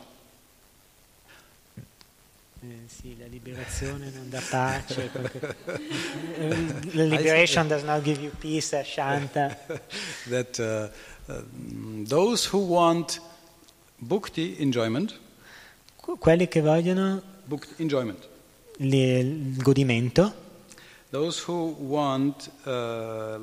Eh, 2.62 2.86
sì, 2.88 3.16
la 3.18 3.26
liberazione 3.26 4.12
non 4.12 4.30
dà 4.30 4.41
pace. 4.48 5.10
La 6.93 7.04
liberation 7.04 7.68
does 7.68 7.84
not 7.84 8.04
give 8.04 8.22
you 8.22 8.32
peace, 8.39 8.76
Ashanta. 8.76 9.58
that 10.30 10.60
uh, 10.60 10.89
uh, 11.32 11.41
those 12.08 12.45
who 12.45 12.60
want 12.60 13.22
bhukti 13.98 14.60
enjoyment, 14.60 15.20
Quelli 16.20 16.48
che 16.48 16.62
vogliono 16.62 17.22
bhukti 17.45 17.82
enjoyment, 17.82 18.28
il 18.78 19.61
godimento, 19.61 20.34
want 21.80 22.51
uh, 22.63 23.39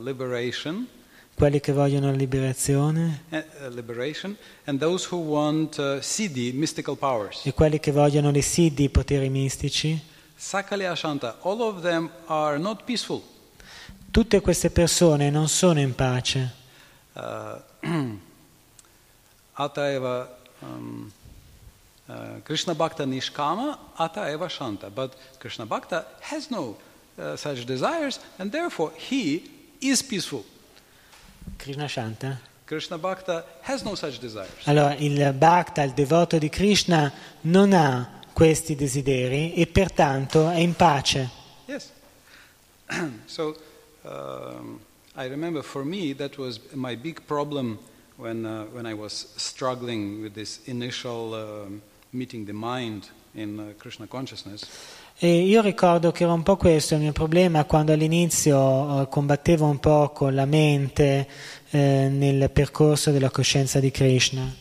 quelli 1.34 1.60
che 1.60 1.72
vogliono 1.72 2.10
la 2.10 2.16
liberazione 2.16 3.22
uh, 3.30 3.68
those 4.78 5.08
who 5.10 5.18
want 5.18 5.76
uh, 5.78 6.00
siddhi, 6.00 6.52
e 7.42 7.52
quelli 7.52 7.80
che 7.80 7.90
vogliono 7.90 8.30
le 8.30 8.42
siddhi, 8.42 8.84
i 8.84 8.90
poteri 8.90 9.28
mistici, 9.28 10.00
sakali 10.36 10.84
ashanta, 10.84 11.38
all 11.42 11.60
of 11.60 11.80
them 11.82 12.10
are 12.26 12.58
not 12.58 12.84
peaceful. 12.84 13.22
tutte 14.14 14.40
queste 14.40 14.70
persone 14.70 15.28
non 15.28 15.48
sono 15.48 15.80
in 15.80 15.92
pace. 15.92 16.54
Uh, 17.14 17.60
Ataeva 19.54 20.36
um, 20.60 21.10
uh, 22.08 22.40
Krishna 22.44 22.74
Bhakta 22.74 23.04
Nishkama, 23.04 23.78
Ata 23.98 24.32
Eva 24.32 24.48
Shanta. 24.48 24.90
But 24.90 25.14
Krishna 25.38 25.66
Bhakta 25.66 26.04
has 26.20 26.50
no 26.50 26.76
uh, 27.18 27.36
such 27.36 27.64
desires, 27.66 28.18
and 28.38 28.50
therefore 28.50 28.92
he 28.96 29.50
is 29.80 30.02
peaceful. 30.02 30.44
Krishna 31.58 31.88
Shanta? 31.88 32.38
Krishna 32.66 32.98
Bhakta 32.98 33.44
has 33.62 33.84
no 33.84 33.94
such 33.94 34.18
desires. 34.18 34.66
Allora, 34.66 34.94
il 34.94 35.32
Bhakta, 35.34 35.82
il 35.82 35.92
devoto 35.92 36.38
di 36.38 36.48
Krishna, 36.48 37.12
non 37.42 37.72
ha 37.72 38.22
questi 38.32 38.74
desideri 38.74 39.54
e 39.54 39.66
pertanto 39.66 40.48
è 40.48 40.58
in 40.58 40.74
pace. 40.74 41.30
Yes. 41.66 41.90
so 43.26 43.54
um, 44.02 44.80
I 45.16 45.26
remember 45.28 45.62
for 45.62 45.84
me 45.84 46.14
that 46.14 46.36
was 46.36 46.58
my 46.72 46.96
big 46.96 47.20
problem 47.26 47.78
when, 48.16 48.44
uh, 48.44 48.64
when 48.72 48.86
I 48.86 48.94
was 48.94 49.32
struggling 49.36 50.22
with 50.22 50.34
this 50.34 50.60
initial 50.66 51.34
um, 51.34 51.82
meeting 52.14 52.46
the 52.46 52.52
mind 52.52 53.04
in 53.32 53.58
uh, 53.58 53.74
Krishna 53.76 54.06
consciousness. 54.06 54.64
E 55.16 55.42
io 55.42 55.60
ricordo 55.60 56.10
che 56.12 56.24
era 56.24 56.32
un 56.32 56.42
po' 56.42 56.56
questo 56.56 56.94
il 56.94 57.00
mio 57.00 57.12
problema 57.12 57.64
quando 57.64 57.92
all'inizio 57.92 59.02
eh, 59.02 59.08
combattevo 59.08 59.64
un 59.66 59.78
po' 59.78 60.10
con 60.10 60.34
la 60.34 60.44
mente 60.44 61.28
eh, 61.70 62.08
nel 62.10 62.50
percorso 62.50 63.10
della 63.10 63.30
coscienza 63.30 63.78
di 63.80 63.90
Krishna. 63.90 64.52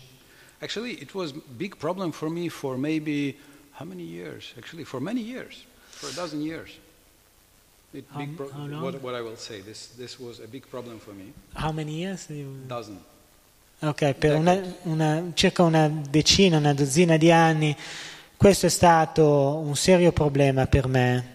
Actually, 0.60 1.02
it 1.02 1.14
was 1.14 1.32
a 1.32 1.42
big 1.58 1.76
problem 1.78 2.12
for 2.12 2.30
me 2.30 2.50
for 2.50 2.78
maybe 2.78 3.36
how 3.80 3.86
many 3.86 4.04
years? 4.04 4.54
Actually, 4.58 4.86
for 4.86 5.02
many 5.02 5.22
years, 5.22 5.66
for 5.90 6.10
a 6.10 6.14
dozen 6.14 6.42
years. 6.42 6.72
It 7.92 8.06
How- 8.10 8.26
big 8.26 8.40
long? 8.40 8.82
what, 8.82 9.02
what 9.02 9.14
I 9.14 9.22
will 9.22 9.38
say, 9.38 9.62
this, 9.62 9.90
this 9.98 10.20
was 10.20 10.40
a 10.40 10.48
big 10.48 10.68
problem 10.70 11.00
for 11.00 11.14
me. 11.14 11.34
How 11.54 11.72
many 11.72 11.94
years? 12.02 12.28
You- 12.30 12.66
Dozen. 12.68 13.00
Ok, 13.84 14.14
per 14.14 14.36
una- 14.36 14.62
una- 14.84 15.32
circa 15.34 15.64
una 15.64 15.90
decina, 15.90 16.58
una 16.58 16.74
dozzina 16.74 17.18
di 17.18 17.32
anni 17.32 17.76
Questo 18.44 18.66
è 18.66 18.70
stato 18.70 19.26
un 19.56 19.74
serio 19.74 20.12
problema 20.12 20.68
per 20.68 20.86
me. 20.88 21.32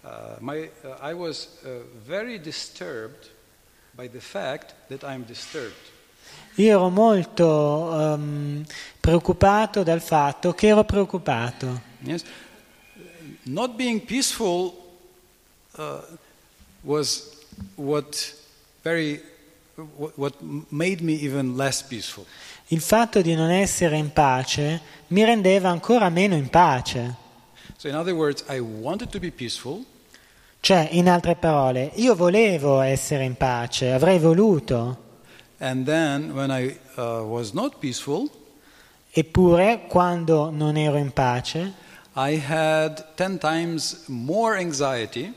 Uh, 0.00 0.08
my, 0.38 0.70
uh, 0.82 1.06
I 1.06 1.12
was 1.12 1.46
uh, 1.62 1.68
very 2.06 2.40
disturbed 2.40 3.28
by 3.90 4.08
the 4.08 4.18
fact 4.20 4.72
that 4.88 5.02
I'm 5.02 5.26
disturbed. 5.26 5.76
Io 6.54 6.70
ero 6.70 6.88
molto 6.88 8.14
ehm, 8.14 8.64
preoccupato 8.98 9.82
dal 9.82 10.00
fatto 10.00 10.54
che 10.54 10.68
ero 10.68 10.84
preoccupato. 10.84 11.82
Yes, 11.98 12.22
not 13.42 13.74
being 13.76 14.02
peaceful 14.02 14.72
uh, 15.76 16.00
was 16.80 17.28
what 17.74 18.34
very 18.82 19.22
Il 22.66 22.80
fatto 22.80 23.20
di 23.22 23.34
non 23.34 23.50
essere 23.50 23.96
in 23.96 24.12
pace 24.12 24.80
mi 25.08 25.24
rendeva 25.24 25.68
ancora 25.68 26.08
meno 26.08 26.34
in 26.34 26.48
pace. 26.48 27.14
So, 27.76 27.86
in 27.86 27.94
other 27.94 28.14
words, 28.14 28.44
I 28.48 28.58
wanted 28.58 29.10
to 29.10 29.20
be 29.20 29.30
peaceful, 29.30 29.84
Cioè, 30.60 30.88
in 30.90 31.08
altre 31.08 31.36
parole, 31.36 31.92
io 31.94 32.16
volevo 32.16 32.80
essere 32.80 33.22
in 33.22 33.36
pace, 33.36 33.92
avrei 33.92 34.18
voluto, 34.18 35.06
and 35.58 35.86
then 35.86 36.32
when 36.32 36.50
I 36.50 36.76
uh, 36.96 37.22
was 37.22 37.52
not 37.52 37.78
peaceful, 37.78 38.28
eppure 39.10 39.86
quando 39.86 40.50
non 40.50 40.76
ero 40.76 40.96
in 40.96 41.12
pace 41.12 41.72
I 42.14 42.42
had 42.44 43.14
ten 43.14 43.38
times 43.38 44.02
more 44.08 44.58
anxiety. 44.58 45.32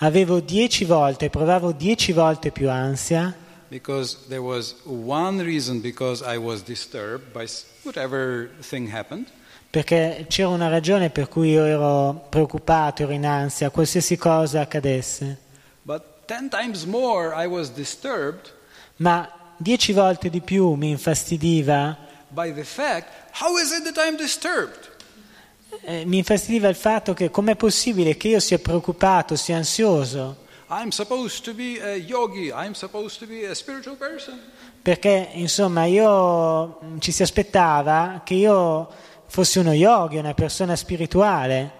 avevo 0.00 0.40
dieci 0.40 0.84
volte, 0.84 1.30
provavo 1.30 1.72
dieci 1.72 2.12
volte 2.12 2.50
più 2.50 2.68
ansia 2.68 3.34
because 3.70 4.16
there 4.28 4.42
was 4.42 4.74
one 4.84 5.38
reason 5.42 5.80
because 5.80 6.22
I 6.22 6.38
was 6.38 6.62
disturbed 6.62 7.32
by 7.32 7.46
whatever 7.84 8.50
thing 8.60 8.90
happened. 8.90 9.26
perché 9.70 10.24
c'era 10.28 10.48
una 10.48 10.68
ragione 10.68 11.10
per 11.10 11.28
cui 11.28 11.50
io 11.50 11.64
ero 11.64 12.26
preoccupato, 12.30 13.02
ero 13.02 13.12
in 13.12 13.26
ansia, 13.26 13.70
qualsiasi 13.70 14.16
cosa 14.16 14.60
accadesse. 14.62 15.36
But 15.82 16.26
ten 16.26 16.48
times 16.48 16.84
more 16.84 17.34
I 17.34 17.46
was 17.46 17.70
disturbed 17.70 18.52
Ma 18.96 19.28
dieci 19.56 19.92
volte 19.92 20.30
di 20.30 20.40
più 20.40 20.72
mi 20.74 20.90
infastidiva, 20.90 21.96
by 22.30 22.52
the 22.52 22.64
fact 22.64 23.08
how 23.40 23.56
is 23.58 23.70
it 23.72 23.84
that 23.84 23.96
I'm 23.98 24.16
disturbed? 24.16 24.88
eh, 25.82 26.04
mi 26.06 26.18
infastidiva 26.18 26.68
il 26.68 26.74
fatto 26.74 27.12
che 27.14 27.30
com'è 27.30 27.54
possibile 27.54 28.16
che 28.16 28.28
io 28.28 28.40
sia 28.40 28.58
preoccupato, 28.58 29.36
sia 29.36 29.56
ansioso, 29.56 30.46
I'm 30.70 30.90
supposed 30.90 31.44
to 31.44 31.54
be 31.54 31.78
a 31.80 31.94
yogi, 31.96 32.50
I'm 32.52 32.74
supposed 32.74 33.18
to 33.20 33.26
be 33.26 33.46
a 33.46 33.54
spiritual 33.54 33.96
person. 33.96 34.38
perché 34.82 35.28
insomma 35.32 35.84
io 35.84 36.78
mh, 36.80 36.98
ci 37.00 37.10
si 37.12 37.22
aspettava 37.22 38.20
che 38.24 38.34
io 38.34 38.88
fossi 39.26 39.58
uno 39.58 39.72
yogi, 39.72 40.16
una 40.18 40.34
persona 40.34 40.76
spirituale 40.76 41.76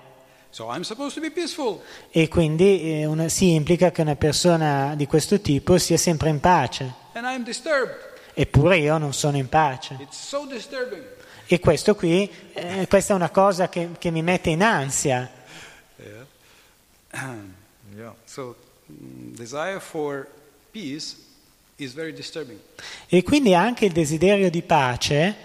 So 0.50 0.72
I'm 0.72 0.82
supposed 0.82 1.14
to 1.14 1.20
be 1.20 1.30
peaceful. 1.30 1.80
e 2.10 2.28
quindi 2.28 3.00
eh, 3.00 3.04
una- 3.04 3.28
si 3.28 3.52
implica 3.52 3.90
che 3.90 4.00
una 4.00 4.16
persona 4.16 4.94
di 4.96 5.06
questo 5.06 5.40
tipo 5.40 5.76
sia 5.78 5.98
sempre 5.98 6.30
in 6.30 6.40
pace. 6.40 6.90
And 7.12 7.26
I'm 7.26 7.44
disturbed. 7.44 7.94
Eppure 8.34 8.78
io 8.78 8.96
non 8.98 9.12
sono 9.12 9.36
in 9.36 9.48
pace. 9.48 9.96
It's 10.00 10.18
so 10.18 10.46
disturbing. 10.46 11.04
E 11.46 11.60
questo 11.60 11.94
qui, 11.94 12.30
eh, 12.54 12.86
questa 12.88 13.12
è 13.12 13.16
una 13.16 13.30
cosa 13.30 13.68
che, 13.68 13.90
che 13.98 14.10
mi 14.10 14.22
mette 14.22 14.48
in 14.50 14.62
ansia. 14.62 15.30
Yeah. 15.96 16.26
So 18.24 18.54
mm, 18.54 18.67
desire 18.88 19.80
for 19.80 20.26
peace 20.70 21.16
is 21.76 21.92
very 21.92 22.12
disturbing. 22.12 22.58
E 23.08 23.22
quindi 23.22 23.54
anche 23.54 23.86
il 23.86 23.92
desiderio 23.92 24.50
di 24.50 24.62
pace 24.62 25.36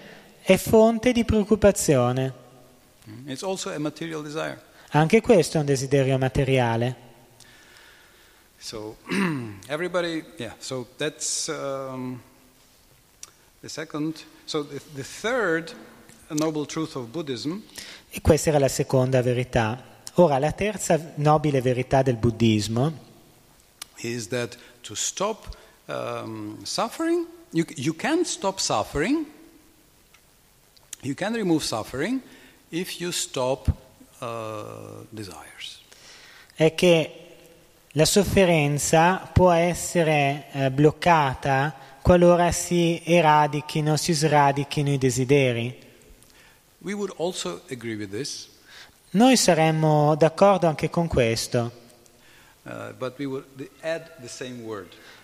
è 0.41 0.57
fonte 0.57 1.11
di 1.11 1.23
preoccupazione. 1.23 2.33
Mm. 3.09 3.29
It's 3.29 3.43
also 3.43 3.69
a 3.69 3.79
material 3.79 4.23
desire. 4.23 4.61
Anche 4.89 5.21
questo 5.21 5.57
è 5.57 5.59
un 5.59 5.65
desiderio 5.65 6.17
materiale. 6.17 7.11
So 8.57 8.97
everybody, 9.67 10.23
yeah. 10.37 10.55
So 10.59 10.87
that's 10.97 11.47
um, 11.47 12.21
the 13.59 13.69
second. 13.69 14.23
So 14.45 14.65
the, 14.65 14.81
the 14.93 15.03
third 15.03 15.73
noble 16.29 16.65
truth 16.65 16.95
of 16.95 17.07
Buddhism 17.07 17.61
E 18.15 18.21
questa 18.21 18.49
era 18.49 18.59
la 18.59 18.67
seconda 18.67 19.23
verità. 19.23 19.83
Ora, 20.15 20.37
la 20.37 20.51
terza 20.51 21.13
nobile 21.15 21.61
verità 21.61 22.03
del 22.03 22.15
buddismo 22.15 23.12
is 24.03 24.27
that 24.27 24.57
to 24.83 24.95
stop 24.95 25.55
um, 25.87 26.57
suffering, 26.63 27.25
you, 27.51 27.65
you 27.75 27.93
can 27.93 28.25
stop 28.25 28.59
suffering, 28.59 29.25
you 31.01 31.15
can 31.15 31.33
remove 31.33 31.63
suffering 31.63 32.21
if 32.71 32.99
you 32.99 33.11
stop 33.11 33.67
uh, 34.21 35.05
desires. 35.11 35.81
è 36.55 36.75
che 36.75 37.11
la 37.93 38.05
sofferenza 38.05 39.29
può 39.33 39.51
essere 39.51 40.45
eh, 40.51 40.71
bloccata 40.71 41.75
qualora 42.01 42.51
si 42.51 43.01
eradichino, 43.03 43.97
si 43.97 44.13
sradichino 44.13 44.91
i 44.91 44.97
desideri. 44.97 45.81
We 46.79 46.93
would 46.93 47.13
also 47.17 47.61
agree 47.69 47.95
with 47.95 48.11
this, 48.11 48.49
Noi 49.15 49.37
saremmo 49.37 50.15
d'accordo 50.15 50.65
anche 50.65 50.89
con 50.89 51.07
questo, 51.07 51.82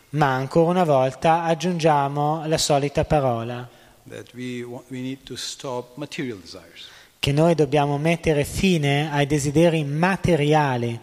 ma 0.09 0.33
ancora 0.33 0.69
una 0.69 0.83
volta 0.83 1.43
aggiungiamo 1.43 2.45
la 2.47 2.57
solita 2.57 3.05
parola, 3.05 3.67
that 4.07 4.33
we, 4.33 4.63
wa- 4.63 4.83
we 4.89 4.99
need 4.99 5.23
to 5.23 5.35
stop 5.35 5.95
material 5.95 6.39
desires. 6.39 6.87
che 7.19 7.31
noi 7.31 7.55
dobbiamo 7.55 7.97
mettere 7.97 8.43
fine 8.43 9.11
ai 9.11 9.25
desideri 9.25 9.83
materiali, 9.83 10.99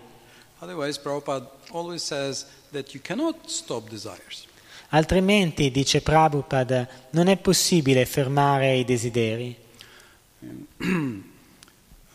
altrimenti, 4.89 5.71
dice 5.71 6.01
Prabhupada, 6.01 6.89
non 7.11 7.29
è 7.29 7.37
possibile 7.37 8.05
fermare 8.07 8.77
i 8.77 8.85
desideri. 8.85 9.57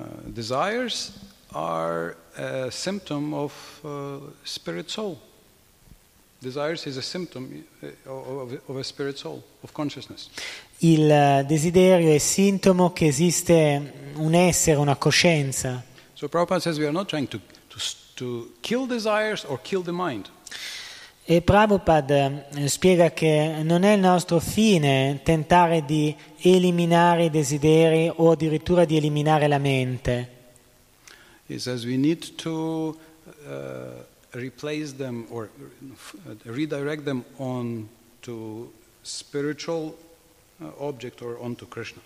Uh, 0.02 0.32
desires 0.32 1.12
are 1.52 2.16
a 2.38 2.70
symptom 2.70 3.34
of 3.34 3.54
uh, 3.84 4.20
spirit 4.44 4.90
soul. 4.90 5.20
Desires 6.42 6.88
is 6.88 6.98
a 6.98 7.02
symptom 7.02 7.64
uh, 7.84 8.10
of, 8.10 8.60
of 8.68 8.78
a 8.78 8.84
spirit 8.84 9.18
soul, 9.18 9.44
of 9.64 9.72
consciousness. 9.74 10.30
Il 10.80 11.10
eh, 11.12 11.44
desiderio 11.46 12.12
è 12.12 12.18
sintomo 12.18 12.92
che 12.92 13.06
esiste 13.06 14.12
un 14.16 14.34
essere, 14.34 14.78
una 14.78 14.96
coscienza. 14.96 15.84
So 16.14 16.28
Prabhupada 16.28 16.60
says 16.60 16.80
we 16.80 16.86
are 16.86 16.92
not 16.92 17.08
trying 17.08 17.28
to, 17.28 17.40
to, 17.68 17.78
to 18.16 18.52
kill 18.62 18.88
desires 18.88 19.44
or 19.44 19.60
kill 19.62 19.84
the 19.84 19.92
mind. 19.92 20.30
E 21.24 21.42
Prabhupada 21.44 22.50
eh, 22.50 22.68
spiega 22.68 23.12
che 23.12 23.62
non 23.62 23.84
è 23.84 23.94
il 23.94 24.00
nostro 24.00 24.40
fine 24.40 25.20
tentare 25.24 25.86
di 25.86 26.16
eliminare 26.40 27.26
i 27.26 27.30
desideri 27.30 28.12
o 28.14 28.32
addirittura 28.32 28.84
di 28.86 28.98
eliminare 28.98 29.48
la 29.48 29.60
mente. 29.60 30.41
He 31.52 31.60
says 31.60 31.86
we 31.86 31.98
need 31.98 32.22
to 32.38 32.98
uh, 33.46 34.04
replace 34.34 34.94
them 34.94 35.28
or 35.30 35.50
uh, 35.50 36.34
redirect 36.46 37.04
them 37.04 37.26
on 37.40 37.90
to 38.22 38.72
spiritual 39.04 39.98
uh, 40.62 40.70
object 40.80 41.22
or 41.22 41.38
onto 41.40 41.68
Krishna. 41.68 42.02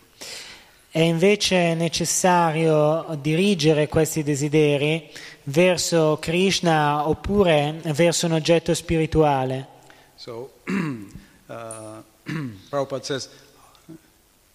È 0.89 0.99
invece 0.99 1.75
necessario 1.75 3.15
dirigere 3.21 3.87
questi 3.87 4.23
desideri 4.23 5.11
verso 5.43 6.17
Krishna 6.19 7.07
oppure 7.07 7.81
verso 7.93 8.25
un 8.25 8.31
oggetto 8.31 8.73
spirituale. 8.73 9.67
So, 10.15 10.53
uh, 11.47 12.01
Prabhupada 12.71 13.03
says, 13.03 13.29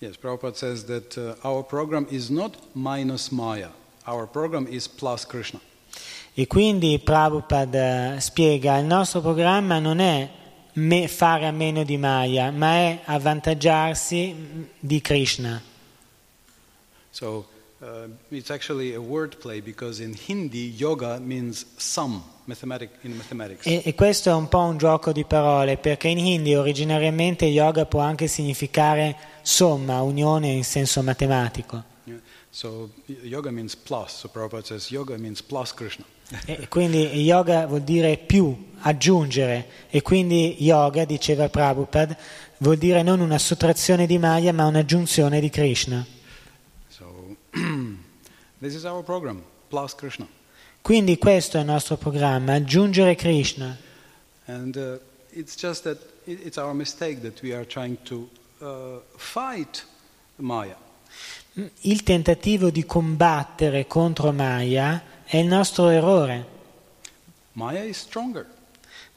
yes, 0.01 0.16
Prabhupada 0.16 0.57
says 0.57 0.84
that 0.86 1.16
uh, 1.16 1.36
our 1.45 1.62
program 1.62 2.07
is 2.11 2.28
not 2.30 2.57
minus 2.74 3.30
Maya. 3.30 3.68
Our 4.07 4.26
program 4.26 4.66
is 4.68 4.88
plus 4.88 5.26
Krishna. 5.26 5.61
E 6.32 6.46
quindi 6.46 6.98
Prabhupada 6.98 8.18
spiega 8.20 8.78
il 8.78 8.86
nostro 8.86 9.20
programma 9.20 9.78
non 9.78 9.98
è 9.98 10.28
fare 11.07 11.46
a 11.46 11.51
meno 11.51 11.82
di 11.82 11.96
Maya, 11.96 12.51
ma 12.51 12.72
è 12.74 13.01
avvantaggiarsi 13.05 14.68
di 14.78 15.01
Krishna. 15.01 15.61
So, 17.11 17.46
uh, 17.80 18.09
it's 18.28 18.51
actually 18.51 18.94
a 18.94 19.01
wordplay 19.01 19.61
because 19.61 20.01
in 20.03 20.16
Hindi, 20.28 20.72
yoga 20.76 21.18
means 21.18 21.66
sum, 21.76 22.22
mathematic, 22.44 22.90
in 23.03 23.16
mathematics. 23.16 23.66
E, 23.66 23.82
e 23.84 23.94
questo 23.94 24.30
è 24.30 24.32
un 24.32 24.48
po' 24.48 24.61
un 24.61 24.78
gioco 24.78 25.12
di 25.12 25.24
parole, 25.24 25.76
perché 25.76 26.09
in 26.09 26.18
hindi 26.18 26.55
originariamente 26.55 27.46
yoga 27.46 27.84
può 27.84 28.01
anche 28.01 28.28
significare 28.28 29.16
somma, 29.42 30.01
unione 30.03 30.48
in 30.53 30.64
senso 30.64 31.03
matematico. 31.03 31.89
So, 32.53 32.90
yoga 33.07 33.51
means 33.51 33.74
plus. 33.76 34.12
So, 34.18 34.28
Prabhupada 34.28 34.64
says 34.66 34.90
yoga 34.90 35.16
means 35.16 35.40
plus 35.40 35.72
Krishna. 35.72 36.05
E 36.46 36.68
quindi 36.68 36.98
yoga 37.24 37.66
vuol 37.66 37.82
dire 37.82 38.16
più, 38.16 38.57
aggiungere, 38.82 39.66
e 39.90 40.01
quindi 40.03 40.57
yoga, 40.59 41.05
diceva 41.05 41.48
Prabhupada, 41.48 42.16
vuol 42.59 42.76
dire 42.76 43.03
non 43.03 43.20
una 43.20 43.38
sottrazione 43.38 44.07
di 44.07 44.18
Maya, 44.18 44.53
ma 44.53 44.66
un'aggiunzione 44.66 45.40
di 45.40 45.48
Krishna. 45.51 46.05
So, 46.88 47.36
This 48.61 48.74
is 48.74 48.84
our 48.84 49.03
program, 49.03 49.42
plus 49.68 49.94
Krishna. 49.94 50.26
Quindi 50.82 51.18
questo 51.18 51.57
è 51.57 51.61
il 51.61 51.66
nostro 51.66 51.96
programma, 51.96 52.55
aggiungere 52.55 53.14
Krishna. 53.14 53.76
And 54.46 54.76
uh, 54.76 54.98
it's 55.32 55.55
just 55.57 55.82
that 55.84 55.98
it- 56.26 56.44
it's 56.44 56.59
our 56.59 56.74
mistake 56.74 57.20
that 57.22 57.40
we 57.42 57.53
are 57.55 57.64
trying 57.64 57.96
to 58.05 58.28
uh, 58.61 59.01
fight 59.16 59.84
Maya. 60.36 60.76
Il 61.80 62.02
tentativo 62.02 62.70
di 62.70 62.84
combattere 62.84 63.86
contro 63.86 64.32
Maya 64.32 65.02
è 65.24 65.36
il 65.36 65.46
nostro 65.46 65.88
errore, 65.88 66.46
Maya 67.52 67.82
is 67.82 67.98
stronger. 67.98 68.46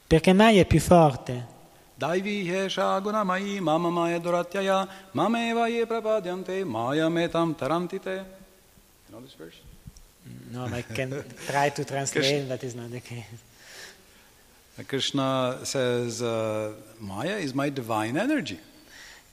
perché 0.06 0.32
Maya 0.32 0.62
è 0.62 0.66
più 0.66 0.80
forte. 0.80 1.52
Daivi 1.96 2.48
hesha 2.50 2.98
gunamayi 2.98 3.60
mama 3.60 3.88
maya 3.88 4.18
duratyaya 4.18 4.88
mameva 5.12 5.68
ye 5.68 5.86
prapadyante 5.86 6.64
maya 6.64 7.08
metam 7.08 7.54
tarantite. 7.54 8.24
You 9.06 9.10
know 9.10 9.20
this 9.20 9.34
verse? 9.34 9.56
No, 10.50 10.64
I 10.66 10.82
can 10.82 11.24
try 11.46 11.70
to 11.70 11.84
translate, 11.84 12.48
but 12.48 12.62
it's 12.62 12.74
not 12.74 12.90
the 12.90 13.00
case. 13.00 13.24
Krishna 14.88 15.60
says, 15.62 16.20
uh, 16.20 16.72
Maya 16.98 17.36
is 17.38 17.54
my 17.54 17.70
divine 17.70 18.16
energy. 18.16 18.58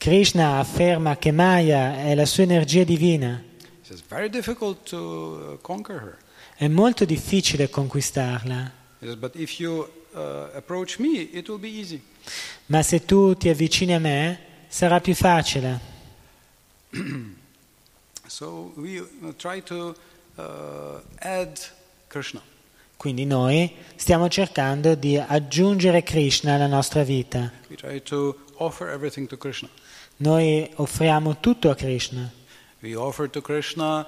Krishna 0.02 0.58
afferma 0.58 1.16
che 1.16 1.30
Maya 1.30 1.98
è 1.98 2.16
la 2.16 2.26
sua 2.26 2.42
energia 2.42 2.82
divina. 2.82 3.40
Uh. 3.88 3.96
È 6.56 6.66
molto 6.66 7.04
difficile 7.04 7.70
conquistarla, 7.70 8.72
you 9.58 9.88
uh, 10.10 10.48
me, 10.98 12.02
ma 12.66 12.82
se 12.82 13.04
tu 13.04 13.36
ti 13.36 13.48
avvicini 13.48 13.94
a 13.94 14.00
me 14.00 14.40
sarà 14.66 15.00
più 15.00 15.14
facile. 15.14 15.78
So 18.26 18.72
we 18.74 18.98
uh, 18.98 19.36
try 19.36 19.62
to 19.62 19.94
uh. 20.34 21.00
Quindi 22.96 23.24
noi 23.24 23.72
stiamo 23.94 24.28
cercando 24.28 24.96
di 24.96 25.16
aggiungere 25.16 26.02
Krishna 26.02 26.54
alla 26.54 26.66
nostra 26.66 27.04
vita. 27.04 27.52
We 27.68 27.76
try 27.76 28.02
to 28.02 28.36
offer 28.56 28.88
everything 28.88 29.28
to 29.28 29.36
Krishna. 29.36 29.68
Noi 30.22 30.70
offriamo 30.76 31.40
tutto 31.40 31.68
a 31.68 31.74
Krishna. 31.74 32.30
Krishna. 33.40 34.06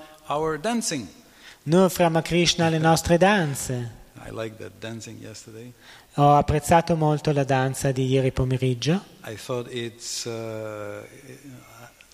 Noi 1.65 1.83
offriamo 1.83 2.19
a 2.19 2.23
Krishna 2.23 2.69
le 2.69 2.79
nostre 2.79 3.19
danze. 3.19 4.03
Like. 4.31 5.73
Ho 6.15 6.35
apprezzato 6.37 6.95
molto 6.95 7.33
la 7.33 7.43
danza 7.43 7.91
di 7.91 8.07
ieri 8.07 8.31
pomeriggio. 8.31 9.05
I 9.25 9.35
thought 9.35 9.69
it's 9.73 10.25
uh, 10.25 11.03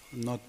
not 0.09 0.41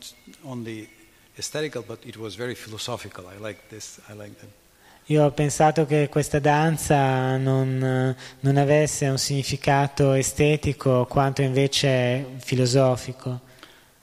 only 0.43 0.87
aesthetical, 1.35 1.83
but 1.85 2.05
it 2.05 2.15
was 2.15 2.35
very 2.35 2.55
philosophical. 2.55 3.25
I 3.27 3.37
like 3.37 3.67
this. 3.67 3.99
I 4.07 4.13
like 4.13 4.39
that. 4.39 4.60
Io 5.05 5.25
ho 5.25 5.31
pensato 5.31 5.85
che 5.85 6.07
questa 6.09 6.39
danza 6.39 7.35
non, 7.37 8.15
non 8.39 8.57
avesse 8.57 9.07
un 9.07 9.17
significato 9.17 10.13
estetico 10.13 11.05
quanto 11.09 11.41
invece 11.41 12.25
filosofico. 12.37 13.49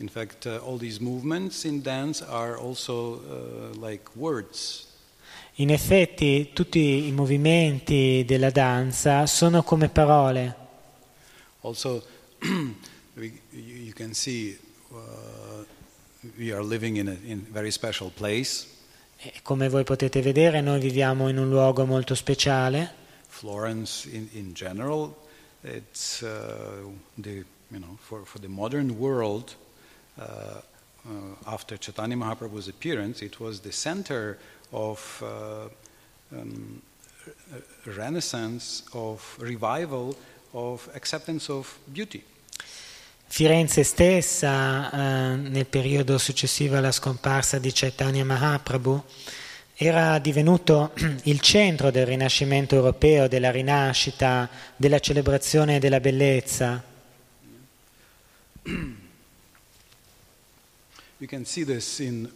In 0.01 0.09
fact, 0.09 0.45
uh, 0.45 0.61
all 0.65 0.79
these 0.79 1.01
movements 1.01 1.65
in 1.65 1.83
dance 1.83 2.23
are 2.23 2.57
also 2.57 3.21
uh, 3.25 3.85
like 3.85 4.11
words. 4.15 4.87
In 5.55 5.71
effetti 5.71 6.51
tutti 6.53 7.07
i 7.07 7.11
movimenti 7.11 8.25
della 8.25 8.51
danza 8.51 9.27
sono 9.27 9.65
come 9.65 9.89
parole. 9.89 10.55
Also, 11.63 12.05
you 13.17 13.93
can 13.93 14.15
see 14.15 14.57
uh, 14.91 15.65
we 16.37 16.53
are 16.53 16.63
living 16.63 16.97
in 16.97 17.09
a 17.09 17.17
in 17.25 17.45
very 17.51 17.73
special 17.73 18.11
place. 18.11 18.78
Come 19.43 19.69
voi 19.69 19.83
potete 19.83 20.23
vedere 20.23 20.61
noi 20.61 20.79
viviamo 20.79 21.29
in 21.29 21.39
un 21.39 21.49
luogo 21.49 21.85
molto 21.85 22.15
speciale. 22.15 22.95
Florence, 23.27 24.09
in, 24.09 24.29
in 24.33 24.53
general, 24.55 25.13
it's 25.63 26.23
uh, 26.23 26.89
the 27.17 27.45
you 27.71 27.81
know 27.81 27.97
for, 28.01 28.25
for 28.25 28.39
the 28.41 28.49
modern 28.49 28.97
world. 28.97 29.57
Uh, 30.17 30.61
uh, 31.05 31.11
after 31.47 31.77
Chaitanya 31.77 32.17
Mahaprabhu's 32.17 32.69
appearance, 32.69 33.21
it 33.21 33.41
was 33.41 33.61
the 33.61 33.73
center 33.73 34.39
of 34.71 35.23
uh, 35.25 35.69
um, 36.37 36.81
re- 37.27 37.95
renaissance, 37.97 38.85
of 38.93 39.37
revival, 39.41 40.17
of 40.53 40.89
acceptance 40.95 41.51
of 41.51 41.77
beauty. 41.93 42.23
Firenze 43.31 43.85
stessa, 43.85 44.91
eh, 44.91 45.37
nel 45.37 45.67
periodo 45.67 46.17
successivo 46.17 46.77
alla 46.77 46.91
scomparsa 46.91 47.59
di 47.59 47.71
Chaitanya 47.73 48.25
Mahaprabhu, 48.25 49.05
era 49.75 50.19
divenuto 50.19 50.93
il 51.25 51.39
centro 51.41 51.91
del 51.91 52.07
rinascimento 52.07 52.75
europeo, 52.75 53.29
della 53.29 53.51
rinascita, 53.51 54.49
della 54.75 54.99
celebrazione 54.99 55.79
della 55.79 56.01
bellezza. 56.01 56.83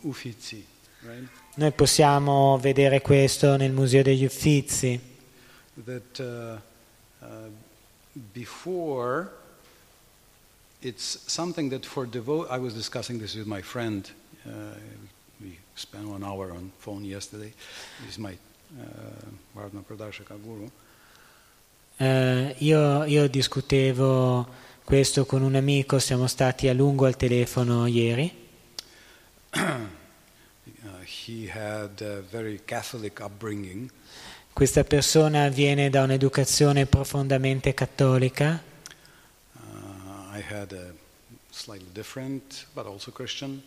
Uffizi, 0.03 0.64
right? 1.01 1.28
Noi 1.55 1.72
possiamo 1.72 2.59
vedere 2.59 3.01
questo 3.01 3.57
nel 3.57 3.72
Museo 3.72 4.03
degli 4.03 4.24
Uffizi. 4.24 5.01
That 5.84 6.18
uh, 6.18 7.24
uh, 7.24 7.51
before 8.12 9.40
it's 10.83 11.18
something 11.26 11.70
that 11.70 11.87
for 11.87 12.07
devote. 12.07 12.49
I 12.51 12.59
was 12.59 12.74
discussing 12.74 13.18
this 13.18 13.35
with 13.35 13.47
my 13.47 13.62
friend. 13.62 14.11
Uh, 14.47 14.74
we 15.41 15.59
spent 15.74 16.07
one 16.07 16.24
hour 16.24 16.53
on 16.53 16.72
phone 16.78 17.05
yesterday. 17.05 17.53
He's 18.05 18.18
my 18.18 18.33
uh, 18.33 18.85
Varna 19.55 19.80
Pradashaka 19.80 20.37
guru. 20.43 20.68
Eh, 21.99 22.57
io, 22.59 23.05
io 23.05 23.28
discutevo 23.28 24.47
questo 24.83 25.24
con 25.24 25.43
un 25.43 25.55
amico, 25.55 25.99
siamo 25.99 26.26
stati 26.26 26.68
a 26.68 26.74
lungo 26.74 27.07
al 27.07 27.16
telefono 27.16 27.87
ieri. 27.87 28.33
Uh, 30.85 31.05
he 31.05 31.49
had 31.49 32.01
a 32.03 32.20
very 32.20 32.61
Catholic 32.64 33.20
upbringing, 33.20 33.89
Questa 34.53 34.85
persona 34.85 35.49
viene 35.49 35.89
da 35.89 36.03
un'educazione 36.03 36.85
profondamente 36.85 37.72
cattolica. 37.72 38.62
Uh, 40.33 40.37
I 40.37 40.41
had 40.41 40.72
a 40.72 40.93
slightly 41.51 41.89
different, 41.93 42.66
but 42.74 42.87
also 42.87 43.11
Christian, 43.12 43.62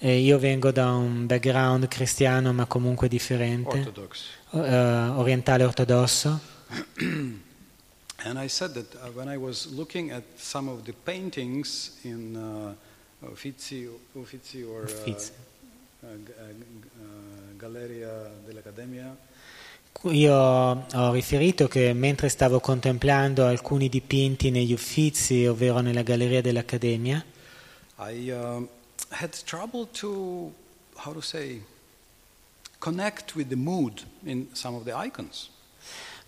E 0.00 0.20
io 0.20 0.38
vengo 0.38 0.70
da 0.70 0.92
un 0.92 1.26
background 1.26 1.88
cristiano 1.88 2.52
ma 2.52 2.66
comunque 2.66 3.08
differente, 3.08 3.78
Orthodox. 3.78 4.24
eh, 4.52 5.08
orientale 5.16 5.64
ortodosso. 5.64 6.40
And 8.20 8.36
I 8.36 8.48
said 8.48 8.72
that 8.74 8.94
uh, 8.96 9.10
when 9.14 9.28
I 9.28 9.36
was 9.36 9.66
looking 9.72 10.10
at 10.10 10.24
some 10.36 10.68
of 10.68 10.82
the 10.84 10.92
paintings 10.92 11.98
in 12.02 12.34
uh, 12.36 12.74
Uffizi, 13.30 13.88
Uffizi 14.14 14.64
or 14.64 14.84
uh, 14.84 15.10
uh, 15.10 15.16
uh, 16.02 16.08
uh, 16.08 17.04
Galleria 17.56 18.28
dell'Accademia, 18.44 19.16
Io 20.02 20.34
ho 20.34 21.12
riferito 21.12 21.66
che 21.66 21.92
mentre 21.92 22.28
stavo 22.28 22.60
contemplando 22.60 23.44
alcuni 23.44 23.88
dipinti 23.88 24.50
negli 24.50 24.72
Uffizi, 24.72 25.44
ovvero 25.46 25.80
nella 25.80 26.02
Galleria 26.02 26.40
dell'Accademia, 26.40 27.24
I 27.98 28.30
um, 28.30 28.68
had 29.10 29.30
trouble 29.44 29.88
to, 30.00 30.52
how 31.04 31.12
to 31.12 31.20
say, 31.20 31.60
connect 32.78 33.34
with 33.34 33.48
the 33.48 33.56
mood 33.56 34.06
in 34.22 34.46
some 34.52 34.76
of 34.76 34.84
the 34.84 34.92
icons. 34.94 35.50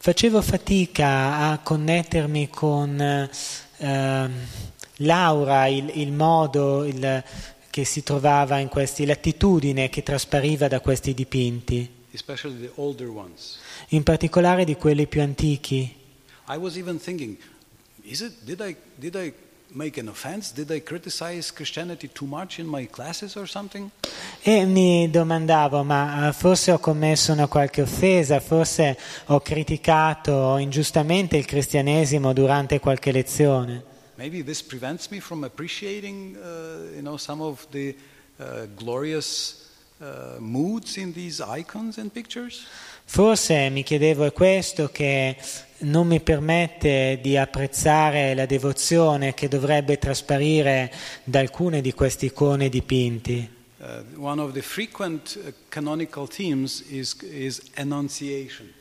facevo 0.02 0.40
fatica 0.42 1.50
a 1.50 1.58
connettermi 1.58 2.48
con 2.48 3.28
ehm, 3.78 4.32
l'aura, 4.96 5.66
il, 5.66 5.90
il 5.94 6.10
modo 6.12 6.84
il- 6.84 7.22
che 7.70 7.84
si 7.84 8.02
trovava 8.02 8.58
in 8.58 8.68
questi, 8.68 9.04
l'attitudine 9.06 9.88
che 9.88 10.02
traspariva 10.02 10.66
da 10.66 10.80
questi 10.80 11.14
dipinti, 11.14 11.88
in 13.88 14.02
particolare 14.02 14.64
di 14.64 14.76
quelli 14.76 15.06
più 15.06 15.20
antichi. 15.20 15.94
I 16.48 16.56
was 16.56 16.76
even 16.76 16.98
thinking, 16.98 17.36
is 18.02 18.20
it, 18.20 18.32
did 18.44 18.60
I, 18.60 18.74
did 18.96 19.14
I 19.14 19.32
make 19.72 20.00
an 20.00 20.08
offense? 20.08 20.52
Did 20.52 20.70
I 20.70 20.82
criticize 20.82 21.52
Christianity 21.52 22.10
too 22.12 22.26
much 22.26 22.58
in 22.58 22.66
my 22.66 22.88
classes 22.88 23.36
or 23.36 23.48
something? 23.48 23.90
E 24.42 24.64
mi 24.64 25.08
domandavo, 25.10 25.84
ma 25.84 26.28
eh, 26.28 26.32
forse 26.32 26.72
ho 26.72 26.78
commesso 26.78 27.32
una 27.32 27.46
qualche 27.46 27.82
offesa, 27.82 28.40
forse 28.40 28.98
ho 29.26 29.40
criticato 29.40 30.56
ingiustamente 30.56 31.36
il 31.36 31.44
cristianesimo 31.44 32.32
durante 32.32 32.80
qualche 32.80 33.12
lezione. 33.12 33.84
Maybe 34.16 34.42
this 34.42 34.62
prevents 34.62 35.08
me 35.08 35.20
from 35.20 35.44
appreciating, 35.44 36.36
uh, 36.36 36.94
you 36.94 37.00
know, 37.00 37.16
some 37.16 37.42
of 37.42 37.66
the 37.70 37.94
uh, 38.38 38.66
glorious 38.74 39.59
uh, 40.00 40.40
moods 40.40 40.96
in 40.96 41.12
these 41.12 41.42
icons 41.46 41.98
and 41.98 42.10
pictures. 42.10 42.66
Forse 43.04 43.68
mi 43.70 43.82
chiedevo 43.82 44.24
è 44.24 44.32
questo 44.32 44.88
che 44.92 45.36
non 45.78 46.06
mi 46.06 46.20
permette 46.20 47.18
di 47.22 47.36
apprezzare 47.36 48.34
la 48.34 48.46
devozione 48.46 49.34
che 49.34 49.48
dovrebbe 49.48 49.98
trasparire 49.98 50.92
da 51.24 51.40
alcune 51.40 51.80
di 51.80 51.92
queste 51.92 52.26
icone 52.26 52.68
dipinti. 52.68 53.58
uh, 53.80 54.04
one 54.16 54.38
of 54.38 54.52
the 54.52 54.62
frequent 54.62 55.36
uh, 55.36 55.52
canonical 55.68 56.26
themes 56.26 56.82
is, 56.90 57.16
is 57.22 57.60
Annunciation. 57.76 58.72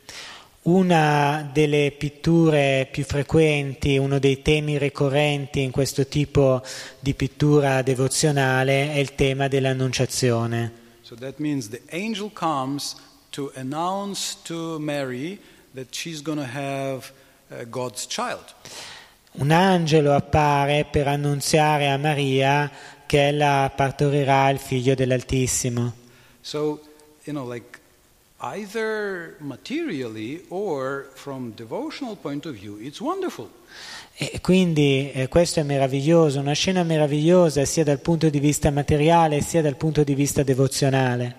Una 0.62 1.48
delle 1.50 1.90
pitture 1.96 2.86
più 2.90 3.04
frequenti, 3.04 3.96
uno 3.96 4.18
dei 4.18 4.42
temi 4.42 4.76
ricorrenti 4.76 5.62
in 5.62 5.70
questo 5.70 6.06
tipo 6.06 6.62
di 6.98 7.14
pittura 7.14 7.80
devozionale 7.80 8.92
è 8.92 8.98
il 8.98 9.14
tema 9.14 9.48
dell'annunciazione. 9.48 10.79
So 11.10 11.16
that 11.16 11.40
means 11.40 11.70
the 11.70 11.80
angel 11.90 12.30
comes 12.30 12.94
to 13.32 13.50
announce 13.56 14.36
to 14.44 14.78
Mary 14.78 15.40
that 15.74 15.92
she's 15.92 16.22
going 16.22 16.38
to 16.38 16.46
have 16.46 17.10
uh, 17.50 17.64
God's 17.68 18.06
child. 18.06 18.54
Un 19.32 19.50
angelo 19.50 20.14
appare 20.14 20.84
per 20.84 21.08
annunziare 21.08 21.90
a 21.90 21.96
Maria 21.96 22.70
che 23.06 23.26
ella 23.26 23.72
partorirà 23.74 24.50
il 24.50 24.60
figlio 24.60 24.94
dell'Altissimo. 24.94 25.94
So, 26.42 26.78
you 27.24 27.32
know, 27.32 27.44
like 27.44 27.80
either 28.38 29.34
materially 29.40 30.44
or 30.48 31.10
from 31.14 31.54
devotional 31.56 32.14
point 32.14 32.46
of 32.46 32.54
view, 32.54 32.76
it's 32.76 33.00
wonderful. 33.00 33.50
E 34.22 34.42
quindi 34.42 35.10
eh, 35.12 35.28
questo 35.28 35.60
è 35.60 35.62
meraviglioso, 35.62 36.40
una 36.40 36.52
scena 36.52 36.82
meravigliosa 36.82 37.64
sia 37.64 37.84
dal 37.84 38.00
punto 38.00 38.28
di 38.28 38.38
vista 38.38 38.70
materiale 38.70 39.40
sia 39.40 39.62
dal 39.62 39.76
punto 39.76 40.04
di 40.04 40.14
vista 40.14 40.42
devozionale. 40.42 41.34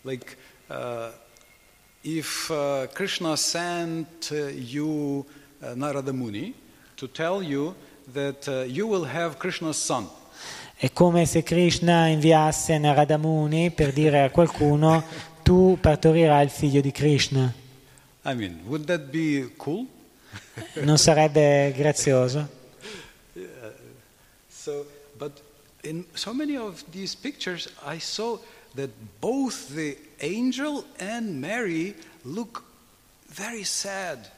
Like 0.00 0.36
uh, 0.66 1.12
if 2.00 2.48
uh, 2.48 2.88
Krishna 2.92 3.36
sent 3.36 4.30
uh, 4.32 4.48
you 4.48 5.24
uh, 5.60 5.74
Narada 5.76 6.12
Muni 6.12 6.52
to 6.96 7.08
tell 7.12 7.44
you 7.44 7.76
that 8.12 8.48
uh, 8.48 8.64
you 8.64 8.88
will 8.88 9.06
have 9.06 9.36
Krishna's 9.36 9.80
son. 9.80 10.08
È 10.74 10.90
come 10.92 11.26
se 11.26 11.44
Krishna 11.44 12.08
inviasse 12.08 12.76
Narada 12.78 13.18
Muni 13.18 13.70
per 13.70 13.92
dire 13.92 14.24
a 14.24 14.30
qualcuno 14.30 15.04
tu 15.44 15.78
partorirai 15.80 16.42
il 16.42 16.50
figlio 16.50 16.80
di 16.80 16.90
Krishna. 16.90 17.54
I 18.24 18.34
mean, 18.34 18.62
would 18.66 18.86
that 18.86 19.10
be 19.12 19.48
cool? 19.56 19.86
Non 20.82 20.98
sarebbe 20.98 21.72
grazioso? 21.76 22.48
So, 24.48 24.86
but 25.16 25.40
in 25.82 26.04
so 26.14 26.32
many 26.32 26.56
of 26.56 26.84
these 26.90 27.14
pictures, 27.16 27.68
I 27.84 27.98
saw 27.98 28.38
that 28.74 28.90
both 29.20 29.74
the 29.74 29.96
angel 30.20 30.84
and 30.98 31.38
Mary 31.40 31.94
look 32.22 32.62
very 33.34 33.64
sad. 33.64 34.30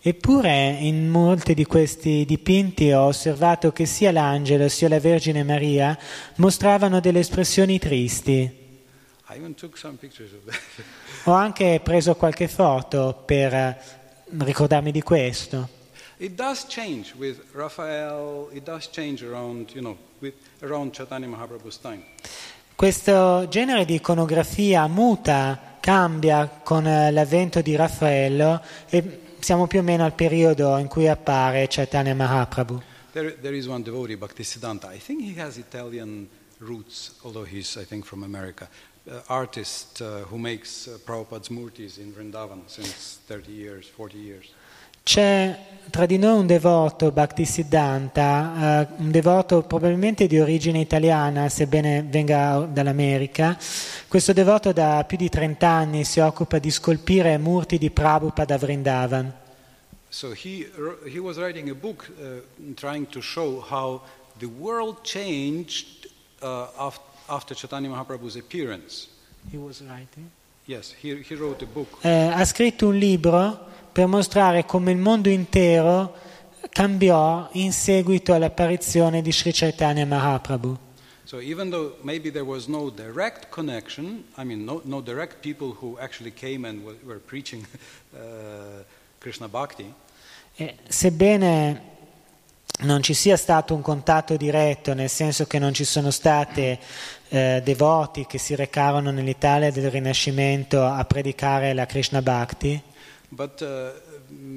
Eppure 0.00 0.76
in 0.78 1.08
molti 1.08 1.52
di 1.52 1.64
questi 1.64 2.24
dipinti 2.24 2.92
ho 2.92 3.06
osservato 3.06 3.72
che 3.72 3.86
sia 3.86 4.12
l'angelo 4.12 4.68
sia 4.68 4.88
la 4.88 5.00
Vergine 5.00 5.42
Maria 5.42 5.98
mostravano 6.36 7.00
delle 7.00 7.18
espressioni 7.18 7.78
tristi. 7.80 8.64
Ho 11.24 11.32
anche 11.32 11.80
preso 11.82 12.14
qualche 12.14 12.46
foto 12.46 13.20
per 13.26 13.95
ricordarmi 14.38 14.92
di 14.92 15.02
questo. 15.02 15.68
It 16.18 16.32
does 16.32 16.64
change 16.68 17.12
with 17.18 17.42
Raphael. 17.52 18.48
It 18.52 18.62
does 18.62 18.88
change 18.90 19.22
around, 19.22 19.70
you 19.74 19.82
know, 19.82 19.96
with 20.20 20.34
around 20.62 20.94
Chaitanya 20.94 21.28
Mahaprabhu's 21.28 21.78
time. 21.78 22.02
Questo 22.74 23.46
genere 23.48 23.84
di 23.84 23.94
iconografia 23.94 24.86
muta, 24.86 25.76
cambia 25.80 26.60
con 26.62 26.86
eh, 26.86 27.10
l'avvento 27.10 27.60
di 27.62 27.76
Raffaello 27.76 28.62
e 28.88 29.20
siamo 29.40 29.66
più 29.66 29.80
o 29.80 29.82
meno 29.82 30.04
al 30.04 30.12
periodo 30.12 30.76
in 30.78 30.86
cui 30.86 31.08
appare 31.08 31.66
Chaitanya 31.68 32.14
Mahaprabhu. 32.14 32.82
There, 33.12 33.38
there 33.40 33.56
is 33.56 33.66
one 33.66 33.82
devotee, 33.82 34.16
Bhaktisiddhanta. 34.16 34.92
I 34.92 34.98
think 34.98 35.22
he 35.22 35.40
has 35.40 35.56
Italian 35.56 36.28
roots, 36.58 37.14
although 37.22 37.46
he's, 37.46 37.76
I 37.76 37.84
think, 37.84 38.04
from 38.04 38.22
America. 38.22 38.68
Uh, 39.08 39.22
artist 39.26 40.00
uh, 40.00 40.24
who 40.28 40.36
makes 40.36 40.88
uh, 40.88 40.98
Prabhupada's 41.04 41.48
murtis 41.48 41.98
in 41.98 42.12
Vrindavan 42.12 42.62
since 42.66 43.20
30 43.28 43.52
years, 43.52 43.86
40 43.86 44.18
years. 44.18 44.52
C'è 45.04 45.56
tra 45.90 46.06
di 46.06 46.18
noi 46.18 46.40
un 46.40 46.46
devoto, 46.48 47.12
Bhaktisiddhanta, 47.12 48.80
eh, 48.80 48.88
un 48.96 49.12
devoto 49.12 49.62
probabilmente 49.62 50.26
di 50.26 50.40
origine 50.40 50.80
italiana, 50.80 51.48
sebbene 51.48 52.02
venga 52.02 52.68
dall'America. 52.68 53.56
Questo 54.08 54.32
devoto 54.32 54.72
da 54.72 55.04
più 55.06 55.16
di 55.16 55.28
30 55.28 55.68
anni 55.68 56.02
si 56.02 56.18
occupa 56.18 56.58
di 56.58 56.72
scolpire 56.72 57.38
murti 57.38 57.78
di 57.78 57.92
Prabhupada 57.92 58.56
a 58.56 58.58
Vrindavan. 58.58 59.32
So 60.08 60.32
he, 60.32 60.68
he 61.04 61.20
was 61.20 61.36
writing 61.36 61.70
a 61.70 61.74
book 61.74 62.10
uh, 62.18 62.40
trying 62.74 63.06
to 63.10 63.20
show 63.20 63.60
how 63.60 64.02
the 64.38 64.48
world 64.58 65.02
changed 65.04 66.10
uh, 66.42 66.66
af- 66.76 66.98
after 67.28 67.54
Chaitanya 67.54 67.88
Mahaprabhu's 67.88 68.36
appearance. 68.36 69.08
Yes, 70.66 70.94
he, 71.00 71.22
he 71.22 71.34
wrote 71.34 71.62
a 71.62 71.66
book. 71.66 71.98
Eh, 72.02 72.28
ha 72.32 72.44
scritto 72.44 72.88
un 72.88 72.96
libro 72.96 73.66
per 73.92 74.06
mostrare 74.06 74.64
come 74.64 74.90
il 74.90 74.98
mondo 74.98 75.28
intero 75.28 76.14
cambiò 76.70 77.48
in 77.52 77.72
seguito 77.72 78.32
all'apparizione 78.32 79.22
di 79.22 79.32
Sri 79.32 79.52
Chaitanya 79.52 80.04
Mahaprabhu. 80.04 80.78
So 81.24 81.40
even 81.40 81.70
though 81.70 81.96
maybe 82.02 82.30
there 82.30 82.44
was 82.44 82.66
no 82.66 82.90
direct 82.90 83.48
connection, 83.50 84.24
I 84.36 84.44
mean, 84.44 84.64
no, 84.64 84.80
no 84.84 85.00
direct 85.00 85.40
people 85.40 85.76
who 85.80 85.96
actually 85.98 86.32
came 86.32 86.64
and 86.64 86.84
were, 86.84 86.96
were 87.04 87.18
preaching 87.18 87.66
uh, 88.14 88.84
Krishna 89.18 89.48
Bhakti, 89.48 89.92
E 90.58 90.76
sebbene 90.88 91.95
non 92.80 93.02
ci 93.02 93.14
sia 93.14 93.36
stato 93.36 93.74
un 93.74 93.82
contatto 93.82 94.36
diretto, 94.36 94.92
nel 94.92 95.08
senso 95.08 95.46
che 95.46 95.58
non 95.58 95.72
ci 95.72 95.84
sono 95.84 96.10
stati 96.10 96.78
eh, 97.28 97.60
devoti 97.64 98.26
che 98.26 98.38
si 98.38 98.54
recarono 98.54 99.10
nell'Italia 99.10 99.70
del 99.70 99.90
Rinascimento 99.90 100.84
a 100.84 101.04
predicare 101.04 101.72
la 101.72 101.86
Krishna 101.86 102.20
Bhakti, 102.20 102.82
but 103.30 103.60
uh, 103.60 103.92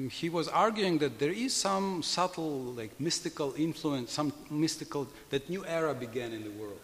he 0.08 0.28
was 0.28 0.48
arguing 0.48 0.98
that 0.98 1.18
there 1.18 1.32
is 1.32 1.54
some 1.54 2.02
subtle, 2.02 2.72
like 2.76 2.94
mystical 2.98 3.52
influence, 3.56 4.12
some 4.12 4.32
mystical, 4.48 5.06
that 5.30 5.48
new 5.48 5.64
era 5.64 5.94
began 5.94 6.32
in 6.32 6.42
the 6.42 6.50
world. 6.56 6.78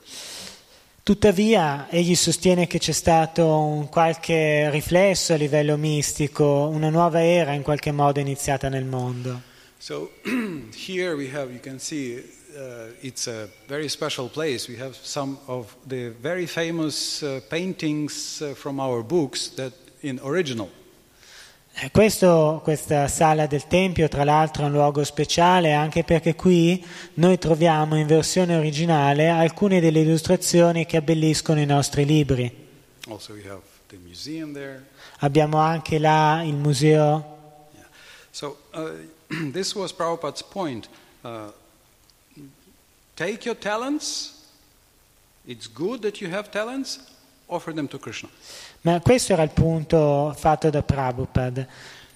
Tuttavia, 1.03 1.87
egli 1.89 2.17
sostiene 2.17 2.67
che 2.67 2.79
c'è 2.79 2.91
stato 2.91 3.47
un 3.47 3.89
qualche 3.89 4.69
riflesso 4.71 5.35
a 5.35 5.37
livello 5.37 5.77
mistico, 5.77 6.67
una 6.67 6.91
nuova 6.91 7.23
era 7.23 7.53
in 7.53 7.63
qualche 7.63 7.93
modo 7.93 8.19
iniziata 8.19 8.69
nel 8.69 8.85
mondo. 8.85 9.55
So 9.79 10.11
here 10.75 11.17
we 11.17 11.29
have, 11.29 11.53
you 11.53 11.61
can 11.61 11.79
see, 11.79 12.19
uh, 12.57 12.89
it's 13.03 13.27
a 13.27 13.49
very 13.69 13.89
special 13.89 14.29
place. 14.29 14.69
We 14.69 14.77
have 14.77 14.97
some 14.97 15.39
of 15.47 15.77
the 15.87 16.09
very 16.21 16.47
famous 16.47 17.23
uh, 17.23 17.41
paintings 17.49 18.41
uh, 18.41 18.55
from 18.55 18.81
our 18.81 19.03
books 19.03 19.51
that 19.57 19.73
in 20.03 20.19
original. 20.23 20.71
Eh, 21.79 21.91
Questo, 21.91 22.61
questa 22.65 23.07
sala 23.07 23.47
del 23.47 23.67
Tempio, 23.67 24.09
tra 24.09 24.25
l'altro, 24.25 24.63
è 24.63 24.67
un 24.67 24.73
luogo 24.73 25.05
speciale 25.05 25.75
anche 25.75 26.05
perché 26.05 26.35
qui 26.35 26.83
noi 27.15 27.37
troviamo 27.37 27.97
in 27.97 28.07
versione 28.07 28.57
originale 28.57 29.29
alcune 29.29 29.79
delle 29.79 30.01
illustrazioni 30.01 30.87
che 30.87 30.97
abbelliscono 30.97 31.61
i 31.61 31.67
nostri 31.67 32.07
libri. 32.07 32.51
Also, 33.09 33.35
we 33.35 33.43
have 33.47 33.61
the 33.89 33.99
museum 34.03 34.55
there. 34.55 34.87
Abbiamo 35.19 35.59
anche 35.59 35.99
là 35.99 36.43
il 36.43 36.55
museo. 36.55 37.35
Yeah. 37.75 37.89
So 38.31 38.57
uh, 38.73 38.91
this 39.53 39.75
was 39.75 39.93
Prabhupada's 39.93 40.43
point. 40.43 40.89
Uh, 41.25 41.51
take 43.15 43.45
your 43.45 43.57
talents. 43.57 44.33
It's 45.47 45.67
good 45.69 46.03
that 46.03 46.21
you 46.21 46.29
have 46.31 46.51
talents. 46.51 46.99
Offer 47.49 47.73
them 47.75 47.87
to 47.89 47.99
Krishna. 47.99 48.29
Ma 48.83 49.01
questo 49.01 49.33
era 49.33 49.43
il 49.43 49.51
punto 49.51 50.35
fatto 50.37 50.69
da 50.71 50.83
Prabhupada. 50.83 51.67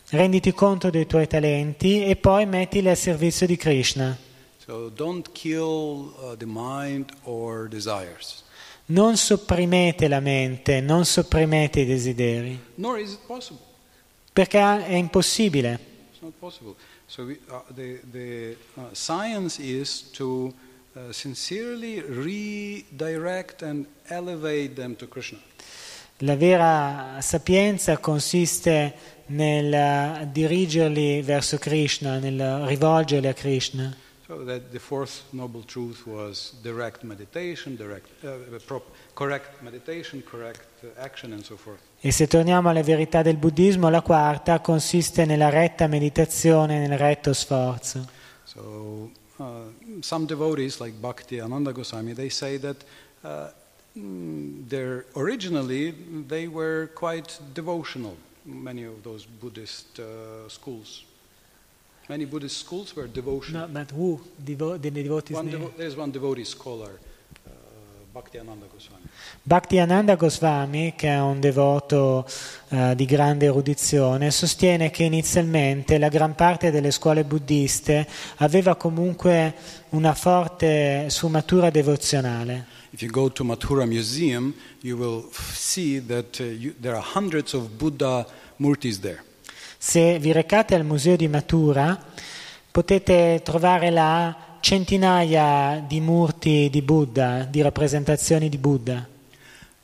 Renditi 0.09 0.53
conto 0.53 0.91
dei 0.91 1.07
tuoi 1.07 1.29
talenti 1.29 2.05
e 2.05 2.17
poi 2.17 2.47
mettili 2.47 2.89
al 2.89 2.97
servizio 2.97 3.47
di 3.47 3.57
Krishna. 3.57 4.17
So 4.59 4.89
don't 4.89 5.31
kill 5.33 6.13
uh, 6.21 6.37
the 6.37 6.47
mind 6.47 7.13
or 7.25 7.69
desires. 7.69 8.43
Non 8.87 9.17
sopprimete 9.17 10.09
la 10.09 10.19
mente, 10.19 10.81
non 10.81 11.05
sopprimete 11.05 11.81
i 11.81 11.87
desideri, 11.87 12.59
Nor 12.75 12.99
is 12.99 13.13
it 13.13 13.21
possible. 13.25 13.63
perché 14.33 14.59
è 14.59 14.95
impossibile. 14.95 15.79
It's 16.11 16.21
not 16.21 16.33
possible. 16.41 16.75
So 17.11 17.25
we, 17.25 17.41
uh, 17.51 17.63
the, 17.75 17.99
the 18.13 18.57
uh, 18.79 18.83
science 18.93 19.59
is 19.59 20.03
to 20.13 20.55
uh, 20.95 21.11
sincerely 21.11 22.03
redirect 22.03 23.63
and 23.63 23.87
elevate 24.09 24.77
them 24.77 24.95
to 24.95 25.09
Krishna. 25.09 25.41
La 26.19 26.37
vera 26.37 27.19
sapienza 27.21 27.99
consiste 27.99 28.95
nel 29.27 29.73
eh, 29.73 30.29
dirigerli 30.31 31.23
verso 31.23 31.59
Krishna, 31.59 32.21
nel 32.21 32.67
rivolgerli 32.67 33.27
a 33.27 33.35
Krishna. 33.35 33.97
So 34.27 34.45
that 34.45 34.71
the 34.71 34.79
fourth 34.79 35.23
noble 35.31 35.65
truth 35.65 36.07
was 36.07 36.53
direct 36.63 37.03
meditation, 37.03 37.75
direct, 37.75 38.07
uh, 38.23 38.61
prop, 38.65 38.85
correct 39.15 39.63
meditation, 39.63 40.23
correct 40.23 40.70
E 42.01 42.13
se 42.13 42.27
torniamo 42.27 42.69
alle 42.71 42.83
verità 42.83 43.23
del 43.23 43.37
buddismo, 43.37 43.91
la 43.91 44.03
quarta 44.03 44.61
consiste 44.61 45.25
nella 45.25 45.51
retta 45.51 45.87
meditazione, 45.87 46.87
nel 46.87 46.97
retto 46.99 47.33
sforzo. 47.33 48.09
So 48.45 49.11
uh, 49.37 50.01
some 50.01 50.27
devotees 50.27 50.81
like 50.81 50.97
Bhakti 50.99 51.39
Ananda 51.39 51.73
Goswami, 51.73 52.15
they 52.15 52.31
say 52.31 52.59
that 52.59 52.85
uh, 53.23 53.49
mm, 53.97 54.67
they're 54.69 55.05
originally 55.15 55.95
they 56.27 56.49
were 56.49 56.89
quite 56.95 57.39
devotional. 57.53 58.17
Many 58.45 58.85
of 58.85 59.03
those 59.03 59.27
Buddhist 59.27 59.99
uh, 60.01 60.49
schools. 60.49 61.05
Many 62.09 62.25
Buddhist 62.25 62.59
schools 62.59 62.97
were 62.97 63.07
devotional. 63.07 63.69
No, 63.69 63.73
but 63.73 63.91
who? 63.93 64.21
Devo- 64.43 64.81
the 64.81 64.91
devotees 64.91 65.37
One 65.37 65.49
devo- 65.49 65.77
there's 65.77 65.95
one 65.97 66.11
devotee 66.11 66.45
scholar, 66.45 66.99
Bhaktiananda 68.13 68.67
Goswami. 68.67 69.05
Bhaktiananda 69.41 70.17
Goswami, 70.17 70.95
che 70.97 71.09
è 71.11 71.21
un 71.21 71.39
devoto 71.39 72.27
eh, 72.71 72.95
di 72.97 73.05
grande 73.05 73.47
erudizione, 73.47 74.33
sostiene 74.33 74.91
che 74.91 75.05
inizialmente 75.05 75.97
la 75.97 76.09
gran 76.09 76.35
parte 76.35 76.73
delle 76.73 76.91
scuole 76.91 77.23
buddiste 77.23 78.09
aveva 78.39 78.75
comunque 78.75 79.55
una 79.91 80.13
forte 80.15 81.09
sfumatura 81.09 81.71
devozionale. 81.71 82.67
If 82.91 83.03
you 83.03 83.13
go 83.13 83.31
to 83.31 83.45
Mathura 83.45 83.87
Museum, 83.87 84.55
you 84.81 84.99
will 84.99 85.31
see 85.53 86.05
that 86.07 86.41
uh, 86.41 86.45
you, 86.45 86.75
there 86.81 86.97
are 86.97 87.07
hundreds 87.15 87.53
of 87.55 87.69
Buddha 87.69 88.27
murtis 88.57 88.99
there. 88.99 89.23
Se 89.79 90.19
vi 90.19 90.33
recate 90.33 90.75
al 90.75 90.85
museo 90.85 91.15
di 91.15 91.29
Mathura 91.29 91.97
potete 92.73 93.41
trovare 93.45 93.91
là 93.91 94.50
centinaia 94.61 95.83
di 95.87 96.01
murti 96.01 96.69
di 96.71 96.83
Buddha, 96.83 97.45
di 97.45 97.61
rappresentazioni 97.63 98.49
di 98.49 98.59
Buddha. 98.59 99.07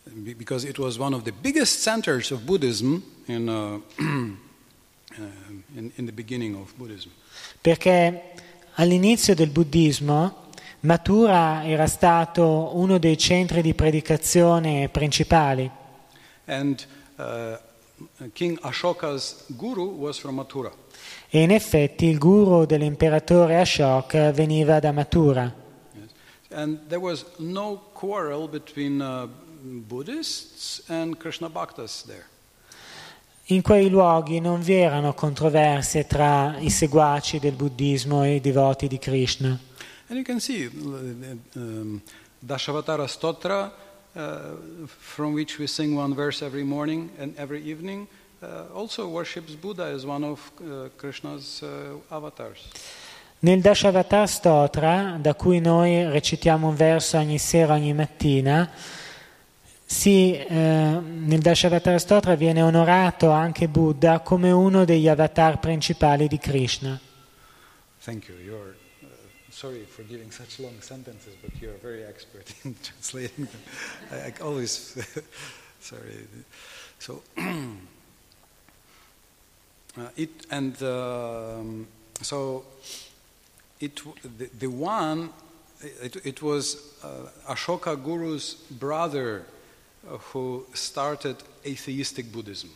Be- 0.05 0.35
Because 0.35 0.67
it 0.67 0.79
was 0.79 0.99
one 0.99 1.15
of 1.15 1.23
the 1.23 1.33
biggest 1.33 1.81
centers 1.81 2.31
of 2.31 2.41
Buddhism 2.43 3.03
in, 3.27 3.49
uh, 3.49 3.81
uh, 4.03 5.23
in, 5.75 5.91
in 5.97 6.05
the 6.07 6.13
beginning 6.13 6.55
of 6.55 6.73
Buddhism. 6.77 7.11
Perché 7.61 8.33
all'inizio 8.75 9.35
del 9.35 9.49
buddismo 9.49 10.45
Mathura 10.81 11.65
era 11.65 11.87
stato 11.87 12.77
uno 12.77 12.99
dei 12.99 13.19
centri 13.19 13.61
di 13.63 13.75
predicazione 13.75 14.89
principali 14.89 15.69
And 16.47 16.85
uh, 17.17 17.57
King 18.33 18.59
Ashoka's 18.63 19.45
guru 19.57 19.85
was 19.85 20.19
from 20.19 20.37
Mathura. 20.37 20.73
e 21.29 21.41
in 21.41 21.51
effetti 21.51 22.07
il 22.07 22.19
guru 22.19 22.65
dell'imperatore 22.65 23.59
Ashoka 23.61 24.31
veniva 24.33 24.79
da 24.79 24.93
Mathura. 24.93 25.53
Yes. 25.93 26.11
And 26.51 26.79
there 26.89 27.01
was 27.01 27.25
no 27.39 27.91
quarrel 27.93 28.49
between 28.49 29.01
uh, 29.01 29.27
Buddhists 29.61 30.83
and 30.89 31.17
Krishna 31.19 31.49
Bhaktas 31.49 32.05
there. 32.07 32.27
In 33.51 33.63
quei 33.63 33.89
luoghi 33.89 34.41
non 34.41 34.61
vi 34.61 34.75
erano 34.75 35.15
controversie 35.15 36.07
tra 36.07 36.57
i 36.59 36.69
seguaci 36.69 37.39
del 37.39 37.53
buddismo 37.53 38.25
e 38.25 38.37
i 38.37 38.41
devoti 38.41 38.89
di 38.89 38.99
Krishna. 38.99 39.59
And 40.09 40.19
you 40.19 40.25
can 40.25 40.41
see 40.41 40.67
uh, 40.67 41.39
um, 41.55 42.01
Dashavatara 42.39 43.07
Stotra, 43.07 43.73
from 44.87 45.35
which 45.35 45.59
we 45.59 45.67
sing 45.67 45.95
one 45.95 46.15
verse 46.15 46.43
every 46.43 46.65
morning 46.65 47.11
and 47.19 47.35
every 47.37 47.63
evening, 47.63 48.09
uh, 48.43 48.65
also 48.75 49.09
worships 49.09 49.55
Buddha 49.55 49.85
as 49.85 50.05
one 50.07 50.25
of 50.25 50.51
uh, 50.61 50.89
Krishna's 50.97 51.63
uh, 51.63 51.99
avatars. 52.11 52.69
Nel 53.39 53.61
Dashavatar 53.61 54.27
Stotra, 54.29 55.19
da 55.21 55.35
cui 55.35 55.61
noi 55.61 56.05
recitiamo 56.11 56.69
un 56.69 56.75
verso 56.75 57.19
ogni 57.19 57.39
sera, 57.39 57.75
ogni 57.75 57.93
mattina, 57.93 58.71
si, 59.85 60.35
eh, 60.35 60.55
nel 60.55 61.41
Dashavatar 61.41 62.01
Stotra 62.01 62.35
viene 62.35 62.63
onorato 62.63 63.31
anche 63.31 63.69
Buddha 63.69 64.21
come 64.21 64.51
uno 64.51 64.85
degli 64.85 65.07
avatar 65.07 65.59
principali 65.61 66.29
di 66.29 66.39
Krishna. 66.39 66.99
Thank 68.03 68.29
you. 68.29 68.37
You're 68.39 68.71
uh, 68.71 68.86
sorry 69.57 69.85
for 69.85 70.03
giving 70.03 70.31
such 70.31 70.61
long 70.61 70.79
sentences, 70.81 71.35
but 71.43 71.51
you're 71.63 71.79
very 71.83 72.05
expert 72.05 72.53
in 72.65 72.75
translating 72.83 73.47
them. 73.47 73.63
I, 74.13 74.17
I 74.27 74.33
always 74.43 74.99
sorry. 75.81 76.27
So 76.99 77.23
uh, 77.39 77.43
it 80.17 80.47
and 80.51 80.83
um, 80.83 81.87
so 82.21 82.65
it 83.81 84.03
the, 84.39 84.51
the 84.59 84.67
one 84.67 85.31
it, 86.03 86.17
it 86.25 86.43
was 86.43 86.77
uh, 87.03 87.53
Ashoka 87.53 87.97
Guru's 87.97 88.55
brother 88.71 89.45
uh, 90.07 90.19
who 90.33 90.67
started 90.75 91.37
atheistic 91.65 92.31
Buddhism. 92.31 92.69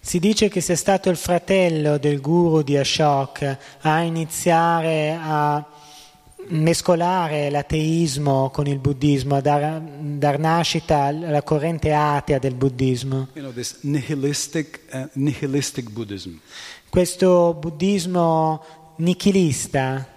Si 0.00 0.18
dice 0.20 0.48
che 0.48 0.60
sia 0.60 0.76
stato 0.76 1.10
il 1.10 1.16
fratello 1.16 1.98
del 1.98 2.20
guru 2.20 2.62
di 2.62 2.76
Ashoka 2.76 3.58
a 3.80 4.00
iniziare 4.00 5.18
a 5.20 5.64
mescolare 6.48 7.50
l'ateismo 7.50 8.50
con 8.50 8.66
il 8.66 8.78
buddismo, 8.78 9.36
a 9.36 9.40
dar, 9.40 9.80
dar 9.80 10.38
nascita 10.38 11.04
alla 11.04 11.42
corrente 11.42 11.92
atea 11.92 12.38
del 12.38 12.54
buddismo. 12.54 13.28
You 13.34 13.52
know 13.52 13.64
nihilistic 13.82 14.80
uh, 14.92 15.08
nihilistic. 15.12 15.88
Questo 16.88 17.54
buddismo 17.54 18.64
nichilista 18.96 20.16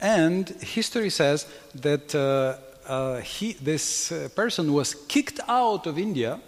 And 0.00 0.54
history 0.60 1.10
says 1.10 1.46
that 1.80 2.14
uh, 2.14 2.54
uh, 2.88 3.20
he, 3.20 3.56
this 3.60 4.12
uh, 4.12 4.28
person 4.32 4.68
was 4.68 4.94
kicked 5.06 5.42
out 5.48 5.86
of 5.86 5.98
India 5.98 6.40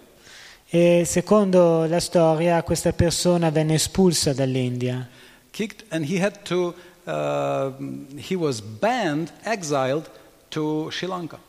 e 0.69 1.03
secondo 1.05 1.85
la 1.85 1.99
storia 1.99 2.63
questa 2.63 2.93
persona 2.93 3.49
venne 3.49 3.73
espulsa 3.73 4.31
dall'India 4.31 5.05
kicked, 5.51 5.83
and 5.91 6.05
he 6.05 6.17
had 6.17 6.43
to. 6.45 6.73
Uh, 7.05 7.71
he 8.17 8.35
was 8.35 8.61
banned, 8.61 9.31
exiled 9.43 10.09
to 10.49 10.89
Sri 10.91 11.07
Lanka. 11.07 11.39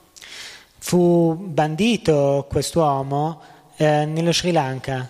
fu 0.79 1.37
bandito 1.37 2.47
quest'uomo 2.51 3.41
eh, 3.77 4.05
nello 4.05 4.33
Sri 4.33 4.51
Lanka 4.51 5.09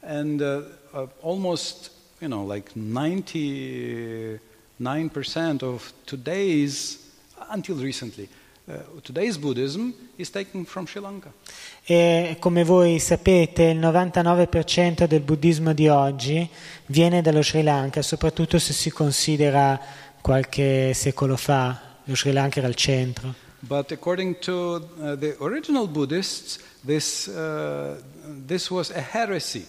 And 0.00 0.40
uh, 0.40 0.62
uh, 0.92 1.06
almost, 1.22 1.90
you 2.20 2.28
know, 2.28 2.44
like 2.44 2.72
99% 2.74 5.62
of 5.62 5.92
today's, 6.06 6.98
until 7.50 7.76
recently, 7.76 8.28
uh, 8.68 8.78
today's 9.02 9.36
Buddhism 9.36 9.92
is 10.16 10.30
taken 10.30 10.64
from 10.64 10.86
Sri 10.86 11.00
Lanka. 11.00 11.32
E 11.88 12.36
come 12.40 12.64
voi 12.64 12.98
sapete 12.98 13.62
il 13.62 13.78
99% 13.78 15.06
del 15.06 15.20
buddismo 15.20 15.72
di 15.72 15.86
oggi 15.86 16.48
viene 16.86 17.22
dallo 17.22 17.44
Sri 17.44 17.62
Lanka, 17.62 18.02
soprattutto 18.02 18.58
se 18.58 18.72
si 18.72 18.90
considera 18.90 19.80
qualche 20.20 20.92
secolo 20.94 21.36
fa, 21.36 21.80
lo 22.02 22.16
Sri 22.16 22.32
Lanka 22.32 22.58
era 22.58 22.66
al 22.66 22.74
centro. 22.74 23.32
But 23.60 23.92
according 23.92 24.40
to 24.40 24.88
uh, 24.98 25.16
the 25.16 25.36
original 25.38 25.86
Buddhists, 25.86 26.58
this, 26.84 27.28
uh, 27.28 28.02
this 28.46 28.68
was 28.68 28.90
a 28.90 29.04
heresy. 29.12 29.64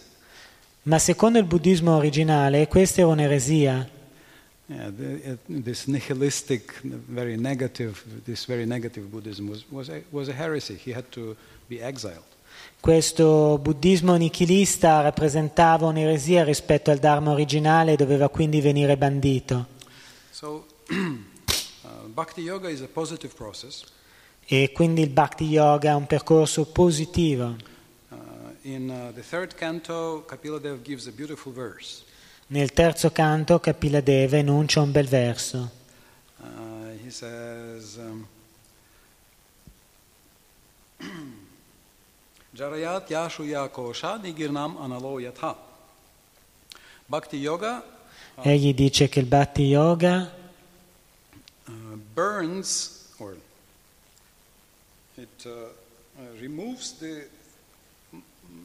Ma 0.84 0.98
secondo 0.98 1.38
il 1.38 1.46
buddismo 1.46 1.96
originale 1.96 2.68
questa 2.68 3.02
era 3.02 3.10
un'eresia. 3.12 3.88
Yeah, 4.70 4.92
the, 4.92 5.38
uh, 5.48 5.62
this 5.62 5.86
nihilistic, 5.86 6.82
very 6.84 7.38
negative, 7.38 8.04
this 8.26 8.46
very 8.46 8.66
negative 8.66 9.06
Buddhism 9.08 9.48
was, 9.48 9.64
was, 9.70 9.90
a, 9.90 10.02
was 10.10 10.30
a 10.30 10.34
heresy. 10.34 10.80
He 10.84 10.94
had 10.94 11.06
to. 11.12 11.36
Questo 12.80 13.58
buddismo 13.62 14.16
nichilista 14.16 15.02
rappresentava 15.02 15.88
un'eresia 15.88 16.44
rispetto 16.44 16.90
al 16.92 17.00
Dharma 17.00 17.32
originale 17.32 17.94
e 17.94 17.96
doveva 17.98 18.30
quindi 18.30 18.62
venire 18.62 18.96
bandito. 18.96 19.68
So, 20.30 20.66
uh. 20.90 21.34
E 24.46 24.72
quindi 24.72 25.02
il 25.02 25.10
Bhakti 25.10 25.44
Yoga 25.44 25.90
è 25.92 25.94
un 25.94 26.08
percorso 26.08 26.66
positivo. 26.66 27.56
Uh, 28.10 28.16
in 28.62 28.90
uh, 28.90 29.14
canto. 29.54 30.26
Nel 32.48 32.72
terzo 32.72 33.12
canto 33.12 33.60
Kapiladeva 33.60 34.38
enuncia 34.38 34.80
un 34.80 34.92
bel 34.92 35.08
verso. 35.08 35.72
Uh, 36.40 36.98
he 37.04 37.10
says, 37.10 37.98
um, 37.98 38.26
Jarayat 42.58 43.08
yashu 43.10 43.46
ya 43.46 43.68
kosha 43.68 44.18
nigirnam 44.18 44.78
analo 44.78 45.22
yatha. 45.22 45.56
Bhakti 47.08 47.38
Yoga 47.38 47.84
Egli 48.42 48.74
dice 48.74 49.08
che 49.10 49.20
il 49.20 49.28
Bhakti 49.28 49.64
Yoga 49.64 50.32
uh, 51.68 51.72
burns 52.14 53.14
or 53.20 53.36
it 55.18 55.46
uh, 55.46 55.70
removes 56.40 56.98
the 56.98 57.28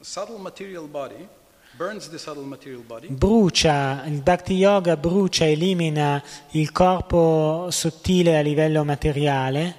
subtle 0.01 0.39
material 0.39 0.87
body, 0.87 1.29
burns 1.77 2.09
the 2.09 2.19
subtle 2.19 2.45
material 2.45 2.83
body, 2.83 3.09
brucia, 3.09 4.05
il 4.07 4.23
Bhakti 4.23 4.55
Yoga 4.55 4.97
brucia, 4.97 5.47
elimina 5.47 6.23
il 6.53 6.73
corpo 6.73 7.71
sottile 7.71 8.39
a 8.39 8.41
livello 8.41 8.85
materiale 8.85 9.77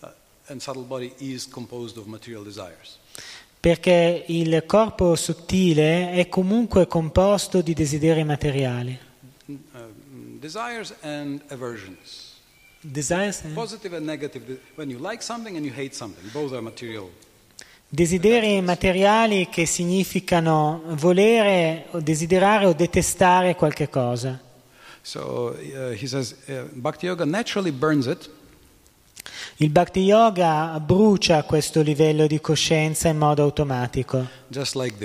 uh, 0.00 0.08
and 0.46 0.60
subtle 0.60 0.84
body 0.84 1.12
is 1.18 1.46
composed 1.46 1.98
of 1.98 2.06
material 2.06 2.42
desires. 2.42 3.00
Perché 3.62 4.24
il 4.26 4.64
corpo 4.66 5.14
sottile 5.14 6.10
è 6.14 6.28
comunque 6.28 6.88
composto 6.88 7.62
di 7.62 7.74
desideri 7.74 8.24
materiali. 8.24 8.98
Uh, 9.46 9.56
desires 10.40 10.92
and 11.02 11.40
aversions. 11.46 12.32
Desires, 12.80 13.44
Positive 13.54 13.94
and 13.94 14.04
negative. 14.04 14.58
When 14.74 14.90
you 14.90 14.98
like 14.98 15.22
something 15.22 15.54
and 15.54 15.64
you 15.64 15.72
hate 15.72 15.94
something, 15.94 16.28
both 16.32 16.50
are 16.50 16.60
material. 16.60 17.08
desideri 17.88 18.60
materiali 18.62 19.48
che 19.48 19.64
significano 19.64 20.82
volere 20.96 21.86
o 21.90 22.00
desiderare 22.00 22.66
o 22.66 22.72
detestare 22.72 23.54
qualche 23.54 23.88
cosa. 23.88 24.40
So 25.02 25.54
uh, 25.56 25.92
he 25.92 26.08
says, 26.08 26.34
uh, 26.48 26.68
Bhakti 26.72 27.06
Yoga 27.06 27.24
naturally 27.24 27.70
burns 27.70 28.06
it, 28.06 28.28
Il 29.56 29.70
Bhakti 29.70 30.00
Yoga 30.00 30.78
brucia 30.80 31.42
questo 31.44 31.82
livello 31.82 32.26
di 32.26 32.40
coscienza 32.40 33.08
in 33.08 33.18
modo 33.18 33.42
automatico, 33.42 34.26
like 34.74 34.96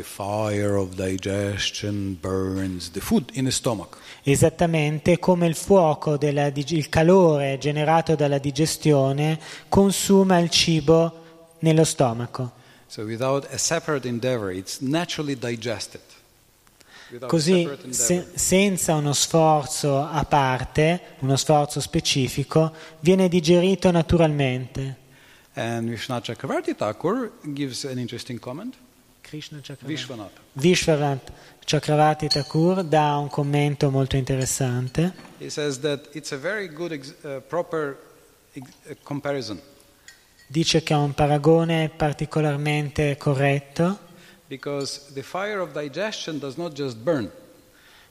esattamente 4.24 5.20
come 5.20 5.48
il 5.48 5.56
fuoco, 5.56 6.18
della 6.18 6.52
il 6.54 6.90
calore 6.90 7.58
generato 7.60 8.16
dalla 8.16 8.40
digestione 8.40 9.40
consuma 9.70 10.40
il 10.40 10.50
cibo 10.50 11.24
nello 11.60 11.84
stomaco. 11.84 12.52
So 12.88 13.04
without 13.04 13.48
a 13.52 13.58
separate 13.58 14.08
endeavor, 14.08 14.52
it's 14.52 14.80
naturally 14.80 15.38
digested. 15.38 16.02
Così, 17.26 17.68
se- 17.90 18.28
senza 18.36 18.96
uno 18.96 19.14
sforzo 19.14 20.02
a 20.04 20.26
parte, 20.26 21.02
uno 21.20 21.36
sforzo 21.38 21.80
specifico, 21.80 22.74
viene 23.00 23.30
digerito 23.30 23.92
naturalmente. 23.92 25.06
And 25.54 25.90
Vishwanath 25.90 26.26
Chakravarti 26.26 26.76
Thakur 26.76 27.32
gives 27.42 27.86
an 27.86 27.98
interesting 27.98 28.40
comment. 28.40 28.76
Krishna 29.22 29.60
Chakravarti. 29.60 29.86
Vishwanath. 29.88 30.32
Vishwanath 30.54 31.32
Chakravarti 31.66 32.28
Thakur 32.28 32.84
dà 32.84 33.16
un 33.18 33.30
commento 33.30 33.90
molto 33.90 34.16
interessante. 34.18 35.14
He 35.40 35.50
says 35.50 35.80
that 35.80 36.10
it's 36.14 36.32
a 36.32 36.38
very 36.38 36.68
good, 36.72 36.92
ex- 36.92 37.14
uh, 37.24 37.42
proper 37.48 37.98
ex- 38.54 38.70
uh, 38.90 38.96
comparison 39.04 39.60
Dice 40.50 40.82
che 40.82 40.94
è 40.94 40.98
un 40.98 41.14
paragone 41.14 41.90
particolarmente 41.90 43.18
corretto 43.18 44.00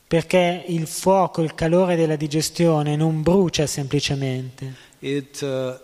perché 0.09 0.65
il 0.69 0.87
fuoco, 0.87 1.43
il 1.43 1.55
calore 1.55 1.97
della 1.97 2.17
digestione 2.17 2.97
non 2.97 3.23
brucia 3.23 3.67
semplicemente, 3.67 4.75
it 5.01 5.41
uh, 5.43 5.79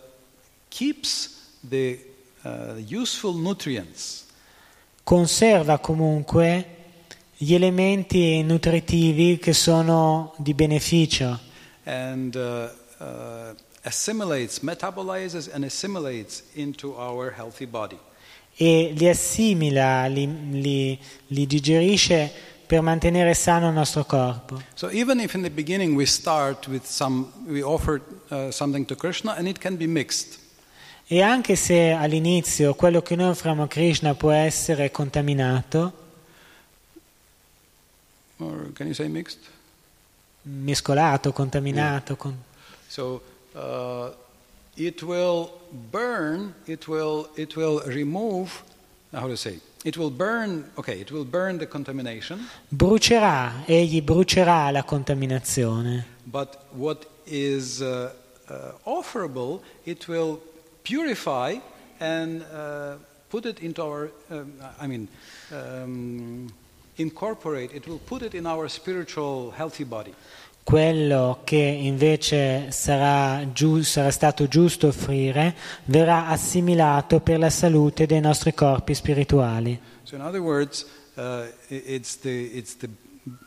keeps 0.68 1.56
the 1.60 1.98
uh, 2.44 2.74
useful 2.88 3.34
nutrients. 3.34 4.26
Conserva 5.02 5.78
comunque 5.78 6.66
gli 7.36 7.54
elementi 7.54 8.40
nutritivi 8.42 9.38
che 9.38 9.52
sono 9.52 10.32
di 10.36 10.54
beneficio. 10.54 11.40
And 11.84 12.36
uh, 12.36 12.70
uh, 13.02 13.54
assimilates, 13.82 14.60
metabolizes, 14.60 15.48
and 15.52 15.64
assimilates 15.64 16.44
into 16.54 16.94
our 16.96 17.32
healthy 17.36 17.66
body. 17.66 17.98
E 18.54 18.92
li 18.96 19.08
assimila, 19.08 20.06
li, 20.06 20.26
li- 20.60 20.98
li 21.28 21.46
digerisce 21.46 22.30
per 22.66 22.80
mantenere 22.80 23.34
sano 23.34 23.68
il 23.68 23.74
nostro 23.74 24.04
corpo. 24.04 24.62
So 24.74 24.88
even 24.90 25.20
if 25.20 25.34
in 25.34 25.42
the 25.42 25.50
beginning 25.50 25.94
we 25.94 26.06
start 26.06 26.66
with 26.68 26.84
some, 26.86 27.30
we 27.46 27.62
offer 27.62 28.00
uh, 28.28 28.50
something 28.50 28.86
to 28.86 28.94
Krishna, 28.96 29.34
and 29.36 29.46
it 29.46 29.58
can 29.58 29.76
be 29.76 29.86
mixed. 29.86 30.38
E 31.06 31.20
anche 31.20 31.56
se 31.56 31.90
all'inizio 31.90 32.74
quello 32.74 33.02
che 33.02 33.16
noi 33.16 33.28
offriamo 33.30 33.64
a 33.64 33.68
Krishna 33.68 34.14
può 34.14 34.30
essere 34.30 34.90
contaminato, 34.90 35.92
Or 38.38 38.72
can 38.74 38.86
you 38.86 38.94
say 38.94 39.08
mixed? 39.08 39.38
mescolato, 40.44 41.32
contaminato, 41.32 42.16
con- 42.16 42.36
So 42.88 43.22
uh, 43.52 44.10
it 44.76 45.02
will 45.02 45.50
burn. 45.90 46.54
It 46.66 46.86
will. 46.88 47.28
It 47.36 47.56
will 47.56 47.80
remove. 47.86 48.62
How 49.12 49.28
to 49.28 49.36
say? 49.36 49.60
It 49.84 49.96
will 49.96 50.10
burn. 50.10 50.70
Okay. 50.76 51.00
It 51.00 51.10
will 51.10 51.24
burn 51.24 51.58
the 51.58 51.66
contamination. 51.66 52.48
brucerà, 52.68 53.64
egli 53.66 54.00
brucerà 54.02 54.70
la 54.70 54.82
contaminazione. 54.84 56.06
But 56.24 56.64
what 56.70 57.06
is 57.24 57.80
uh, 57.80 58.12
uh, 58.48 58.72
offerable, 58.84 59.60
it 59.84 60.06
will 60.06 60.40
purify 60.82 61.56
and 62.00 62.42
uh, 62.52 62.96
put 63.28 63.44
it 63.44 63.60
into 63.60 63.82
our. 63.82 64.10
Um, 64.30 64.52
I 64.80 64.86
mean. 64.86 65.08
Um, 65.50 66.52
incorporate 67.02 67.74
it 67.76 67.86
will 67.86 67.98
put 68.02 68.22
it 68.22 68.32
in 68.34 68.46
our 68.46 68.68
spiritual 68.70 69.52
healthy 69.56 69.84
body 69.84 70.14
Quello 70.64 71.40
che 71.42 71.56
invece 71.56 72.70
sarà, 72.70 73.44
giu- 73.52 73.82
sarà 73.82 74.12
stato 74.12 74.46
giusto 74.46 74.86
offrire 74.86 75.56
verrà 75.86 76.28
assimilato 76.28 77.18
per 77.18 77.40
la 77.40 77.50
salute 77.50 78.06
dei 78.06 78.20
nostri 78.20 78.54
corpi 78.54 78.94
spirituali. 78.94 79.76
so 80.04 80.14
in 80.14 80.20
other 80.22 80.40
words 80.40 80.86
uh, 81.16 81.42
i- 81.68 81.82
it's 81.94 82.18
the 82.20 82.30
it's 82.30 82.76
the 82.76 82.88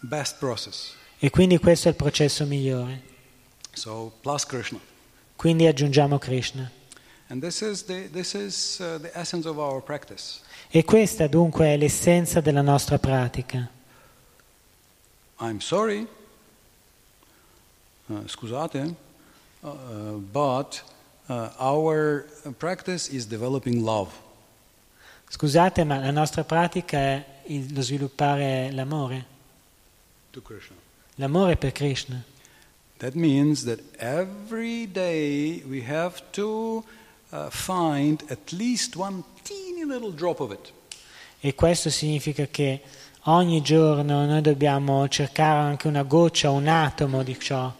best 0.02 0.38
process 0.40 0.94
E 1.20 1.30
quindi 1.30 1.58
questo 1.58 1.88
è 1.88 1.92
il 1.92 1.98
processo 1.98 2.46
migliore. 2.46 3.02
so 3.72 4.12
plus 4.22 4.46
krishna 4.46 4.80
Quindi 5.38 5.68
aggiungiamo 5.68 6.18
Krishna. 6.18 6.70
and 7.30 7.42
this 7.42 7.62
is 7.62 7.86
the 7.86 8.10
this 8.12 8.34
is 8.34 8.78
uh, 8.82 9.00
the 9.02 9.10
essence 9.18 9.48
of 9.48 9.58
our 9.58 9.82
practice 9.82 10.42
E 10.76 10.84
questa 10.84 11.28
dunque 11.28 11.68
è 11.68 11.78
l'essenza 11.78 12.42
della 12.42 12.62
nostra 12.62 13.00
pratica. 13.00 13.70
i'm 15.40 15.60
sorry. 15.60 16.06
Uh, 18.08 18.28
scusate. 18.28 18.94
Uh, 19.62 20.18
but 20.18 20.84
uh, 21.30 21.48
our 21.60 22.26
practice 22.58 23.08
is 23.08 23.26
developing 23.26 23.86
love. 23.86 24.12
Scusate, 25.30 25.86
ma 25.86 25.98
la 26.00 26.12
nostra 26.12 26.44
pratica 26.44 26.98
è 26.98 27.26
il- 27.46 27.74
lo 27.74 27.82
sviluppare 27.82 28.70
l'amore, 28.74 29.26
to 30.32 30.42
krishna. 30.42 30.76
L'amore 31.16 31.56
per 31.56 31.72
Krishna. 31.72 32.22
That 32.98 33.14
means 33.14 33.64
that 33.64 33.80
every 33.98 34.86
day 34.92 35.64
we 35.66 35.82
have 35.88 36.22
to 36.32 36.84
uh, 37.32 37.50
find 37.50 38.24
at 38.30 38.52
least 38.52 38.96
one 38.96 39.24
teeny 39.44 39.84
little 39.84 40.12
drop 40.12 40.40
of 40.40 40.52
it. 40.52 40.72
E 41.40 41.54
questo 41.54 41.90
significa 41.90 42.48
che 42.48 42.82
ogni 43.24 43.62
giorno 43.62 44.26
noi 44.26 44.42
dobbiamo 44.42 45.08
cercare 45.08 45.60
anche 45.60 45.88
una 45.88 46.04
goccia, 46.04 46.50
un 46.50 46.68
atomo 46.68 47.24
di 47.24 47.38
ciò. 47.40 47.72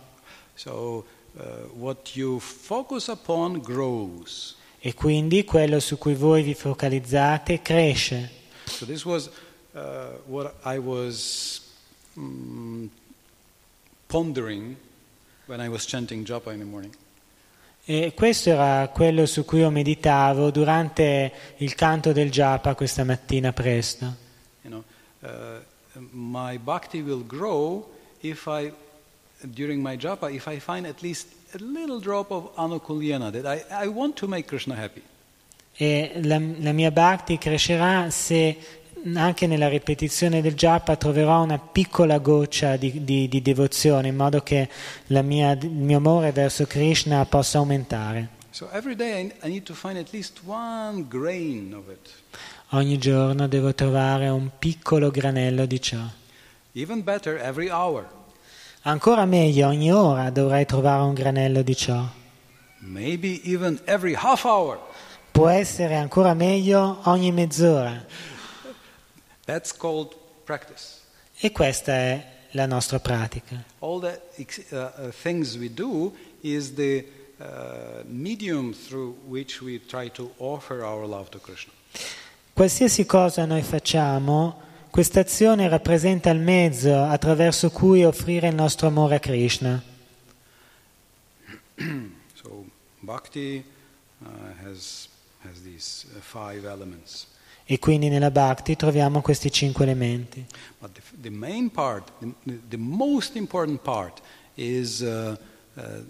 So 0.54 1.06
uh, 1.34 1.42
what 1.74 2.16
you 2.16 2.40
focus 2.40 3.08
upon 3.08 3.60
grows. 3.62 4.56
E 4.80 4.94
quindi 4.94 5.44
quello 5.44 5.80
su 5.80 5.98
cui 5.98 6.14
voi 6.14 6.44
vi 6.44 6.54
focalizzate 6.54 7.62
cresce. 7.62 8.32
So 8.66 8.86
this 8.86 9.04
was 9.04 9.30
uh, 9.74 10.20
what 10.28 10.54
I 10.64 10.78
was 10.78 11.62
mm, 12.18 12.88
pondering 14.08 14.76
when 15.48 15.60
I 15.60 15.70
was 15.70 15.86
chanting 15.86 16.24
japa 16.24 16.52
in 16.52 16.60
the 16.60 16.66
morning. 16.66 16.96
E 17.88 18.14
questo 18.16 18.50
era 18.50 18.88
quello 18.88 19.28
su 19.28 19.46
cui 19.46 19.60
io 19.60 19.70
meditavo 19.70 20.50
durante 20.50 21.32
il 21.58 21.76
canto 21.76 22.12
del 22.14 22.32
japa 22.32 22.74
questa 22.74 23.04
mattina 23.04 23.54
presto. 23.54 24.16
You 24.64 24.72
know, 24.72 24.84
uh, 25.22 26.08
my 26.12 26.58
bhakti 26.58 27.02
will 27.02 27.24
grow 27.24 27.88
if 28.22 28.48
I, 28.48 28.74
during 29.42 29.84
my 29.84 29.96
japa, 29.98 30.32
if 30.32 30.48
I 30.48 30.60
find 30.60 30.88
at 30.88 31.02
least 31.02 31.28
a 31.54 31.58
little 31.60 32.00
drop 32.00 32.32
of 32.32 32.50
anukulyana 32.56 33.30
that 33.32 33.46
I, 33.46 33.86
I 33.86 33.88
want 33.88 34.16
to 34.16 34.28
make 34.28 34.48
Krishna 34.48 34.74
happy. 34.76 35.04
E 35.78 36.22
la, 36.24 36.40
la 36.40 36.72
mia 36.72 36.90
bhakti 36.90 37.38
crescerà 37.38 38.10
se 38.10 38.58
anche 39.14 39.46
nella 39.46 39.68
ripetizione 39.68 40.42
del 40.42 40.56
japa 40.56 40.96
troverò 40.96 41.44
una 41.44 41.60
piccola 41.60 42.18
goccia 42.18 42.76
di, 42.76 43.04
di- 43.04 43.28
di 43.28 43.42
devozione 43.42 44.08
in 44.08 44.16
modo 44.16 44.42
che 44.42 44.68
la 45.08 45.22
mia- 45.22 45.52
il 45.52 45.70
mio 45.70 45.98
amore 45.98 46.32
verso 46.32 46.66
Krishna 46.66 47.24
possa 47.26 47.60
aumentare. 47.60 48.30
So 48.50 48.68
I, 48.74 49.32
I. 49.44 49.64
Ogni 52.70 52.98
giorno 52.98 53.48
devo 53.48 53.76
trovare 53.76 54.30
un 54.30 54.50
piccolo 54.58 55.12
granello 55.12 55.66
di 55.66 55.80
ciò. 55.82 56.02
Better. 56.74 57.54
Ancora 58.82 59.26
meglio, 59.26 59.68
ogni 59.68 59.92
ora 59.92 60.30
dovrei 60.30 60.66
trovare 60.66 61.04
un 61.04 61.14
granello 61.14 61.62
di 61.62 61.76
ciò. 61.76 62.04
Può 65.32 65.48
essere 65.50 65.96
ancora 65.96 66.34
meglio 66.34 67.00
ogni 67.04 67.32
mezz'ora. 67.32 68.06
That's 69.46 69.76
called 69.76 70.16
practice. 70.44 71.02
E 71.40 71.52
questa 71.52 71.92
è 71.92 72.34
la 72.52 72.66
nostra 72.66 73.00
pratica. 73.00 73.64
All 73.80 74.00
the 74.00 74.20
uh, 74.72 74.76
uh, 74.76 75.12
things 75.12 75.56
we 75.56 75.72
do 75.72 76.14
is 76.42 76.74
the 76.74 77.06
uh, 77.40 78.04
medium 78.06 78.74
through 78.74 79.16
which 79.28 79.62
we 79.62 79.80
try 79.86 80.10
to 80.12 80.32
offer 80.38 80.84
our 80.84 81.06
love 81.06 81.30
to 81.30 81.40
Krishna. 81.40 81.74
Qualsiasi 82.54 83.06
cosa 83.06 83.46
noi 83.46 83.62
facciamo, 83.64 84.62
questa 84.90 85.20
azione 85.20 85.68
rappresenta 85.68 86.30
il 86.30 86.40
mezzo 86.40 87.04
attraverso 87.04 87.70
cui 87.70 88.06
offrire 88.06 88.48
il 88.48 88.56
nostro 88.56 88.88
amore 88.88 89.16
a 89.16 89.20
Krishna. 89.20 89.84
So 92.36 92.64
Bhakti 93.02 93.64
uh, 94.24 94.28
has, 94.64 95.10
has 95.44 95.62
these 95.64 96.06
uh, 96.16 96.22
five 96.22 96.66
elements. 96.66 97.28
E 97.66 97.80
quindi 97.80 98.10
nella 98.10 98.30
Bhakti 98.30 98.76
troviamo 98.76 99.22
questi 99.22 99.52
cinque 99.52 99.86
elementi. 99.86 100.46
But 100.78 100.92
the, 100.94 101.02
the 101.22 101.30
main 101.30 101.72
part, 101.72 102.12
the, 102.20 102.60
the 102.70 102.78
most 102.78 103.36
important 103.36 103.82
part, 103.82 104.22
is 104.54 105.00
uh, 105.00 105.36
uh, 105.76 106.04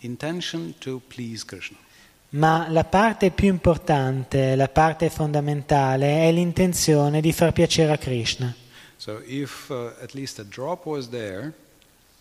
intention 0.00 0.74
to 0.78 1.00
please 1.08 1.44
Krishna. 1.44 1.76
Ma 2.30 2.66
la 2.68 2.84
parte 2.84 3.30
più 3.30 3.48
importante, 3.48 4.56
la 4.56 4.68
parte 4.68 5.08
fondamentale 5.08 6.26
è 6.26 6.32
l'intenzione 6.32 7.20
di 7.20 7.32
far 7.32 7.52
piacere 7.52 7.92
a 7.92 7.98
Krishna. 7.98 8.52
So 8.96 9.20
if 9.24 9.68
uh, 9.68 9.92
there, 11.10 11.52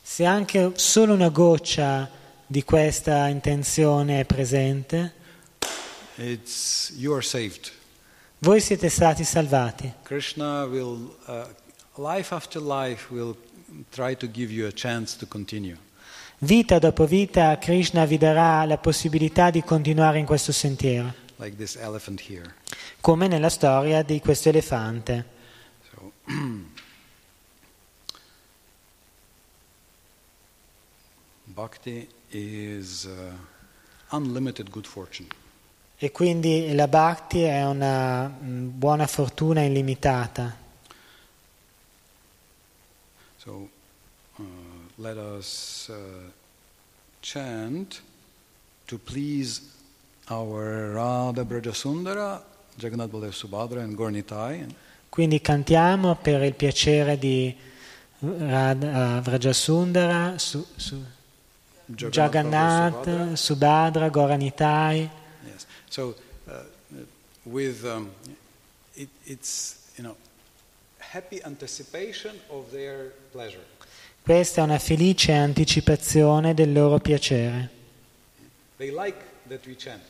Se 0.01 0.25
anche 0.25 0.73
solo 0.75 1.13
una 1.13 1.29
goccia 1.29 2.09
di 2.45 2.63
questa 2.63 3.27
intenzione 3.27 4.19
è 4.19 4.25
presente, 4.25 5.13
it's 5.61 5.63
you 5.63 5.71
are 5.71 5.71
saved. 5.71 6.02
Voi 8.39 8.59
siete 8.59 8.89
stati 8.89 9.23
salvati. 9.23 9.93
Krishna 10.03 10.65
will, 10.65 11.15
uh, 11.25 11.47
life 11.95 12.33
after 12.35 12.61
life, 12.61 13.11
will 13.11 13.35
try 13.89 14.15
to 14.15 14.27
give 14.27 14.51
you 14.51 14.67
a 14.67 14.71
chance 14.71 15.17
to 15.17 15.25
continue. 15.25 15.77
Vita 16.39 16.77
dopo 16.77 17.05
vita 17.05 17.57
Krishna 17.57 18.05
vi 18.05 18.17
darà 18.17 18.65
la 18.65 18.77
possibilità 18.77 19.49
di 19.49 19.63
continuare 19.63 20.19
in 20.19 20.25
questo 20.25 20.51
sentiero, 20.51 21.13
like 21.37 21.55
this 21.55 21.77
elephant 21.77 22.21
here. 22.27 22.53
come 22.99 23.27
nella 23.27 23.49
storia 23.49 24.03
di 24.03 24.19
questo 24.19 24.49
elefante. 24.49 25.25
So, 25.89 26.11
bhakti 31.45 32.07
is 32.29 33.05
uh, 33.05 33.31
unlimited 34.09 34.69
good 34.69 34.85
fortune. 34.85 35.27
E 36.03 36.11
quindi 36.11 36.73
la 36.75 36.89
Bhakti 36.89 37.43
è 37.43 37.63
una 37.63 38.27
mm, 38.27 38.71
buona 38.77 39.07
fortuna 39.07 39.61
illimitata. 39.63 40.53
So, 43.37 43.69
uh, 44.35 44.43
let 44.95 45.15
us 45.15 45.87
uh, 45.87 45.95
chant 47.21 48.01
to 48.87 48.97
please 48.97 49.61
our 50.27 50.91
Radha 50.91 51.45
Brajasundara, 51.45 52.43
Jagannath 52.75 53.09
Baladev 53.09 53.31
Subhadra, 53.31 53.81
and 53.81 53.95
Gornitai. 53.95 54.75
Quindi 55.07 55.39
cantiamo 55.39 56.15
per 56.15 56.41
il 56.43 56.53
piacere 56.55 57.17
di 57.17 57.55
Radha- 58.19 59.19
uh, 59.19 59.21
Vrajasundara, 59.21 60.37
Su- 60.37 60.67
Su- 60.75 61.01
Jagannath 61.85 63.05
Jagannath, 63.05 63.33
Subhadra, 63.37 64.09
Goranitai. 64.09 65.09
Yes. 65.45 65.65
So, 65.93 66.15
uh, 66.49 66.63
with 67.45 67.85
um, 67.85 68.09
it, 68.95 69.09
it's 69.27 69.91
you 69.95 70.03
know 70.03 70.15
happy 70.97 71.39
anticipation 71.45 72.31
of 72.49 72.71
their 72.71 73.11
pleasure. 73.31 73.61
Questa 74.23 74.61
è 74.61 74.63
una 74.63 74.79
felice 74.79 75.33
anticipazione 75.33 76.55
del 76.55 76.73
loro 76.73 76.97
piacere. 76.97 77.69
They 78.77 78.89
like 78.89 79.17
that 79.49 79.63
we 79.67 79.75
chant. 79.77 80.01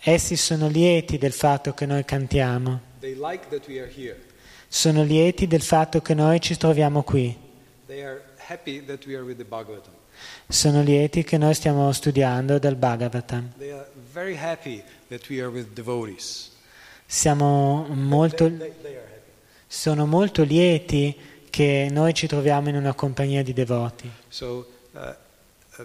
Essi 0.00 0.34
sono 0.34 0.66
lieti 0.66 1.16
del 1.16 1.32
fatto 1.32 1.74
che 1.74 1.86
noi 1.86 2.04
cantiamo, 2.04 2.80
They 2.98 3.14
like 3.14 3.46
that 3.50 3.68
we 3.68 3.78
are 3.78 3.88
here. 3.94 4.20
sono 4.66 5.04
lieti 5.04 5.46
del 5.46 5.62
fatto 5.62 6.02
che 6.02 6.14
noi 6.14 6.40
ci 6.40 6.56
troviamo 6.56 7.04
qui, 7.04 7.38
They 7.86 8.02
are 8.02 8.20
happy 8.48 8.84
that 8.84 9.06
we 9.06 9.14
are 9.14 9.22
with 9.22 9.36
the 9.36 9.44
Bhagavatam. 9.44 9.92
sono 10.48 10.82
lieti 10.82 11.22
che 11.22 11.38
noi 11.38 11.54
stiamo 11.54 11.92
studiando 11.92 12.58
dal 12.58 12.74
Bhagavatam. 12.74 13.52
They 13.58 13.70
are 13.70 13.86
very 14.12 14.36
happy 14.36 14.82
that 15.14 15.28
we 15.28 15.40
are 15.40 15.48
with 15.48 15.72
devotees. 15.74 16.50
Siamo 17.06 17.86
molto, 17.90 18.50
sono 19.66 20.06
molto 20.06 20.42
lieti 20.42 21.16
che 21.50 21.88
noi 21.90 22.12
ci 22.14 22.26
troviamo 22.26 22.68
in 22.68 22.76
una 22.76 22.94
compagnia 22.94 23.42
di 23.44 23.52
devoti. 23.52 24.10
So 24.28 24.66
uh, 24.92 25.14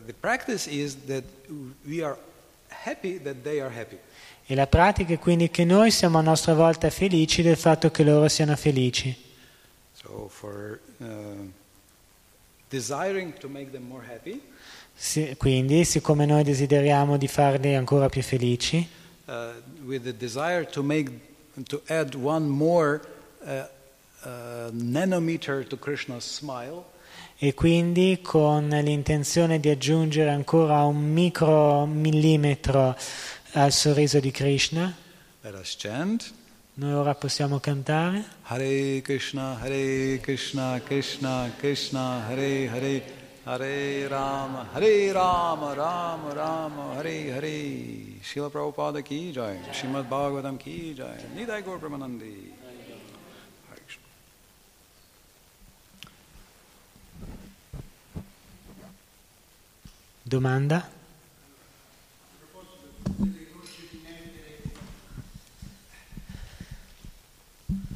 the 0.06 0.14
practice 0.20 0.68
is 0.68 0.98
that 1.06 1.24
we 1.86 2.02
are 2.02 2.18
happy 2.70 3.22
that 3.22 3.44
they 3.44 3.60
are 3.60 3.72
happy. 3.72 4.00
E 4.46 4.56
la 4.56 4.66
pratica 4.66 5.14
è 5.14 5.20
quindi 5.20 5.52
che 5.52 5.64
noi 5.64 5.92
siamo 5.92 6.18
a 6.18 6.22
nostra 6.22 6.56
volta 6.56 6.90
felici 6.90 7.44
del 7.44 7.58
fatto 7.58 7.92
che 7.92 8.04
loro 8.04 8.28
siano 8.28 8.56
felici. 8.56 9.16
So 9.94 10.28
for 10.28 10.80
uh, 10.98 11.52
desiring 12.70 13.38
to 13.38 13.48
make 13.48 13.70
them 13.70 13.86
more 13.86 14.04
happy, 14.04 14.42
Sì, 15.02 15.34
quindi, 15.38 15.86
siccome 15.86 16.26
noi 16.26 16.44
desideriamo 16.44 17.16
di 17.16 17.30
farli 17.30 17.74
ancora 17.74 18.10
più 18.10 18.22
felici, 18.22 18.86
uh, 19.30 19.54
with 19.86 20.04
the 20.04 20.14
desire 20.14 20.66
to 20.66 20.82
make 20.82 21.10
to 21.68 21.82
add 21.88 22.16
one 22.16 22.50
more 22.50 23.02
uh, 23.46 23.66
uh, 24.26 24.72
nanometer 24.72 25.68
to 25.68 25.78
Krishna's 25.78 26.24
smile, 26.24 26.84
e 27.38 27.54
quindi 27.54 28.20
con 28.22 28.68
l'intenzione 28.68 29.60
di 29.60 29.70
aggiungere 29.70 30.30
ancora 30.30 30.84
un 30.84 31.12
micro 31.12 31.86
millimetro 31.86 32.96
al 33.54 33.72
sorriso 33.72 34.20
di 34.20 34.32
Krishna, 34.32 34.94
let 35.42 35.54
us 35.54 35.76
chant. 35.78 36.34
noi 36.80 36.94
ora 36.94 37.14
possiamo 37.14 37.60
cantare. 37.60 38.24
Hare 38.44 39.02
Krishna, 39.02 39.60
Hare 39.60 40.20
Krishna, 40.22 40.82
Krishna 40.84 41.52
Krishna, 41.58 42.26
Hare 42.28 42.70
Hare, 42.70 43.04
Hare 43.50 44.08
Rama, 44.08 44.68
Hare 44.74 45.12
Rama, 45.12 45.74
Rama 45.74 46.34
Rama, 46.36 46.94
Hare 46.98 47.32
Hare. 47.32 48.20
Srila 48.22 48.48
Prabhupada 48.52 49.02
ki 49.04 49.32
jai, 49.32 49.58
Srimad 49.72 50.08
Bhagavatam 50.08 50.56
ki 50.60 50.94
jai, 50.94 51.18
Nidai 51.34 51.64
Gaur 51.64 51.80
Brahmanandi. 51.80 52.54
Domanda? 60.22 60.88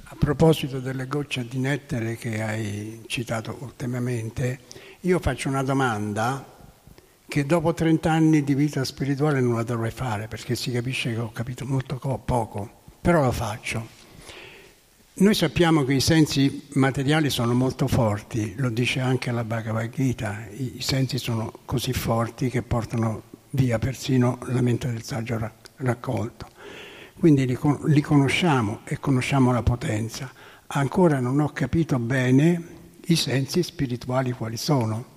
A 0.05 0.15
proposito 0.17 0.80
delle 0.80 1.05
gocce 1.05 1.47
di 1.47 1.59
nettere 1.59 2.15
che 2.15 2.41
hai 2.41 3.03
citato 3.05 3.55
ultimamente, 3.59 4.61
io 5.05 5.19
faccio 5.19 5.49
una 5.49 5.63
domanda 5.63 6.45
che 7.27 7.45
dopo 7.45 7.73
30 7.73 8.09
anni 8.09 8.41
di 8.41 8.55
vita 8.55 8.85
spirituale 8.85 9.41
non 9.41 9.55
la 9.55 9.63
dovrei 9.63 9.91
fare 9.91 10.30
perché 10.30 10.55
si 10.55 10.71
capisce 10.71 11.13
che 11.13 11.19
ho 11.19 11.30
capito 11.34 11.65
molto 11.65 11.97
co- 11.97 12.21
poco, 12.23 12.69
però 13.01 13.21
lo 13.21 13.34
faccio. 13.34 13.85
Noi 15.15 15.34
sappiamo 15.34 15.84
che 15.84 15.95
i 15.95 15.99
sensi 15.99 16.67
materiali 16.75 17.30
sono 17.30 17.53
molto 17.53 17.88
forti, 17.88 18.53
lo 18.55 18.69
dice 18.69 19.01
anche 19.01 19.31
la 19.31 19.43
Bhagavad 19.43 19.89
Gita, 19.89 20.47
i 20.51 20.77
sensi 20.80 21.17
sono 21.17 21.51
così 21.65 21.91
forti 21.91 22.49
che 22.49 22.61
portano 22.61 23.23
via 23.49 23.80
persino 23.80 24.39
la 24.45 24.61
mente 24.61 24.89
del 24.89 25.03
saggio 25.03 25.38
ra- 25.38 25.53
raccolto. 25.77 26.47
Quindi 27.19 27.45
li 27.45 28.01
conosciamo 28.01 28.80
e 28.85 28.99
conosciamo 28.99 29.51
la 29.51 29.63
potenza. 29.63 30.31
Ancora 30.67 31.19
non 31.19 31.41
ho 31.41 31.49
capito 31.49 31.99
bene 31.99 32.72
i 33.07 33.15
sensi 33.15 33.63
spirituali 33.63 34.31
quali 34.31 34.57
sono. 34.57 35.11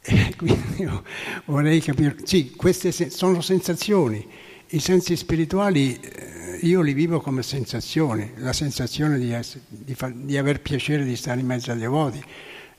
E 0.00 0.34
quindi 0.36 0.82
io 0.82 1.04
vorrei 1.46 1.80
capire, 1.80 2.16
sì, 2.24 2.52
queste 2.52 2.92
sono 3.10 3.40
sensazioni. 3.40 4.26
I 4.68 4.80
sensi 4.80 5.16
spirituali 5.16 6.00
eh, 6.00 6.58
io 6.62 6.80
li 6.80 6.94
vivo 6.94 7.20
come 7.20 7.42
sensazioni, 7.42 8.32
la 8.36 8.52
sensazione 8.52 9.18
di, 9.18 9.30
ess- 9.32 9.58
di 9.68 9.94
fa- 9.94 10.12
di 10.14 10.36
aver 10.38 10.60
piacere 10.60 11.04
di 11.04 11.14
stare 11.14 11.40
in 11.40 11.46
mezzo 11.46 11.72
ai 11.72 11.78
devoti, 11.78 12.22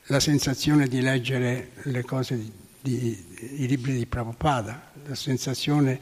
la 0.08 0.20
sensazione 0.20 0.88
di 0.88 1.02
leggere 1.02 1.72
le 1.84 2.04
cose, 2.04 2.38
di, 2.38 2.52
di- 2.82 3.26
i 3.64 3.68
libri 3.68 3.96
di 3.96 4.06
Prabhupada, 4.08 4.92
la 5.06 5.16
sensazione 5.16 6.00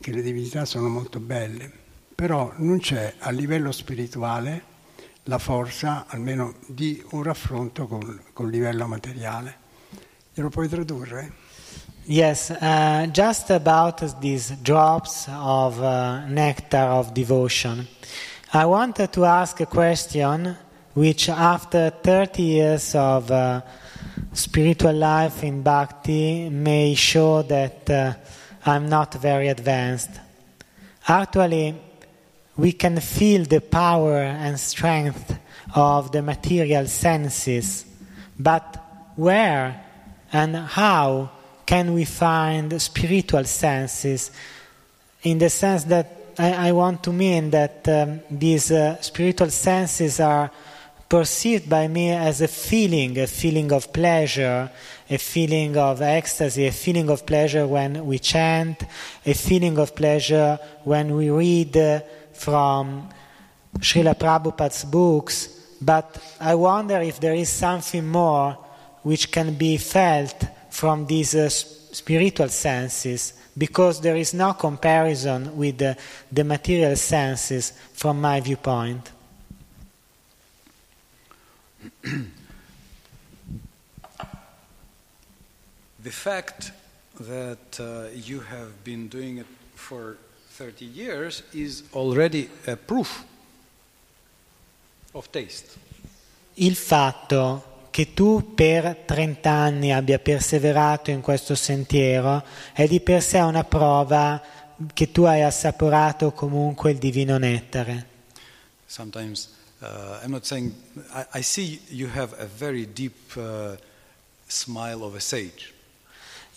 che 0.00 0.12
le 0.12 0.22
divinità 0.22 0.64
sono 0.64 0.88
molto 0.88 1.18
belle, 1.18 1.70
però 2.14 2.52
non 2.58 2.78
c'è 2.78 3.14
a 3.18 3.30
livello 3.30 3.72
spirituale 3.72 4.67
la 5.28 5.38
forza 5.38 6.06
almeno 6.08 6.54
di 6.66 7.02
un 7.10 7.22
raffronto 7.22 7.86
col, 7.86 8.20
col 8.32 8.50
livello 8.50 8.86
materiale. 8.86 9.56
Glielo 10.34 10.48
puoi 10.48 10.68
tradurre? 10.68 11.32
Yes, 12.04 12.48
uh, 12.48 13.06
just 13.10 13.50
about 13.50 14.18
these 14.20 14.56
drops 14.62 15.28
of 15.28 15.78
uh, 15.80 16.24
nectar 16.26 16.88
of 16.88 17.12
devotion. 17.12 17.86
I 18.54 18.64
wanted 18.64 19.10
to 19.12 19.26
ask 19.26 19.60
a 19.60 19.66
question 19.66 20.56
which, 20.94 21.28
after 21.28 21.90
30 21.90 22.42
years 22.42 22.94
of 22.94 23.30
uh, 23.30 23.60
spiritual 24.32 24.94
life 24.94 25.42
in 25.42 25.60
bhakti, 25.60 26.48
may 26.48 26.94
show 26.94 27.42
that 27.42 27.90
uh, 27.90 28.14
I'm 28.64 28.88
not 28.88 29.12
very 29.20 29.48
advanced. 29.48 30.10
Actually, 31.06 31.87
we 32.58 32.72
can 32.72 33.00
feel 33.00 33.44
the 33.44 33.60
power 33.60 34.18
and 34.18 34.58
strength 34.58 35.38
of 35.74 36.10
the 36.10 36.20
material 36.20 36.86
senses, 36.86 37.86
but 38.38 38.76
where 39.14 39.84
and 40.32 40.56
how 40.56 41.30
can 41.64 41.94
we 41.94 42.04
find 42.04 42.80
spiritual 42.82 43.44
senses? 43.44 44.32
In 45.22 45.38
the 45.38 45.50
sense 45.50 45.84
that 45.84 46.34
I, 46.36 46.68
I 46.68 46.72
want 46.72 47.02
to 47.04 47.12
mean 47.12 47.50
that 47.50 47.88
um, 47.88 48.20
these 48.28 48.72
uh, 48.72 49.00
spiritual 49.00 49.50
senses 49.50 50.18
are 50.18 50.50
perceived 51.08 51.70
by 51.70 51.86
me 51.88 52.10
as 52.10 52.40
a 52.40 52.48
feeling, 52.48 53.18
a 53.18 53.26
feeling 53.26 53.72
of 53.72 53.92
pleasure, 53.92 54.70
a 55.08 55.16
feeling 55.16 55.76
of 55.76 56.02
ecstasy, 56.02 56.66
a 56.66 56.72
feeling 56.72 57.08
of 57.08 57.24
pleasure 57.24 57.66
when 57.66 58.04
we 58.04 58.18
chant, 58.18 58.84
a 59.24 59.32
feeling 59.32 59.78
of 59.78 59.94
pleasure 59.94 60.58
when 60.84 61.14
we 61.14 61.30
read 61.30 61.76
uh, 61.76 62.00
from 62.38 63.08
Srila 63.78 64.14
Prabhupada's 64.14 64.84
books. 64.84 65.48
But 65.80 66.18
I 66.40 66.54
wonder 66.54 67.00
if 67.00 67.20
there 67.20 67.34
is 67.34 67.48
something 67.48 68.06
more 68.06 68.56
which 69.02 69.30
can 69.30 69.54
be 69.54 69.76
felt 69.76 70.44
from 70.70 71.06
these 71.06 71.34
uh, 71.34 71.48
spiritual 71.48 72.48
senses, 72.48 73.32
because 73.56 74.00
there 74.00 74.16
is 74.16 74.34
no 74.34 74.52
comparison 74.52 75.56
with 75.56 75.78
the, 75.78 75.96
material 76.44 76.96
senses 76.96 77.72
from 77.92 78.20
my 78.20 78.40
viewpoint. 78.40 79.10
the 86.02 86.10
fact 86.10 86.72
that 87.20 87.80
uh, 87.80 88.04
you 88.14 88.40
have 88.40 88.84
been 88.84 89.08
doing 89.08 89.38
it 89.38 89.46
for 89.74 90.16
30 90.58 90.84
years 90.86 91.44
is 91.52 91.84
already 91.92 92.50
a 92.66 92.76
proof 92.76 93.24
of 95.12 95.30
taste. 95.30 95.76
Il 96.54 96.74
fatto 96.74 97.86
che 97.90 98.12
tu 98.12 98.54
per 98.54 99.04
30 99.06 99.48
anni 99.48 99.92
abbia 99.92 100.18
perseverato 100.18 101.12
in 101.12 101.20
questo 101.20 101.54
sentiero 101.54 102.44
è 102.72 102.88
di 102.88 102.98
per 102.98 103.22
sé 103.22 103.38
una 103.38 103.62
prova 103.62 104.42
che 104.92 105.12
tu 105.12 105.22
hai 105.22 105.42
assaporato 105.42 106.32
comunque 106.32 106.90
il 106.90 106.98
divino 106.98 107.38
nettare. 107.38 108.06
Sometimes, 108.86 109.50
uh, 109.80 110.18
I'm 110.24 110.30
not 110.30 110.44
saying, 110.44 110.74
I, 111.12 111.38
I, 111.38 111.42
see 111.42 111.80
you 111.90 112.08
have 112.12 112.34
a 112.36 112.46
very 112.46 112.92
deep 112.92 113.36
uh, 113.36 113.76
smile 114.48 115.04
of 115.04 115.14
a 115.14 115.20
sage. 115.20 115.72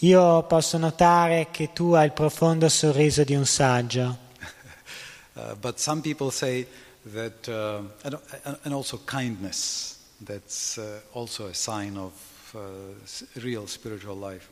Io 0.03 0.41
posso 0.43 0.79
notare 0.79 1.49
che 1.51 1.73
tu 1.73 1.91
hai 1.91 2.05
il 2.05 2.11
profondo 2.11 2.67
sorriso 2.69 3.23
di 3.23 3.35
un 3.35 3.45
saggio. 3.45 4.17
uh, 5.33 5.53
but 5.55 5.79
some 5.79 6.01
people 6.01 6.31
say 6.31 6.65
that, 7.13 7.47
uh, 7.47 7.83
and, 8.01 8.17
and 8.63 8.73
also 8.73 8.99
kindness, 9.05 9.99
that's 10.25 10.77
uh, 10.77 11.01
also 11.11 11.49
a 11.49 11.53
sign 11.53 11.97
of 11.97 12.13
uh, 12.55 13.39
real 13.41 13.67
spiritual 13.67 14.17
life. 14.17 14.49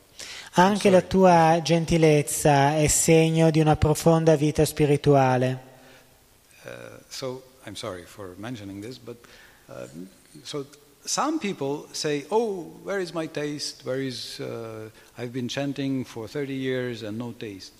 Anche 0.52 0.88
la 0.88 1.02
tua 1.02 1.58
gentilezza 1.60 2.76
è 2.76 2.86
segno 2.86 3.50
di 3.50 3.58
una 3.58 3.74
profonda 3.74 4.36
vita 4.36 4.64
spirituale. 4.64 5.68
Uh, 6.62 6.70
so, 7.08 7.42
I'm 7.66 7.74
sorry 7.74 8.04
for 8.04 8.34
mentioning 8.36 8.80
this, 8.80 8.98
but 8.98 9.16
uh, 9.66 9.88
so 10.44 10.64
some 11.10 11.40
people 11.40 11.86
say, 11.90 12.24
"Oh, 12.30 12.70
where 12.84 13.00
is 13.00 13.12
my 13.12 13.26
taste? 13.26 13.82
Where 13.84 14.00
is 14.00 14.38
uh, 14.38 14.90
I've 15.18 15.32
been 15.32 15.48
chanting 15.48 16.04
for 16.04 16.28
30 16.28 16.54
years 16.54 17.02
and 17.02 17.18
no 17.18 17.32
taste." 17.32 17.72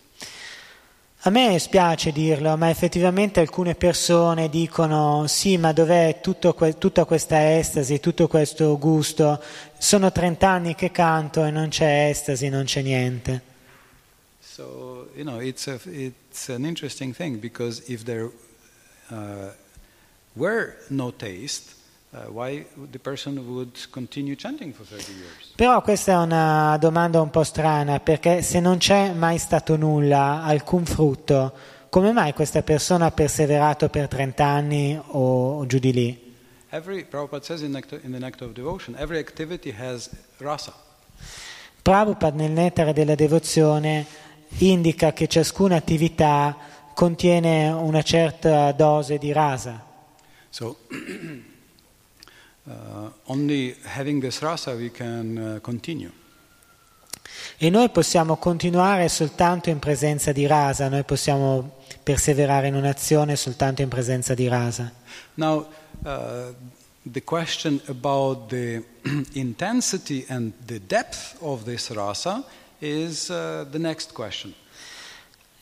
A 1.24 1.30
me 1.30 1.58
spiace 1.58 2.12
dirlo, 2.12 2.56
ma 2.56 2.70
effettivamente 2.70 3.40
alcune 3.40 3.74
persone 3.74 4.48
dicono 4.48 5.26
sì, 5.28 5.58
ma 5.58 5.70
dov'è 5.70 6.18
que- 6.56 6.78
tutta 6.78 7.04
questa 7.04 7.58
estasi, 7.58 8.00
tutto 8.00 8.26
questo 8.26 8.78
gusto? 8.78 9.38
Sono 9.78 10.10
30 10.10 10.48
anni 10.48 10.74
che 10.74 10.90
canto 10.90 11.44
e 11.44 11.50
non 11.50 11.68
c'è 11.68 12.08
estasi, 12.08 12.48
non 12.48 12.64
c'è 12.64 12.80
niente. 12.80 13.42
So, 14.40 15.10
you 15.14 15.24
know, 15.24 15.40
it's, 15.40 15.66
a, 15.68 15.78
it's 15.84 16.48
an 16.48 16.64
interesting 16.64 17.14
thing 17.14 17.38
because 17.38 17.82
if 17.86 18.04
there 18.04 18.30
uh, 19.10 19.50
were 20.32 20.78
no 20.88 21.12
taste, 21.12 21.74
Uh, 22.12 22.24
why 22.32 22.66
the 22.90 22.98
person 22.98 23.38
would 23.46 23.88
continue 23.90 24.34
chanting 24.34 24.72
for 24.74 24.84
30 24.84 25.12
years? 25.12 25.52
Però 25.54 25.80
questa 25.80 26.12
è 26.12 26.16
una 26.16 26.76
domanda 26.76 27.20
un 27.20 27.30
po' 27.30 27.44
strana 27.44 28.00
perché 28.00 28.42
se 28.42 28.58
non 28.58 28.78
c'è 28.78 29.12
mai 29.12 29.38
stato 29.38 29.76
nulla, 29.76 30.42
alcun 30.42 30.84
frutto, 30.84 31.52
come 31.88 32.10
mai 32.10 32.32
questa 32.32 32.62
persona 32.62 33.06
ha 33.06 33.10
perseverato 33.12 33.88
per 33.88 34.08
30 34.08 34.44
anni 34.44 35.00
o 35.00 35.64
giù 35.66 35.78
di 35.78 35.92
lì? 35.92 36.34
Every, 36.70 37.04
Prabhupada 37.04 37.44
says 37.44 37.62
in, 37.62 37.70
nectar, 37.70 38.00
in 38.02 38.10
the 38.10 38.18
Nectar 38.18 38.48
of 38.48 38.54
Devotion, 38.54 38.96
every 38.96 39.18
activity 39.18 39.72
has 39.76 40.10
rasa. 40.38 40.74
Prabhupada 41.80 42.36
nel 42.36 42.50
Nettare 42.50 42.92
della 42.92 43.14
Devozione 43.14 44.04
indica 44.58 45.12
che 45.12 45.28
ciascuna 45.28 45.76
attività 45.76 46.56
contiene 46.92 47.70
una 47.70 48.02
certa 48.02 48.72
dose 48.72 49.16
di 49.18 49.30
rasa. 49.30 49.84
So, 50.48 50.76
Uh, 50.90 51.42
only 53.26 53.76
having 53.84 54.20
this 54.20 54.40
rasa 54.40 54.74
we 54.74 54.90
can 54.90 55.36
uh, 55.36 55.60
continue. 55.60 56.12
E 57.58 57.70
noi 57.70 57.90
possiamo 57.90 58.36
continuare 58.36 59.08
soltanto 59.08 59.70
in 59.70 59.78
presenza 59.78 60.32
di 60.32 60.46
rasa, 60.46 60.88
noi 60.88 61.04
possiamo 61.04 61.78
perseverare 62.02 62.68
in 62.68 62.74
un'azione 62.74 63.36
soltanto 63.36 63.82
in 63.82 63.88
presenza 63.88 64.34
di 64.34 64.48
rasa. 64.48 64.92
Now, 65.34 65.66
uh, 66.04 66.54
the 67.10 67.22
question 67.22 67.80
about 67.86 68.48
the 68.48 68.82
intensity 69.34 70.24
and 70.28 70.52
the 70.66 70.80
depth 70.86 71.36
of 71.40 71.64
this 71.64 71.90
rasa 71.90 72.44
is 72.78 73.28
uh, 73.30 73.66
the 73.70 73.78
next 73.78 74.12
question. 74.12 74.54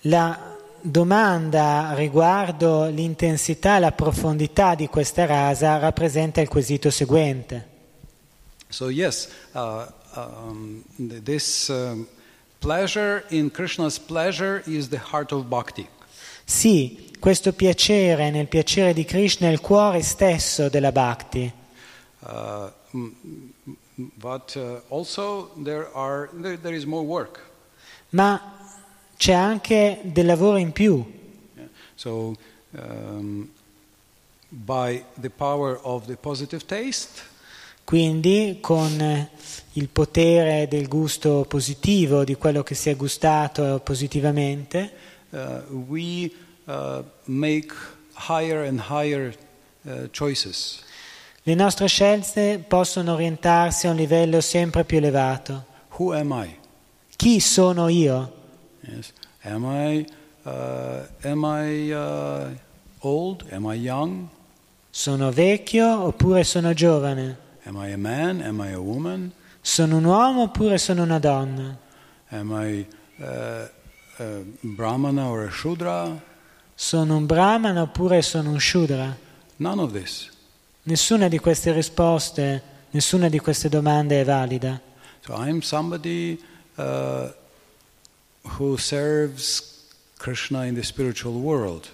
La 0.03 0.57
domanda 0.81 1.93
riguardo 1.95 2.87
l'intensità 2.87 3.77
e 3.77 3.81
la 3.81 3.93
profondità 3.93 4.75
di 4.75 4.89
questa 4.89 5.27
rasa 5.27 5.79
rappresenta 5.79 6.41
il 6.41 6.49
quesito 6.49 6.91
seguente. 6.91 7.77
So 8.69 8.91
yes, 8.91 9.29
uh, 9.53 9.87
um, 10.15 10.83
this 11.25 11.69
um, 11.69 12.07
pleasure 12.61 13.25
in 13.29 13.51
Krishna's 13.51 13.99
pleasure 13.99 14.63
is 14.67 14.89
the 14.89 15.01
heart 15.13 15.33
of 15.33 15.45
bhakti. 15.45 15.89
Sì, 16.45 17.13
questo 17.19 17.53
piacere 17.53 18.31
nel 18.31 18.47
piacere 18.47 18.93
di 18.93 19.05
Krishna 19.05 19.49
è 19.49 19.51
il 19.51 19.61
cuore 19.61 20.03
stesso 20.03 20.69
della 20.69 20.93
bhakti. 20.93 21.53
Uh, 22.21 22.71
but 24.17 24.55
uh, 24.57 24.81
also 24.89 25.51
there, 25.63 25.89
are, 25.95 26.29
there, 26.41 26.59
there 26.59 26.75
is 26.75 26.85
more 26.85 27.05
work. 27.05 27.41
Ma 28.11 28.58
c'è 29.19 29.33
anche 29.33 29.99
del 30.05 30.27
lavoro 30.27 30.57
in 30.57 30.71
più. 30.71 31.05
Yeah. 31.55 31.69
So, 31.97 32.37
um, 32.71 33.51
by 34.49 35.05
the 35.21 35.29
power 35.29 35.79
of 35.83 36.07
the 36.07 36.15
positive 36.15 36.65
taste, 36.65 37.21
quindi 37.83 38.59
con 38.61 39.29
il 39.73 39.89
potere 39.89 40.69
del 40.69 40.87
gusto 40.87 41.45
positivo, 41.49 42.23
di 42.23 42.37
quello 42.37 42.63
che 42.63 42.75
si 42.75 42.91
è 42.91 42.97
gustato 42.97 43.81
positivamente, 43.83 44.93
uh, 45.31 45.39
we 45.89 46.31
uh, 46.67 47.03
make 47.25 47.75
higher 48.29 48.67
and 48.67 48.81
higher 48.89 49.37
uh, 49.83 50.09
choices. 50.17 50.85
Le 51.43 51.55
nostre 51.55 51.89
scelte 51.89 52.63
possono 52.67 53.15
orientarsi 53.15 53.89
a 53.89 53.91
un 53.91 53.97
livello 53.97 54.41
sempre 54.41 54.85
più 54.85 54.99
elevato. 54.99 55.65
Who 55.97 56.13
am 56.13 56.31
I? 56.33 56.57
Chi 57.17 57.41
sono 57.41 57.89
io? 57.89 58.38
Yes. 58.89 59.13
Am 59.43 59.65
I, 59.67 60.07
uh, 60.45 61.07
am 61.23 61.45
I 61.45 61.93
uh, 61.93 62.51
old? 63.01 63.45
Am 63.51 63.67
I 63.67 63.75
young? 63.75 64.29
Sono 64.91 65.31
vecchio 65.31 66.05
oppure 66.07 66.43
sono 66.45 66.73
giovane? 66.73 67.37
Am 67.65 67.77
I 67.77 67.93
a 67.93 67.99
man? 67.99 68.41
Am 68.41 68.61
I 68.61 68.73
a 68.73 68.81
woman? 68.81 69.31
Sono 69.61 69.99
un 69.99 70.05
uomo 70.05 70.43
oppure 70.43 70.79
sono 70.79 71.03
una 71.03 71.19
donna? 71.19 71.77
Am 72.31 72.51
I 72.51 72.87
uh, 73.19 73.25
a 73.25 74.43
brahmana 74.61 75.29
or 75.29 75.45
a 75.45 75.51
shudra? 75.51 76.21
Sono 76.75 77.17
un 77.17 77.27
brahmana 77.27 77.83
oppure 77.83 78.23
sono 78.23 78.51
un 78.51 78.59
shudra? 78.59 79.15
None 79.57 79.81
of 79.81 79.93
this. 79.93 80.31
Nessuna 80.85 81.29
di 81.29 81.39
queste 81.39 81.73
risposte, 81.73 82.63
nessuna 82.91 83.29
di 83.29 83.39
queste 83.39 83.69
domande 83.69 84.21
è 84.21 84.25
valida. 84.25 84.81
So 85.21 85.35
I'm 85.35 85.61
somebody 85.61 86.41
uh, 86.77 87.29
who 88.57 88.77
serves 88.77 89.85
Krishna 90.19 90.67
in 90.67 90.75
the 90.75 90.83
spiritual 90.83 91.35
world. 91.35 91.89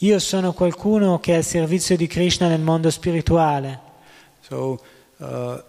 Io 0.00 0.18
sono 0.18 0.52
qualcuno 0.52 1.18
che 1.20 1.32
è 1.32 1.36
al 1.36 1.44
servizio 1.44 1.96
di 1.96 2.06
Krishna 2.06 2.48
nel 2.48 2.60
mondo 2.60 2.90
spirituale. 2.90 3.80
So 4.42 4.80
uh, 5.18 5.62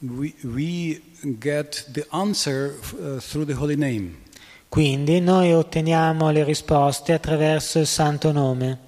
we, 0.00 0.34
we 0.42 1.02
get 1.38 1.86
the 1.92 2.06
answer 2.10 2.74
uh, 2.94 3.18
through 3.20 3.46
the 3.46 3.54
holy 3.54 3.76
name. 3.76 4.16
Quindi 4.68 5.20
noi 5.20 5.52
otteniamo 5.52 6.30
le 6.30 6.44
risposte 6.44 7.12
attraverso 7.12 7.78
il 7.78 7.86
santo 7.86 8.32
nome. 8.32 8.78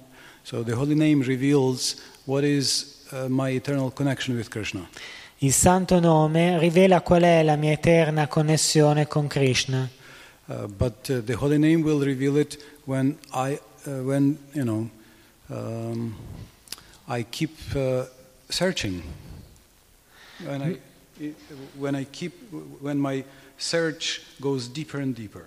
So 0.41 0.63
the 0.63 0.73
holy 0.73 0.95
name 0.95 1.23
reveals 1.23 1.97
what 2.25 2.43
is 2.43 3.05
uh, 3.11 3.27
my 3.27 3.49
eternal 3.49 3.91
connection 3.91 4.35
with 4.35 4.49
Krishna. 4.49 4.87
Il 5.43 5.51
santo 5.51 5.99
nome 5.99 6.57
rivela 6.57 7.01
qual 7.01 7.23
è 7.23 7.43
la 7.43 7.57
mia 7.57 7.73
eterna 7.73 8.29
connessione 8.29 9.07
con 9.07 9.27
Krishna. 9.27 9.89
Uh, 10.45 10.67
but 10.67 11.09
uh, 11.09 11.21
the 11.21 11.35
holy 11.35 11.57
name 11.57 11.83
will 11.83 11.99
reveal 11.99 12.37
it 12.37 12.57
when 12.85 13.17
I, 13.33 13.59
uh, 13.85 14.03
when 14.05 14.37
you 14.53 14.63
know, 14.63 14.89
um, 15.49 16.15
I 17.09 17.25
keep 17.29 17.57
uh, 17.75 18.05
searching. 18.47 19.03
When 20.45 20.61
I, 20.61 20.79
when 21.77 21.95
I 21.95 22.05
keep, 22.05 22.31
when 22.79 22.97
my 22.97 23.25
deeper 24.71 24.99
and 25.01 25.15
deeper. 25.15 25.45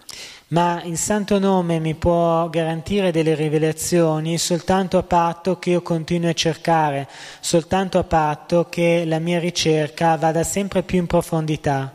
Ma 0.48 0.82
il 0.84 0.96
santo 0.96 1.38
nome 1.38 1.80
mi 1.80 1.94
può 1.94 2.48
garantire 2.48 3.10
delle 3.10 3.34
rivelazioni 3.34 4.38
soltanto 4.38 4.96
a 4.96 5.02
patto 5.02 5.58
che 5.58 5.70
io 5.70 5.82
continui 5.82 6.28
a 6.28 6.34
cercare, 6.34 7.08
soltanto 7.40 7.98
a 7.98 8.04
patto 8.04 8.68
che 8.68 9.04
la 9.04 9.18
mia 9.18 9.40
ricerca 9.40 10.16
vada 10.16 10.44
sempre 10.44 10.82
più 10.82 10.98
in 10.98 11.06
profondità. 11.06 11.92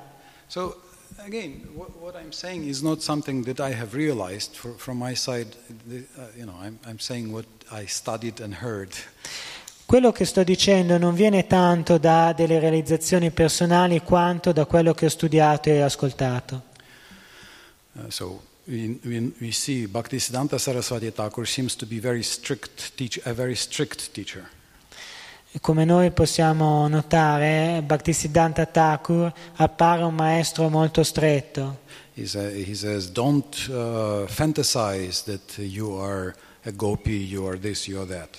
So 0.48 0.81
again, 1.26 1.69
what, 1.73 1.91
what 1.99 2.15
I'm 2.15 2.31
saying 2.31 2.65
is 2.65 2.81
not 2.81 3.02
something 3.02 3.45
that 3.45 3.60
I 3.60 3.73
have 3.73 3.95
realized 3.95 4.56
for, 4.56 4.73
from 4.77 4.98
my 4.98 5.15
side. 5.15 5.56
The, 5.88 6.06
uh, 6.18 6.27
you 6.35 6.45
know, 6.45 6.56
I'm, 6.61 6.77
I'm 6.85 6.99
saying 6.99 7.31
what 7.31 7.45
I 7.72 7.85
studied 7.88 8.41
and 8.41 8.53
heard. 8.56 8.89
Quello 9.92 10.14
che 10.14 10.24
sto 10.24 10.46
dicendo 10.46 10.98
non 10.98 11.14
viene 11.14 11.48
tanto 11.48 11.98
da 11.98 12.32
delle 12.32 12.60
realizzazioni 12.60 13.30
personali 13.30 14.00
quanto 14.00 14.54
da 14.54 14.64
quello 14.64 14.94
che 14.94 15.08
ho 15.08 15.10
studiato 15.10 15.68
e 15.68 15.82
ascoltato. 15.82 16.62
Uh, 17.92 18.10
so 18.10 18.42
we, 18.68 18.98
we, 19.04 19.34
we 19.42 19.52
see 19.52 19.88
Bhaktisiddhanta 19.88 20.58
Saraswati 20.58 21.12
Thakur 21.12 21.46
seems 21.46 21.76
to 21.76 21.86
be 21.86 22.00
very 22.00 22.24
strict 22.24 22.94
teach, 22.96 23.20
a 23.26 23.34
very 23.34 23.54
strict 23.54 24.14
teacher. 24.14 24.50
Come 25.60 25.84
noi 25.84 26.12
possiamo 26.12 26.88
notare, 26.88 27.84
Bhaktisiddhanta 27.86 28.68
Thakur 28.68 29.34
appare 29.56 30.04
un 30.04 30.16
maestro 30.16 30.70
molto 30.70 31.04
stretto. 31.04 31.80
He, 32.14 32.26
sa- 32.26 32.48
he 32.48 32.76
says, 32.76 33.10
don't 33.10 33.68
uh, 33.68 34.26
fantasize 34.26 35.26
that 35.26 35.58
you 35.58 36.02
are 36.02 36.34
a 36.64 36.72
gopi, 36.72 37.18
you 37.18 37.46
are 37.46 37.60
this, 37.60 37.88
you 37.90 38.00
are 38.00 38.08
that. 38.08 38.38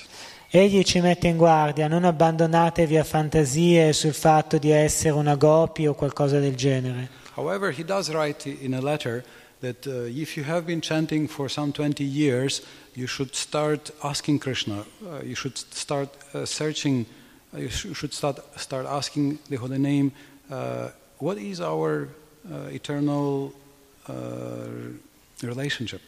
Egli 0.54 0.82
ci 0.82 1.00
mette 1.00 1.28
in 1.28 1.38
guardia, 1.38 1.88
non 1.88 2.04
abbandonatevi 2.04 2.98
a 2.98 3.04
fantasie 3.04 3.94
sul 3.94 4.12
fatto 4.12 4.58
di 4.58 4.68
essere 4.68 5.14
una 5.14 5.34
gopi 5.34 5.86
o 5.86 5.94
qualcosa 5.94 6.40
del 6.40 6.56
genere. 6.56 7.08
However, 7.36 7.72
he 7.74 7.82
does 7.82 8.10
write 8.10 8.46
in 8.60 8.74
a 8.74 8.80
letter 8.82 9.24
that 9.60 9.86
uh, 9.86 10.04
if 10.04 10.36
you 10.36 10.44
have 10.46 10.64
been 10.66 10.82
chanting 10.82 11.26
for 11.26 11.48
some 11.48 11.72
20 11.72 12.04
years, 12.04 12.60
you 12.92 13.06
should 13.06 13.32
start 13.34 13.94
asking 14.00 14.40
Krishna. 14.40 14.84
Uh, 15.02 15.22
you 15.22 15.34
should 15.34 15.56
start 15.56 16.10
uh, 16.34 16.44
searching. 16.44 17.06
uh, 17.54 17.58
you 17.58 17.70
sh- 17.70 17.94
should 17.94 18.12
start 18.12 18.38
start 18.56 18.84
asking 18.84 19.38
the 19.48 19.56
holy 19.56 19.78
name. 19.78 20.12
Uh, 20.50 20.88
what 21.16 21.38
is 21.38 21.62
our 21.62 22.08
uh, 22.52 22.68
eternal 22.70 23.54
uh, 24.06 24.12
relationship? 25.40 26.02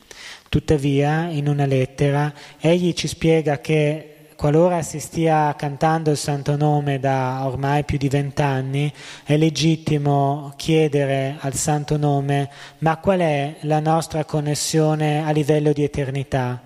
Tuttavia, 0.51 1.31
in 1.31 1.49
una 1.49 1.65
lettera, 1.65 2.31
egli 2.61 2.93
ci 2.93 3.09
spiega 3.09 3.59
che 3.61 4.14
qualora 4.36 4.82
si 4.82 5.01
stia 5.01 5.55
cantando 5.56 6.11
il 6.11 6.16
santo 6.16 6.56
nome 6.56 6.98
da 6.98 7.43
ormai 7.44 7.85
più 7.85 7.98
di 7.98 8.09
vent'anni, 8.09 8.93
è 9.24 9.36
legittimo 9.36 10.52
chiedere 10.56 11.36
al 11.40 11.55
santo 11.55 11.97
nome 11.97 12.51
ma 12.78 12.97
qual 12.98 13.20
è 13.20 13.56
la 13.62 13.81
nostra 13.81 14.24
connessione 14.24 15.24
a 15.24 15.31
livello 15.31 15.73
di 15.73 15.82
eternità. 15.82 16.62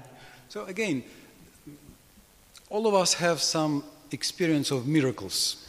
So 0.49 0.65
again, 0.67 1.03
all 2.71 2.85
of 2.87 2.95
us 2.95 3.15
have 3.21 3.39
some 3.39 3.83
experience 4.11 4.73
of 4.73 4.85
miracles. 4.85 5.67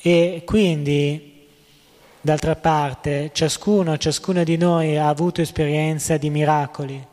E 0.00 0.42
quindi, 0.44 1.46
d'altra 2.20 2.56
parte, 2.56 3.30
ciascuno, 3.32 3.96
ciascuno 3.96 4.44
di 4.44 4.56
noi 4.56 4.96
ha 4.96 5.08
avuto 5.08 5.40
esperienza 5.40 6.16
di 6.16 6.30
miracoli. 6.30 7.06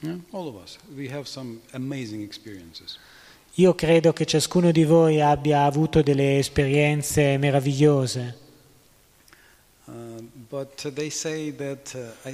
Yeah? 0.00 0.18
All 0.30 0.46
of 0.46 0.54
us. 0.62 0.78
We 0.94 1.08
have 1.10 1.26
some 1.26 1.60
amazing 1.72 2.22
experiences. 2.22 2.98
Io 3.58 3.74
credo 3.74 4.12
che 4.12 4.24
ciascuno 4.24 4.70
di 4.70 4.84
voi 4.84 5.20
abbia 5.20 5.64
avuto 5.64 6.00
delle 6.00 6.38
esperienze 6.38 7.36
meravigliose, 7.38 8.46
Uh, 9.88 10.20
uh, 10.50 10.66
that 11.56 11.94
uh, 11.94 12.30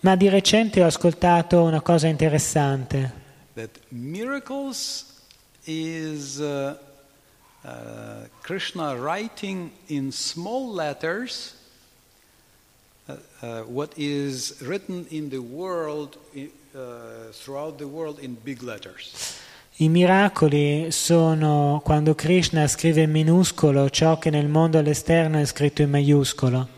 ma 0.00 0.14
di 0.14 0.28
recente 0.28 0.82
ho 0.82 0.86
ascoltato 0.86 1.62
una 1.62 1.80
cosa 1.80 2.06
interessante, 2.06 3.12
that 3.54 3.70
miracles 3.88 5.04
is 5.64 6.38
uh, 6.38 6.76
uh, 7.64 8.28
Krishna 8.40 8.94
writing 8.94 9.72
in 9.88 10.12
small 10.12 10.72
letters 10.72 11.56
uh, 13.08 13.16
uh, 13.42 13.62
what 13.66 13.92
is 13.96 14.54
written 14.60 15.06
in 15.10 15.28
the 15.28 15.38
world 15.38 16.16
i- 16.74 16.76
uh, 16.76 17.32
throughout 17.32 17.76
the 17.78 17.84
world 17.84 18.18
in 18.22 18.36
big 18.42 18.62
letters. 18.62 19.12
I 19.78 19.88
miracoli 19.88 20.92
sono 20.92 21.80
quando 21.84 22.14
Krishna 22.14 22.66
scrive 22.68 23.02
in 23.02 23.10
minuscolo 23.10 23.90
ciò 23.90 24.18
che 24.18 24.30
nel 24.30 24.46
mondo 24.48 24.78
all'esterno 24.78 25.38
è 25.40 25.44
scritto 25.44 25.82
in 25.82 25.90
maiuscolo. 25.90 26.68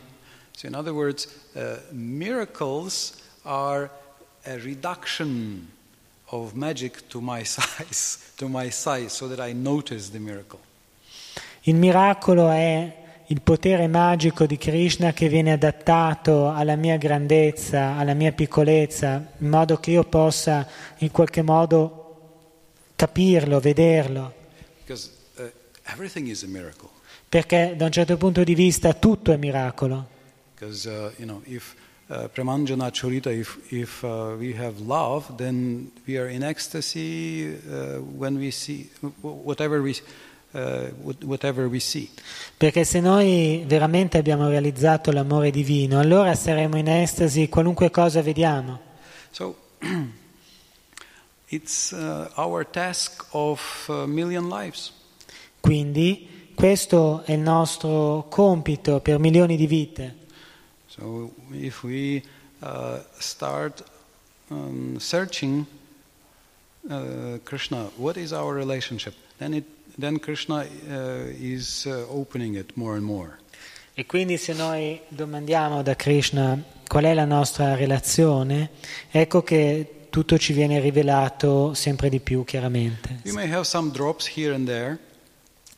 So, 0.52 0.66
in 0.66 0.74
other 0.74 0.92
words, 0.92 1.28
uh, 1.54 1.76
miracles 1.90 3.12
are 3.42 3.90
a 4.44 4.56
reduction 4.56 5.70
of 6.30 6.52
magic 6.54 7.06
to 7.08 7.20
my 7.20 7.44
size, 7.44 8.18
to 8.36 8.48
my 8.48 8.70
size, 8.70 9.10
so 9.14 9.28
that 9.28 9.46
I 9.46 9.52
notice 9.52 10.10
the 10.10 10.18
miracle. 10.18 10.58
Il 11.62 11.74
miracolo 11.74 12.48
è 12.48 13.04
il 13.28 13.40
potere 13.40 13.88
magico 13.88 14.46
di 14.46 14.56
Krishna 14.56 15.12
che 15.12 15.28
viene 15.28 15.52
adattato 15.52 16.50
alla 16.50 16.76
mia 16.76 16.96
grandezza, 16.96 17.96
alla 17.96 18.14
mia 18.14 18.32
piccolezza, 18.32 19.32
in 19.38 19.48
modo 19.48 19.78
che 19.78 19.90
io 19.90 20.04
possa 20.04 20.66
in 20.98 21.10
qualche 21.10 21.42
modo 21.42 22.02
capirlo, 22.94 23.58
vederlo. 23.58 24.32
Because 24.82 25.10
uh. 25.38 25.50
Perché 27.28 27.74
da 27.76 27.84
un 27.84 27.92
certo 27.92 28.16
punto 28.16 28.44
di 28.44 28.54
vista 28.54 28.94
tutto 28.94 29.32
è 29.32 29.36
miracolo. 29.36 30.14
Because, 30.54 30.88
uh, 30.88 31.10
you 31.18 31.26
know, 31.26 31.42
if 31.44 31.74
uh, 32.08 32.28
Pramanjana 32.32 32.90
Chorita, 32.90 33.30
if, 33.30 33.58
if 33.70 34.02
uh, 34.02 34.36
we 34.38 34.54
have 34.54 34.80
love, 34.80 35.36
then 35.36 35.90
we 36.06 36.16
are 36.16 36.28
in 36.28 36.42
ecstasy 36.42 37.56
uh, 37.68 38.00
when 38.00 38.38
we 38.38 38.50
see 38.50 38.88
whatever 39.20 39.82
we, 39.82 39.94
uh. 40.56 42.10
Perché 42.56 42.84
se 42.84 43.00
noi 43.00 43.64
veramente 43.66 44.18
abbiamo 44.18 44.48
realizzato 44.48 45.12
l'amore 45.12 45.50
divino, 45.50 45.98
allora 45.98 46.34
saremo 46.34 46.76
in 46.76 46.88
estasi 46.88 47.48
qualunque 47.48 47.90
cosa 47.90 48.22
vediamo. 48.22 48.80
So 49.30 49.56
it's 51.48 51.92
uh, 51.92 52.30
our 52.36 52.64
task 52.64 53.26
of 53.30 53.88
a 53.88 54.06
million 54.06 54.48
lives. 54.48 54.92
Quindi 55.60 56.50
questo 56.54 57.22
è 57.24 57.32
il 57.32 57.40
nostro 57.40 58.26
compito 58.30 59.00
per 59.00 59.18
milioni 59.18 59.56
di 59.56 59.66
vite. 59.66 60.14
So 60.86 61.32
if 61.50 61.82
we 61.82 62.22
uh, 62.60 62.98
start 63.18 63.84
um, 64.48 64.96
searching 64.98 65.66
uh, 66.88 67.38
Krishna, 67.44 67.90
what 67.96 68.16
is 68.16 68.32
our 68.32 68.54
relationship? 68.54 69.14
Then 69.38 69.54
it, 69.54 69.64
then 69.98 70.18
Krishna 70.18 70.66
uh, 70.88 71.32
is 71.38 71.86
uh, 71.86 72.06
opening 72.08 72.56
it 72.56 72.76
more 72.76 72.96
and 72.96 73.04
more. 73.04 73.38
E 73.94 74.04
quindi 74.04 74.36
se 74.36 74.52
noi 74.52 75.00
domandiamo 75.08 75.82
da 75.82 75.94
Krishna 75.96 76.62
qual 76.86 77.04
è 77.04 77.14
la 77.14 77.24
nostra 77.24 77.74
relazione, 77.74 78.70
ecco 79.10 79.42
che 79.42 80.08
tutto 80.10 80.38
ci 80.38 80.52
viene 80.52 80.80
rivelato 80.80 81.72
sempre 81.74 82.08
di 82.08 82.20
più 82.20 82.44
chiaramente. 82.44 83.20
We 83.24 83.32
may 83.32 83.50
have 83.50 83.64
some 83.64 83.90
drops 83.90 84.28
here 84.36 84.54
and 84.54 84.66
there, 84.66 84.98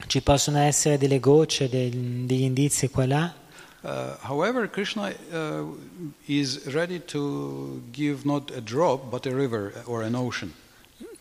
Ci 0.06 0.22
possono 0.22 0.58
essere 0.58 0.96
delle 0.96 1.18
gocce, 1.20 1.68
degli 1.68 2.42
indizi 2.42 2.88
qua 2.88 3.02
e 3.02 3.06
là, 3.06 3.34
uh, 3.82 4.16
however, 4.22 4.68
Krishna 4.70 5.12
uh, 5.30 5.76
is 6.26 6.66
ready 6.66 7.00
to 7.06 7.82
give 7.90 8.24
not 8.24 8.50
a 8.56 8.60
drop 8.60 9.10
but 9.10 9.26
a 9.26 9.34
river 9.34 9.72
or 9.86 10.02
an 10.02 10.14
ocean. 10.14 10.52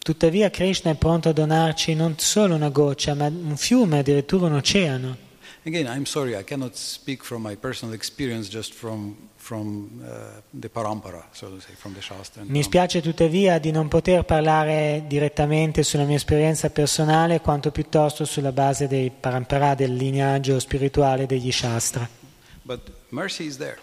Tuttavia 0.08 0.50
Krishna 0.50 0.92
è 0.92 0.96
pronto 0.96 1.28
a 1.28 1.34
donarci 1.34 1.94
non 1.94 2.18
solo 2.18 2.56
una 2.56 2.70
goccia, 2.70 3.14
ma 3.14 3.26
un 3.26 3.58
fiume, 3.58 4.00
addirittura 4.00 4.46
un 4.46 4.54
oceano. 4.54 5.18
Again, 5.66 5.86
I'm 5.86 6.06
sorry, 6.06 6.34
I 6.34 6.46
cannot 6.46 6.76
speak 6.76 7.26
from 7.26 7.46
my 7.46 7.58
personal 7.58 7.94
experience, 7.94 8.50
just 8.50 8.74
from 8.74 9.18
from 9.36 10.02
uh, 10.02 10.42
the 10.58 10.70
parampara, 10.70 11.26
so 11.32 11.50
to 11.50 11.60
say, 11.60 11.74
from 11.76 11.94
the 11.94 12.02
Shastra. 12.02 12.44
Mi 12.46 12.64
spiace 12.64 13.02
tuttavia 13.02 13.60
di 13.60 13.72
non 13.72 13.90
poter 13.90 14.24
parlare 14.24 15.04
direttamente 15.08 15.84
sulla 15.84 16.06
mia 16.06 16.16
esperienza 16.16 16.70
personale, 16.70 17.42
quanto 17.42 17.72
piuttosto 17.72 18.24
sulla 18.24 18.54
base 18.54 18.88
dei 18.88 19.12
parampara 19.12 19.76
del 19.76 19.94
lignaggio 19.94 20.58
spirituale 20.60 21.26
degli 21.26 21.52
Shastra. 21.52 22.08
But 22.62 22.80
mercy 23.10 23.46
is 23.46 23.58
there. 23.58 23.78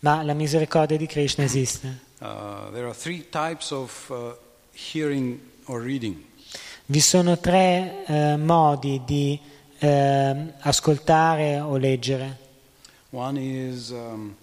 Ma 0.00 0.22
la 0.22 0.34
misericordia 0.34 0.96
di 0.96 1.06
Krishna 1.06 1.42
esiste. 1.42 2.02
Uh, 2.20 2.70
there 2.70 2.86
are 2.86 2.94
three 2.94 3.26
types 3.28 3.72
of 3.72 4.10
uh, 4.10 4.32
hearing 4.74 5.40
or 5.66 5.80
reading. 5.80 6.22
Vi 6.86 7.00
sono 7.00 7.38
tre 7.38 8.04
eh, 8.06 8.36
modi 8.36 9.02
di 9.06 9.38
eh, 9.78 10.52
ascoltare 10.60 11.60
o 11.60 11.76
leggere. 11.76 12.38
One 13.10 13.38
is, 13.40 13.90
um, 13.90 14.34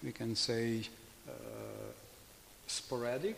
we 0.00 0.12
can 0.12 0.34
say, 0.36 0.86
uh, 1.26 1.30
sporadic, 2.66 3.36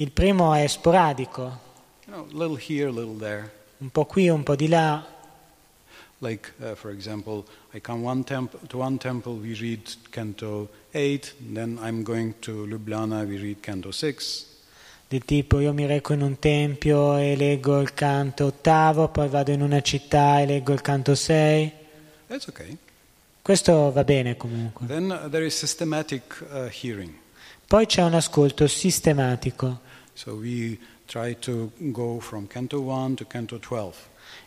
Il 0.00 0.10
primo 0.12 0.52
è 0.54 0.66
sporadico, 0.68 1.58
you 2.06 2.12
know, 2.14 2.26
little 2.30 2.56
here, 2.56 2.88
little 2.90 3.16
there. 3.18 3.50
un 3.78 3.90
po' 3.90 4.04
qui, 4.04 4.28
un 4.28 4.42
po' 4.44 4.54
di 4.54 4.68
là. 4.68 5.04
Like, 6.20 6.52
uh, 6.60 6.74
for 6.74 6.90
example, 6.90 7.44
I 7.72 7.80
come 7.80 8.02
one 8.02 8.22
temp- 8.24 8.66
to 8.68 8.78
one 8.78 8.98
temple, 8.98 9.34
we 9.36 9.54
read 9.54 9.80
Canto 10.10 10.68
8, 10.92 11.34
then 11.52 11.78
I'm 11.80 12.02
going 12.04 12.34
to 12.40 12.66
Ljubljana, 12.66 13.24
we 13.26 13.38
read 13.38 13.60
Canto 13.60 13.90
6. 13.90 14.46
Del 15.08 15.24
tipo 15.24 15.58
io 15.58 15.72
mi 15.72 15.86
reco 15.86 16.12
in 16.12 16.20
un 16.20 16.38
tempio 16.38 17.16
e 17.16 17.34
leggo 17.34 17.80
il 17.80 17.94
canto 17.94 18.46
ottavo, 18.46 19.08
poi 19.08 19.28
vado 19.28 19.50
in 19.52 19.62
una 19.62 19.80
città 19.80 20.40
e 20.40 20.46
leggo 20.46 20.72
il 20.72 20.82
canto 20.82 21.14
sei. 21.14 21.72
Okay. 22.26 22.76
Questo 23.40 23.90
va 23.90 24.04
bene 24.04 24.36
comunque. 24.36 24.86
Uh, 24.86 25.02
uh. 25.02 25.30
Poi 27.66 27.86
c'è 27.86 28.02
un 28.02 28.14
ascolto 28.14 28.66
sistematico 28.66 29.80
So 30.18 30.32
we 30.32 30.76
try 31.06 31.38
to 31.38 31.70
go 31.76 32.18
from 32.18 32.48
Canto 32.48 32.80
1 32.80 33.14
to 33.14 33.24
Canto 33.26 33.56
12. 33.58 33.96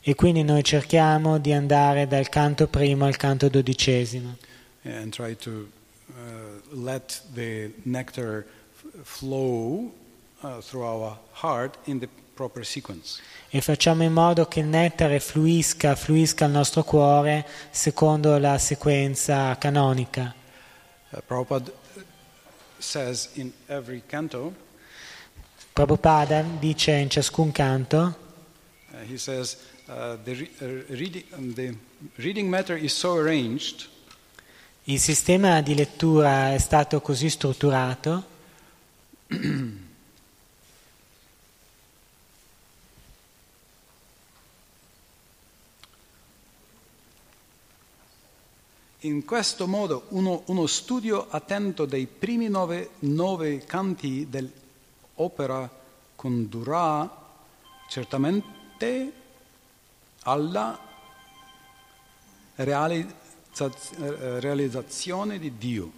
e 0.02 0.16
quindi 0.16 0.44
noi 0.44 0.64
cerchiamo 0.66 1.38
di 1.40 1.54
andare 1.54 2.08
dal 2.08 2.28
canto 2.28 2.68
primo 2.68 3.06
al 3.06 3.16
canto 3.16 3.48
dodicesimo 3.48 4.36
and 4.84 5.14
try 5.14 5.34
to 5.34 5.70
uh, 6.08 6.76
let 6.84 7.22
the 7.34 7.72
nectar 7.84 8.46
flow 9.04 9.94
uh, 10.42 10.62
through 10.62 10.84
our 10.84 11.18
heart 11.42 11.78
in 11.86 12.00
the 12.00 12.08
proper 12.36 12.66
sequence. 12.66 13.22
e 13.50 13.60
facciamo 13.62 14.04
in 14.04 14.14
modo 14.14 14.48
che 14.48 14.62
il 14.62 14.68
nettare 14.68 15.20
fluisca, 15.20 15.96
fluisca 15.96 16.46
al 16.46 16.52
nostro 16.52 16.84
cuore 16.84 17.46
secondo 17.70 18.38
la 18.38 18.58
sequenza 18.58 19.58
canonica. 19.58 20.34
Uh, 21.10 21.20
Prabhupada 21.26 21.72
says 22.80 23.30
in 23.34 23.52
every 23.68 24.04
canto, 24.06 24.54
Prabhupada 25.74 26.44
dice 26.60 26.92
in 26.92 27.10
ciascun 27.10 27.52
canto 27.52 28.16
uh, 28.94 28.98
he 29.06 29.18
says, 29.18 29.58
uh, 29.88 30.16
the, 30.24 30.34
re- 30.34 30.52
uh, 30.62 30.96
reading, 30.96 31.24
um, 31.34 31.54
the 31.54 31.76
reading 32.18 32.50
matter 32.50 32.78
is 32.78 32.94
so 32.94 33.18
arranged 33.18 33.90
il 34.86 35.00
sistema 35.00 35.62
di 35.62 35.76
lettura 35.76 36.54
è 36.54 36.58
stato 36.58 37.02
così 37.02 37.30
strutturato 37.30 38.24
In 49.04 49.26
questo 49.26 49.66
modo 49.66 50.06
uno, 50.10 50.44
uno 50.46 50.68
studio 50.68 51.28
attento 51.28 51.86
dei 51.86 52.06
primi 52.06 52.50
nove, 52.50 52.92
nove 53.00 53.66
canti 53.66 54.28
dell'opera 54.30 55.68
condurrà 56.16 57.10
certamente 57.90 59.12
alla 60.22 60.80
realizza- 62.58 63.72
realizzazione 64.40 65.40
di 65.40 65.58
Dio. 65.58 65.92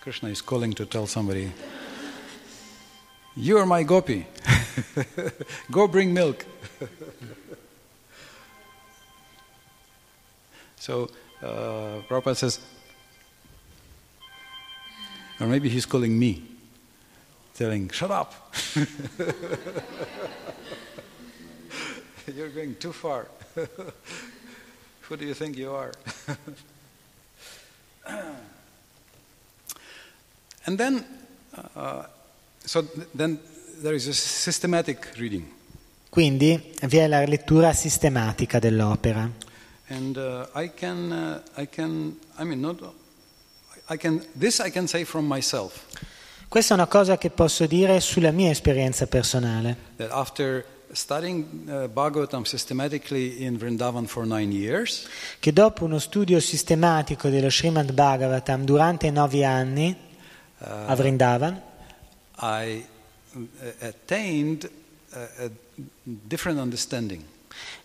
Krishna 0.00 0.28
is 0.28 0.44
calling 0.44 0.74
to 0.74 0.86
tell 0.86 1.06
somebody, 1.06 1.50
You 3.32 3.56
are 3.56 3.66
my 3.66 3.82
gopi. 3.82 4.26
Go 5.68 5.88
bring 5.88 6.12
milk. 6.12 6.44
So 10.86 11.10
uh, 11.42 11.98
Prabhupada 12.06 12.36
says, 12.36 12.60
or 15.40 15.48
maybe 15.48 15.68
he's 15.68 15.84
calling 15.84 16.16
me, 16.16 16.44
telling, 17.54 17.90
shut 17.90 18.12
up. 18.12 18.32
You're 22.32 22.50
going 22.50 22.76
too 22.76 22.92
far. 22.92 23.26
Who 25.00 25.16
do 25.16 25.24
you 25.24 25.34
think 25.34 25.56
you 25.56 25.72
are? 25.72 25.90
and 30.66 30.78
then, 30.78 31.04
uh, 31.74 32.04
so 32.64 32.82
th- 32.82 33.08
then 33.12 33.40
there 33.82 33.94
is 33.94 34.06
a 34.06 34.14
systematic 34.14 35.14
reading. 35.18 35.52
Quindi 36.08 36.74
vi 36.82 36.98
è 36.98 37.08
la 37.08 37.24
lettura 37.24 37.72
sistematica 37.72 38.60
dell'opera. 38.60 39.45
And 39.88 40.16
uh, 40.16 40.46
I 40.54 40.68
can, 40.68 41.12
uh, 41.12 41.40
I 41.56 41.66
can, 41.66 42.16
I 42.38 42.44
mean, 42.44 42.60
not, 42.60 42.76
I 43.88 43.96
can, 43.96 44.22
this 44.34 44.60
I 44.60 44.70
can 44.70 44.88
say 44.88 45.04
from 45.04 45.26
myself, 45.26 45.84
Questa 46.48 46.74
è 46.74 46.76
una 46.76 46.86
cosa 46.86 47.18
che 47.18 47.30
posso 47.30 47.66
dire 47.66 48.00
sulla 48.00 48.30
mia 48.30 48.50
esperienza 48.50 49.06
personale, 49.06 49.76
that 49.96 50.10
after 50.12 50.64
studying 50.92 51.68
uh, 51.68 51.88
Bhagavatam 51.88 52.44
systematically 52.44 53.44
in 53.44 53.58
Vrindavan 53.58 54.06
for 54.06 54.24
nine 54.24 54.52
years, 54.52 55.08
che 55.40 55.52
dopo 55.52 55.84
uno 55.84 55.98
studio 55.98 56.38
sistematico 56.38 57.28
dello 57.28 57.50
Srimad 57.50 57.92
Bhagavatam 57.92 58.64
durante 58.64 59.10
nove 59.10 59.44
anni 59.44 59.96
a 60.58 60.94
Vrindavan, 60.94 61.60
I 62.40 62.86
uh, 63.34 63.48
attained 63.80 64.70
a, 65.10 65.44
a 65.44 65.50
different 66.02 66.60
understanding. 66.60 67.24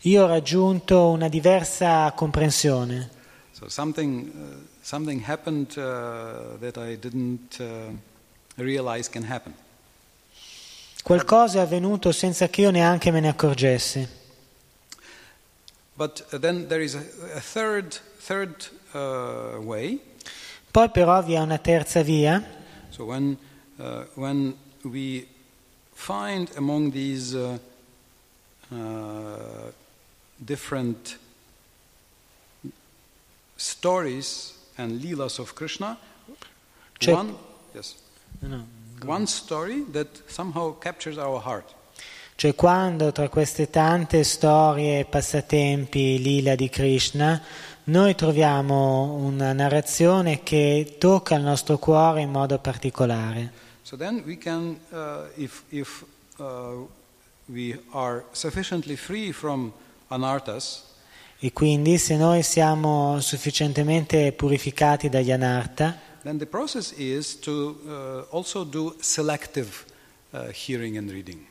Io 0.02 0.24
ho 0.24 0.28
raggiunto 0.28 1.10
una 1.10 1.28
diversa 1.28 2.12
comprensione. 2.14 3.10
So 3.52 3.70
something, 3.70 4.32
uh, 4.34 4.56
something 4.82 5.24
happened 5.28 5.78
uh, 5.78 6.58
that 6.60 6.78
I 6.78 6.98
didn't 6.98 7.60
uh, 7.60 7.94
realize 8.56 9.10
can 9.10 9.24
happen. 9.30 9.54
Qualcosa 11.04 11.60
è 11.60 11.62
avvenuto 11.62 12.12
senza 12.12 12.48
che 12.48 12.62
io 12.62 12.72
neanche 12.72 13.12
me 13.12 13.20
ne 13.20 13.28
accorgessi. 13.28 14.08
But 15.94 16.26
then 16.40 16.68
there 16.68 16.84
is 16.84 16.96
a, 16.96 17.04
a 17.36 17.40
third, 17.40 18.00
third 18.26 18.70
uh, 18.94 19.58
way. 19.64 20.00
Poi 20.72 20.90
però 20.90 21.22
vi 21.22 21.34
è 21.34 21.40
una 21.40 21.58
terza 21.58 22.02
via, 22.02 22.60
So 22.92 23.06
when, 23.06 23.38
uh, 23.80 24.04
when 24.16 24.54
we 24.84 25.26
find 25.94 26.52
among 26.58 26.92
these 26.92 27.34
uh, 27.34 27.58
uh, 28.72 29.72
different 30.38 31.18
stories 33.56 34.54
and 34.78 35.02
leelas 35.02 35.40
of 35.40 35.54
Krishna, 35.54 35.98
Check. 37.00 37.16
one, 37.16 37.36
yes, 37.74 37.96
no, 38.42 38.64
one 39.06 39.28
story 39.28 39.86
that 39.92 40.08
somehow 40.28 40.74
captures 40.80 41.18
our 41.18 41.40
heart. 41.40 41.76
cioè 42.36 42.56
quando 42.56 43.12
tra 43.12 43.30
queste 43.30 43.70
tante 43.70 44.24
storie 44.24 45.06
passatempi 45.06 46.20
lila 46.20 46.56
di 46.56 46.70
Krishna 46.70 47.40
noi 47.84 48.16
troviamo 48.16 49.14
una 49.14 49.54
narrazione 49.54 50.42
che 50.42 50.96
tocca 50.98 51.36
il 51.36 51.44
nostro 51.44 51.78
cuore 51.78 52.22
in 52.22 52.32
modo 52.32 52.58
particolare. 52.58 53.52
So 53.84 53.96
then 53.96 54.24
we 54.26 54.38
can, 54.38 54.80
uh, 54.92 55.26
if, 55.36 55.64
if 55.70 56.04
uh, 56.38 56.88
we 57.52 57.80
are 57.92 58.24
sufficiently 58.32 58.96
free 58.96 59.32
from 59.32 59.72
anarthas, 60.08 60.84
E 61.44 61.52
quindi 61.54 61.98
se 61.98 62.18
noi 62.18 62.44
siamo 62.44 63.20
sufficientemente 63.20 64.32
purificati 64.32 65.10
dagli 65.10 65.32
anarta, 65.32 66.00
then 66.22 66.38
the 66.38 66.46
process 66.46 66.92
is 66.98 67.40
to 67.40 67.80
uh, 67.84 68.36
also 68.36 68.64
do 68.64 68.96
selective 69.00 69.86
uh, 70.32 70.50
hearing 70.52 70.98
and 70.98 71.10
reading. 71.10 71.44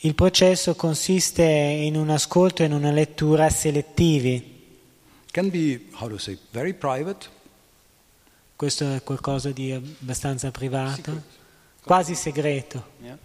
il 0.00 0.14
processo 0.16 0.74
consiste 0.74 1.42
in 1.44 1.94
un 1.96 2.10
ascolto 2.10 2.62
e 2.62 2.66
in 2.66 2.72
una 2.72 2.90
lettura 2.90 3.48
selettivi. 3.50 4.52
Can 5.30 5.48
be, 5.50 5.80
how 6.00 6.08
to 6.08 6.18
say, 6.18 6.36
very 6.50 6.74
private, 6.74 7.28
Questo 8.56 8.84
è 8.94 9.02
qualcosa 9.02 9.50
di 9.50 9.72
abbastanza 9.72 10.50
privato, 10.50 11.22
quasi 11.82 12.14
segreto. 12.14 12.84
yeah? 13.00 13.16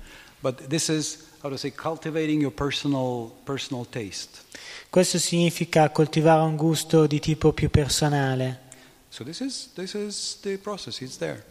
but 0.42 0.68
this 0.68 0.88
is, 0.90 1.29
say, 1.58 1.72
cultivating 1.72 2.42
your 2.42 2.52
personal, 2.52 3.32
personal 3.44 3.86
taste. 3.90 4.42
Questo 4.90 5.18
significa 5.18 5.90
coltivare 5.90 6.42
un 6.42 6.56
gusto 6.56 7.08
di 7.08 7.20
tipo 7.20 7.54
più 7.54 7.70
personale. 7.70 8.68
So 9.10 9.24
this 9.24 9.40
is, 9.40 9.70
this 9.74 9.94
is 9.94 10.38
the 10.42 10.58
process, 10.58 11.00
it's 11.02 11.18
there. 11.18 11.44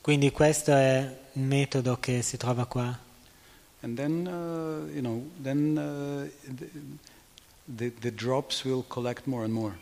Quindi 0.00 0.30
questo 0.30 0.72
è 0.72 1.18
il 1.32 1.42
metodo 1.42 1.98
che 1.98 2.22
si 2.22 2.36
trova 2.36 2.66
qua. 2.66 2.98
And 3.80 3.96
then, 3.96 4.26
uh, 4.26 4.88
you 4.92 5.00
know, 5.00 5.22
then 5.42 5.76
uh, 5.76 6.28
the, 6.54 6.68
the, 7.66 7.92
the 8.00 8.10
drops 8.12 8.64
will 8.64 8.84
collect 8.86 9.26
more 9.26 9.44
and 9.44 9.52
more. 9.52 9.76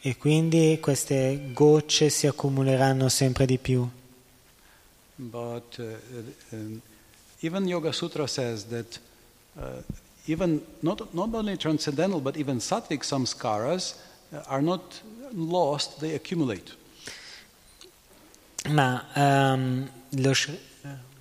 E 0.00 0.16
quindi 0.16 0.78
queste 0.80 1.50
gocce 1.52 2.08
si 2.08 2.26
accumuleranno 2.26 3.08
sempre 3.08 3.46
di 3.46 3.58
più. 3.58 3.88
But 5.16 5.78
uh, 5.78 5.96
um, 6.50 6.80
even 7.40 7.66
Yoga 7.66 7.92
Sutra 7.92 8.26
says 8.26 8.64
that 8.64 8.98
uh, 9.58 9.82
even 10.26 10.62
not, 10.82 11.14
not 11.14 11.34
only 11.34 11.56
transcendental 11.56 12.20
but 12.20 12.36
even 12.36 12.58
sattvic 12.58 13.02
samskaras 13.02 13.96
uh, 14.32 14.42
are 14.48 14.62
not 14.62 15.00
lost, 15.32 16.00
they 16.00 16.14
accumulate. 16.14 16.72
Ma 18.70 19.04
ehm, 19.14 19.88
lo, 20.10 20.32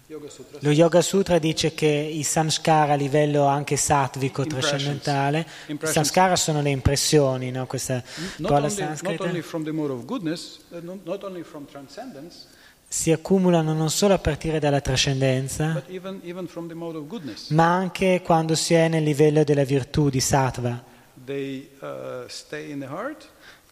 Yoga 0.07 0.29
Sutra 0.29 0.59
lo 0.61 0.71
Yoga 0.71 1.01
Sutra 1.01 1.39
dice 1.39 1.73
che 1.73 1.87
i 1.87 2.23
samskara 2.23 2.93
a 2.93 2.95
livello 2.95 3.45
anche 3.45 3.75
sattvico, 3.75 4.45
trascendentale, 4.45 5.45
i 5.67 5.77
samskara 5.81 6.35
sono 6.35 6.61
le 6.61 6.69
impressioni, 6.69 7.51
no? 7.51 7.65
questa 7.65 7.95
not 8.37 8.51
parola 8.51 8.67
only, 8.67 8.79
not 8.79 8.89
sanscrita, 8.89 9.23
only 9.23 9.41
from 9.41 9.63
the 9.63 9.71
mode 9.71 9.91
of 9.91 10.05
goodness, 10.05 10.59
uh, 10.69 10.79
not, 10.81 11.03
not 11.03 11.23
only 11.23 11.43
from 11.43 11.65
transcendence, 11.65 12.47
si 12.93 13.11
accumulano 13.11 13.73
non 13.73 13.89
solo 13.89 14.13
a 14.13 14.19
partire 14.19 14.59
dalla 14.59 14.79
trascendenza, 14.79 15.83
even, 15.87 16.21
even 16.23 16.47
ma 17.47 17.73
anche 17.73 18.21
quando 18.23 18.53
si 18.53 18.75
è 18.75 18.87
nel 18.87 19.01
livello 19.01 19.43
della 19.43 19.63
virtù 19.63 20.09
di 20.09 20.19
sattva. 20.19 20.83
They 21.25 21.71
uh, 21.79 22.27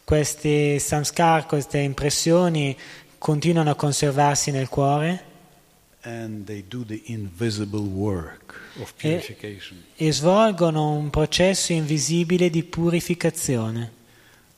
Questi 0.02 0.80
samskar, 0.80 1.46
queste 1.46 1.78
impressioni 1.78 2.76
continuano 3.16 3.70
a 3.70 3.76
conservarsi 3.76 4.50
nel 4.50 4.68
cuore 4.68 5.24
e 9.94 10.12
svolgono 10.12 10.90
un 10.94 11.10
processo 11.10 11.72
invisibile 11.72 12.50
di 12.50 12.64
purificazione. 12.64 13.92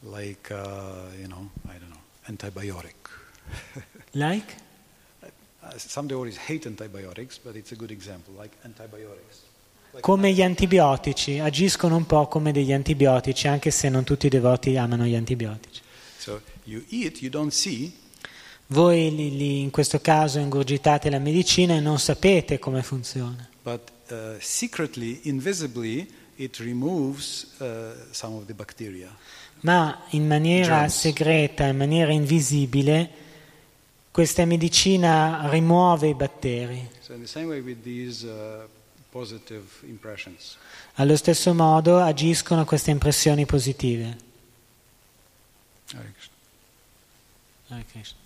like, 0.00 0.50
uh, 0.50 1.10
you 1.20 1.28
know, 1.28 1.50
know, 1.90 2.00
antibiotic. 2.28 3.23
Like? 4.12 4.54
Uh, 5.62 5.70
some 5.76 6.06
devotees 6.06 6.36
hate 6.46 6.66
antibiotics, 6.68 7.38
but 7.38 7.56
it's 7.56 7.72
a 7.72 7.76
good 7.76 7.90
example, 7.90 8.32
like 8.38 8.54
antibiotics. 8.64 9.42
Like 9.92 10.02
Come 10.02 10.32
gli 10.32 10.42
antibiotici, 10.42 11.38
agiscono 11.38 11.96
un 11.96 12.06
po' 12.06 12.26
come 12.28 12.52
degli 12.52 12.72
antibiotici, 12.72 13.48
anche 13.48 13.70
se 13.70 13.88
non 13.88 14.04
tutti 14.04 14.26
i 14.26 14.28
devoti 14.28 14.76
amano 14.76 15.04
gli 15.04 15.14
antibiotici. 15.14 15.80
So 16.18 16.40
you 16.64 16.84
eat, 16.90 17.20
you 17.22 17.30
don't 17.30 17.52
see, 17.52 17.92
Voi 18.68 19.14
li- 19.14 19.36
li- 19.36 19.60
in 19.60 19.70
questo 19.70 20.00
caso 20.00 20.38
ingurgitate 20.38 21.10
la 21.10 21.18
medicina 21.18 21.74
e 21.74 21.80
non 21.80 21.98
sapete 21.98 22.58
come 22.58 22.82
funziona, 22.82 23.46
but 23.62 23.90
uh, 24.10 24.36
secretly, 24.40 25.20
invisibly, 25.24 26.08
it 26.36 26.56
removes 26.58 27.46
uh, 27.58 27.92
some 28.10 28.36
of 28.36 28.46
the 28.46 28.54
bacteria. 28.54 29.14
ma 29.60 30.04
in 30.10 30.26
maniera 30.26 30.78
Germs. 30.78 30.98
segreta, 30.98 31.66
in 31.66 31.76
maniera 31.76 32.10
invisibile, 32.12 33.10
questa 34.14 34.44
medicina 34.44 35.48
rimuove 35.48 36.06
i 36.06 36.14
batteri. 36.14 36.88
So 37.00 37.16
these 37.82 38.24
uh. 38.24 38.68
Allo 40.94 41.16
stesso 41.16 41.52
modo 41.52 41.98
agiscono 41.98 42.64
queste 42.64 42.92
impressioni 42.92 43.44
positive. 43.44 44.16
Hare 45.94 47.84
Krishna. 47.90 48.16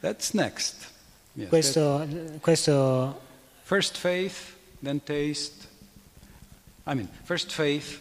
That's 0.00 0.30
next. 0.30 0.76
Yes, 1.32 1.48
that- 1.48 1.48
Questo, 1.48 2.06
questo 2.40 3.20
first 3.64 3.96
faith, 3.96 4.54
then 4.80 5.02
taste. 5.02 5.66
I 6.86 6.94
mean, 6.94 7.08
first 7.24 7.50
faith, 7.50 8.00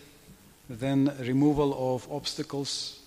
then 0.69 1.11
removal 1.21 1.73
of 1.73 2.05
obstacles. 2.11 2.99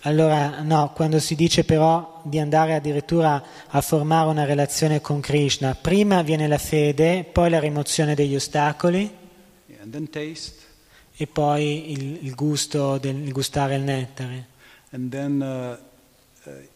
Allora, 0.00 0.60
no, 0.62 0.92
quando 0.94 1.18
si 1.18 1.34
dice 1.34 1.64
però 1.64 2.20
di 2.24 2.38
andare 2.38 2.74
addirittura 2.74 3.42
a 3.66 3.80
formare 3.80 4.28
una 4.28 4.44
relazione 4.44 5.00
con 5.00 5.20
Krishna, 5.20 5.74
prima 5.74 6.22
viene 6.22 6.46
la 6.46 6.58
fede, 6.58 7.24
poi 7.24 7.50
la 7.50 7.60
rimozione 7.60 8.14
degli 8.14 8.34
ostacoli 8.34 9.18
e 11.16 11.26
poi 11.26 11.92
il, 11.92 12.18
il 12.26 12.34
gusto 12.34 12.98
del 12.98 13.16
il 13.16 13.32
gustare 13.32 13.74
il 13.76 13.82
nettare 13.82 14.46
then 14.90 15.40
uh, 15.40 16.50
uh, 16.50 16.68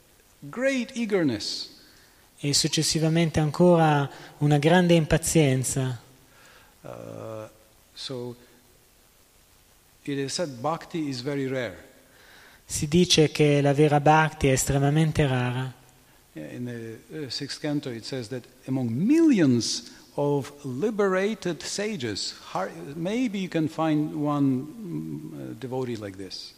e 2.39 2.53
successivamente 2.53 3.41
ancora 3.41 4.09
una 4.39 4.59
grande 4.59 4.95
impazienza. 4.95 5.99
Uh, 6.83 7.49
so 7.95 8.37
it 10.03 10.19
is 10.19 10.35
said 10.35 10.61
bhakti 10.61 11.09
is 11.09 11.23
very 11.23 11.47
rare. 11.47 11.94
Si 12.75 12.89
dice 12.89 13.31
che 13.31 13.61
la 13.61 13.73
vera 13.73 14.01
bhakti 14.01 14.49
è 14.49 14.51
estremamente 14.51 15.25
rara. 15.29 15.73
Yeah, 16.33 16.53
In 16.53 16.65
the 16.65 17.27
uh, 17.27 17.31
sixth 17.31 17.61
canto, 17.61 17.89
it 17.89 18.05
says 18.05 18.27
that 18.31 18.43
among 18.67 18.91
millions 18.91 19.93
of 20.17 20.53
liberated 20.63 21.63
sages, 21.63 22.35
maybe 22.97 23.39
you 23.39 23.49
can 23.49 23.69
find 23.69 24.13
one 24.13 24.67
mm, 24.67 25.53
uh, 25.53 25.55
devotee 25.57 25.95
like 25.95 26.17
this. 26.17 26.53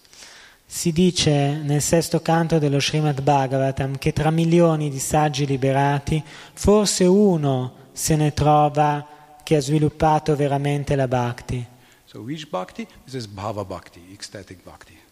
Si 0.65 0.91
dice 0.91 1.61
nel 1.63 1.83
sesto 1.83 2.23
canto 2.23 2.59
dello 2.59 2.81
Srimad 2.81 3.21
Bhagavatam 3.21 3.99
che 3.99 4.15
tra 4.15 4.31
milioni 4.31 4.89
di 4.89 4.99
saggi 4.99 5.45
liberati, 5.45 6.25
forse 6.55 7.05
uno 7.05 7.91
se 7.93 8.17
ne 8.17 8.33
trova 8.33 9.07
che 9.43 9.57
ha 9.57 9.61
sviluppato 9.61 10.35
veramente 10.35 10.97
la 10.97 11.09
bhakti. 11.09 11.63
So 12.07 12.21
which 12.21 12.49
bhakti? 12.49 12.87
This 13.05 13.13
is 13.13 13.27
bhava 13.27 13.67
bhakti, 13.67 14.01
ecstatic 14.11 14.63
bhakti. 14.63 15.05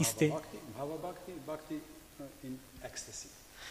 Iste-. 0.00 0.32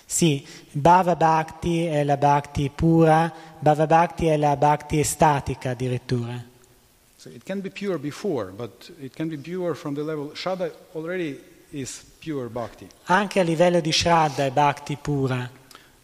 Sì, 0.05 0.45
Bhava 0.71 1.15
Bhakti 1.15 1.85
è 1.85 2.03
la 2.03 2.17
bhakti 2.17 2.69
pura, 2.69 3.33
Bhava 3.59 3.85
Bhakti 3.85 4.27
è 4.27 4.37
la 4.37 4.55
bhakti 4.55 4.99
estatica 4.99 5.71
addirittura. 5.71 6.43
So 7.17 7.29
it 7.29 7.43
can 7.43 7.59
be 7.61 7.69
pure 7.69 7.97
before, 7.97 8.51
but 8.51 8.91
it 8.99 9.13
can 9.13 9.27
be 9.27 9.37
pure 9.37 9.75
from 9.75 9.93
the 9.93 10.01
level. 10.01 10.31
Shraddha 10.35 10.71
already 10.93 11.37
is 11.71 12.03
pure 12.19 12.47
bhakti. 12.47 12.87
Anche 13.05 13.39
a 13.39 13.43
livello 13.43 13.81
di 13.81 13.91
Shraddha 13.91 14.45
è 14.45 14.51
bhakti 14.51 14.95
pura, 14.95 15.49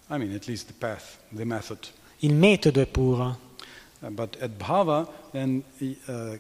I 0.10 0.18
mean, 0.18 0.34
at 0.34 0.46
least 0.46 0.68
the 0.68 0.74
path, 0.78 1.18
the 1.30 1.46
method. 1.46 1.88
il 2.20 2.34
metodo 2.34 2.82
è 2.82 2.86
puro. 2.86 3.40
Uh, 4.02 4.10
but 4.10 4.36
at 4.42 4.52
bhava, 4.58 5.08
then 5.32 5.64
uh, 5.80 6.14
uh, 6.14 6.38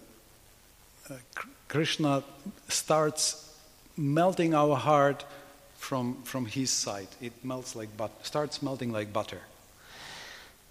Kr- 1.33 1.47
Krishna 1.67 2.21
starts 2.67 3.44
melting 3.95 4.53
our 4.53 4.77
heart 4.77 5.25
from, 5.77 6.17
from 6.23 6.45
his 6.45 6.71
side. 6.71 7.07
It 7.21 7.33
melts 7.43 7.75
like 7.75 7.89
but 7.97 8.11
starts 8.21 8.61
melting 8.61 8.91
like 8.91 9.11
butter. 9.11 9.41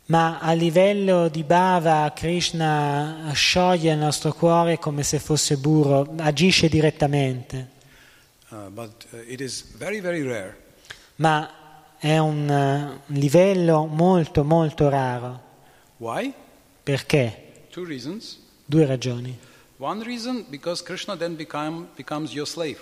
Ma 0.07 0.39
a 0.39 0.53
livello 0.53 1.29
di 1.29 1.43
Bhava 1.45 2.13
Krishna 2.15 3.31
scioglie 3.33 3.93
il 3.93 3.99
nostro 3.99 4.33
cuore 4.33 4.79
come 4.79 5.03
se 5.03 5.19
fosse 5.19 5.57
burro, 5.57 6.15
agisce 6.19 6.69
direttamente, 6.69 7.73
Uh, 8.51 8.69
but 8.71 9.07
uh, 9.13 9.17
it 9.27 9.41
is 9.41 9.65
very, 9.77 9.99
very 10.01 10.23
rare. 10.23 10.55
ma 11.17 11.51
è 11.99 12.19
un 12.19 12.49
eh, 12.49 13.01
livello 13.07 13.87
molto 13.87 14.45
molto 14.45 14.89
raro. 14.89 15.41
Why? 15.97 16.33
Perché? 16.83 17.67
Two 17.71 17.85
reasons. 17.85 18.39
Due 18.67 18.85
ragioni. 18.87 19.37
One 19.79 20.05
reason, 20.05 20.45
because 20.51 20.83
Krishna 20.85 21.17
then 21.17 21.35
become, 21.35 21.89
becomes 21.97 22.33
your 22.33 22.47
slave. 22.47 22.79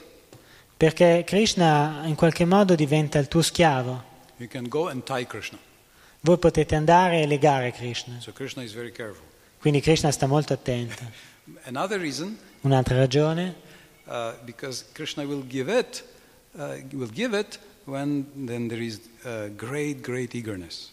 Perché 0.83 1.23
Krishna 1.25 2.01
in 2.07 2.17
qualche 2.17 2.45
modo 2.45 2.75
diventa 2.75 3.21
il 3.21 3.29
tuo 3.29 3.41
schiavo. 3.41 4.03
Voi 6.23 6.39
potete 6.39 6.75
andare 6.75 7.21
e 7.21 7.27
legare 7.29 7.71
Krishna. 7.71 8.19
So 8.19 8.33
Krishna. 8.33 8.65
Quindi 9.61 9.81
Krishna 9.81 10.11
sta 10.11 10.27
molto 10.27 10.55
attento. 10.55 11.05
Reason, 11.71 12.37
Un'altra 12.63 12.97
ragione? 12.97 13.55
uh, 14.07 14.33
because 14.45 14.85
Krishna 14.93 15.23
will 15.23 15.47
give 15.47 15.71
it, 15.73 16.03
uh, 16.59 16.75
will 16.91 17.13
give 17.13 17.39
it 17.39 17.61
when 17.85 18.27
then 18.35 18.67
there 18.67 18.83
is 18.83 19.01
uh, 19.25 19.51
great, 19.55 20.01
great 20.01 20.35
eagerness. 20.35 20.91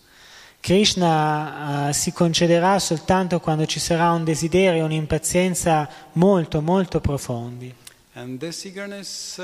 Krishna 0.60 1.88
eh, 1.90 1.94
si 1.94 2.12
concederà 2.12 2.78
soltanto 2.78 3.40
quando 3.40 3.66
ci 3.66 3.80
sarà 3.80 4.12
un 4.12 4.24
desiderio, 4.24 4.86
un'impazienza 4.86 5.90
molto 6.12 6.62
molto 6.62 7.00
profondi. 7.00 7.74
And 8.20 8.38
this 8.38 8.66
eagerness, 8.66 9.38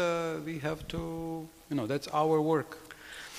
we 0.43 0.59
have 0.59 0.85
to, 0.89 1.47
you 1.69 1.77
know, 1.77 1.87
that's 1.87 2.09
our 2.11 2.41
work. 2.41 2.77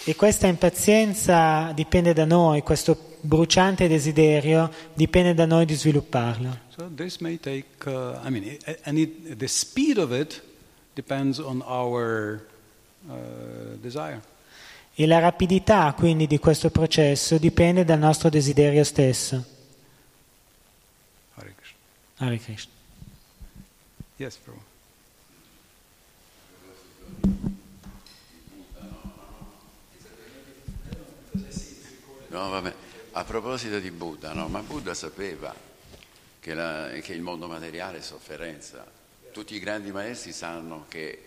E 0.04 0.14
questa 0.14 0.46
impazienza 0.46 1.72
dipende 1.74 2.14
da 2.14 2.24
noi, 2.24 2.62
questo 2.62 3.16
bruciante 3.20 3.86
desiderio 3.86 4.70
dipende 4.94 5.34
da 5.34 5.44
noi 5.44 5.66
di 5.66 5.74
svilupparlo. 5.74 6.58
So 6.74 6.90
this 6.94 7.18
may 7.18 7.38
take, 7.38 7.86
uh, 7.86 8.18
I 8.24 8.30
mean, 8.30 8.56
and 8.84 8.96
it, 8.96 9.36
the 9.36 9.48
speed 9.48 9.98
of 9.98 10.10
it 10.10 10.42
depends 10.94 11.38
on 11.38 11.62
our 11.66 12.40
uh, 13.06 13.76
desire. 13.78 14.22
E 14.94 15.06
la 15.06 15.18
rapidità 15.18 15.92
quindi 15.92 16.26
di 16.26 16.38
questo 16.38 16.70
processo 16.70 17.36
dipende 17.36 17.84
dal 17.84 17.98
nostro 17.98 18.30
desiderio 18.30 18.84
stesso. 18.84 19.44
Hare 21.34 21.54
Krishna. 21.54 21.76
Hare 22.16 22.38
Krishna. 22.38 22.72
Yes, 24.16 24.36
Prabhu. 24.36 24.65
No, 32.28 32.72
A 33.12 33.24
proposito 33.24 33.78
di 33.78 33.90
Buddha, 33.90 34.32
no, 34.32 34.48
ma 34.48 34.60
Buddha 34.60 34.92
sapeva 34.92 35.54
che, 36.38 36.54
la, 36.54 36.90
che 37.00 37.14
il 37.14 37.22
mondo 37.22 37.46
materiale 37.48 37.98
è 37.98 38.02
sofferenza. 38.02 38.84
Tutti 39.32 39.54
i 39.54 39.58
grandi 39.58 39.90
maestri 39.90 40.32
sanno 40.32 40.84
che 40.88 41.26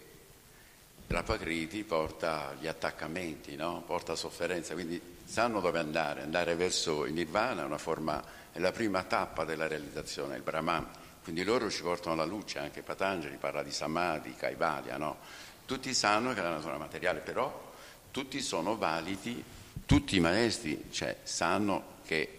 la 1.07 1.17
l'apacriti 1.17 1.83
porta 1.83 2.53
gli 2.59 2.67
attaccamenti, 2.67 3.55
no? 3.55 3.81
porta 3.85 4.15
sofferenza, 4.15 4.75
quindi 4.75 5.01
sanno 5.25 5.59
dove 5.59 5.79
andare, 5.79 6.21
andare 6.21 6.55
verso 6.55 7.05
il 7.05 7.13
nirvana 7.13 7.65
è, 7.65 7.77
forma, 7.79 8.23
è 8.51 8.59
la 8.59 8.71
prima 8.71 9.01
tappa 9.03 9.43
della 9.43 9.65
realizzazione, 9.65 10.35
il 10.35 10.43
brahman, 10.43 10.87
quindi 11.23 11.43
loro 11.43 11.69
ci 11.71 11.81
portano 11.81 12.13
alla 12.13 12.25
luce, 12.25 12.59
anche 12.59 12.83
Patanjali 12.83 13.37
parla 13.37 13.63
di 13.63 13.71
samadhi, 13.71 14.35
kaivalya, 14.35 14.97
no? 14.97 15.17
Tutti 15.69 15.93
sanno 15.93 16.33
che 16.33 16.41
la 16.41 16.49
natura 16.49 16.79
materiale, 16.79 17.19
però 17.19 17.71
tutti 18.09 18.41
sono 18.41 18.75
validi, 18.75 19.43
tutti 19.85 20.15
i 20.15 20.19
maestri 20.19 20.85
cioè, 20.89 21.17
sanno 21.21 21.97
che 22.03 22.37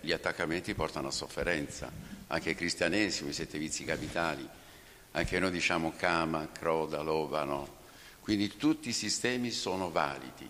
gli 0.00 0.12
attaccamenti 0.12 0.72
portano 0.74 1.08
a 1.08 1.10
sofferenza, 1.10 1.90
anche 2.28 2.50
il 2.50 2.54
cristianesimo, 2.56 3.30
i 3.30 3.32
sette 3.32 3.58
vizi 3.58 3.82
capitali, 3.82 4.48
anche 5.10 5.40
noi 5.40 5.50
diciamo 5.50 5.94
Kama, 5.96 6.46
Kroda, 6.52 7.00
Lova, 7.00 7.42
no? 7.42 7.78
Quindi 8.20 8.56
tutti 8.56 8.90
i 8.90 8.92
sistemi 8.92 9.50
sono 9.50 9.90
validi. 9.90 10.48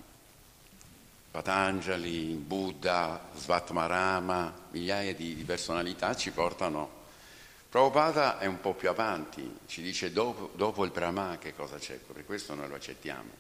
Patanjali, 1.30 2.34
Buddha, 2.34 3.30
Svatmarama, 3.34 4.66
migliaia 4.72 5.14
di, 5.14 5.36
di 5.36 5.44
personalità 5.44 6.14
ci 6.14 6.32
portano. 6.32 6.98
Prabhupada 7.70 8.40
è 8.40 8.46
un 8.46 8.58
po' 8.60 8.74
più 8.74 8.88
avanti, 8.88 9.58
ci 9.66 9.80
dice 9.80 10.12
dopo, 10.12 10.50
dopo 10.56 10.84
il 10.84 10.90
Brahma 10.90 11.38
che 11.38 11.54
cosa 11.54 11.76
c'è, 11.78 11.94
per 11.98 12.24
questo 12.24 12.56
noi 12.56 12.66
lo 12.66 12.74
accettiamo. 12.74 13.30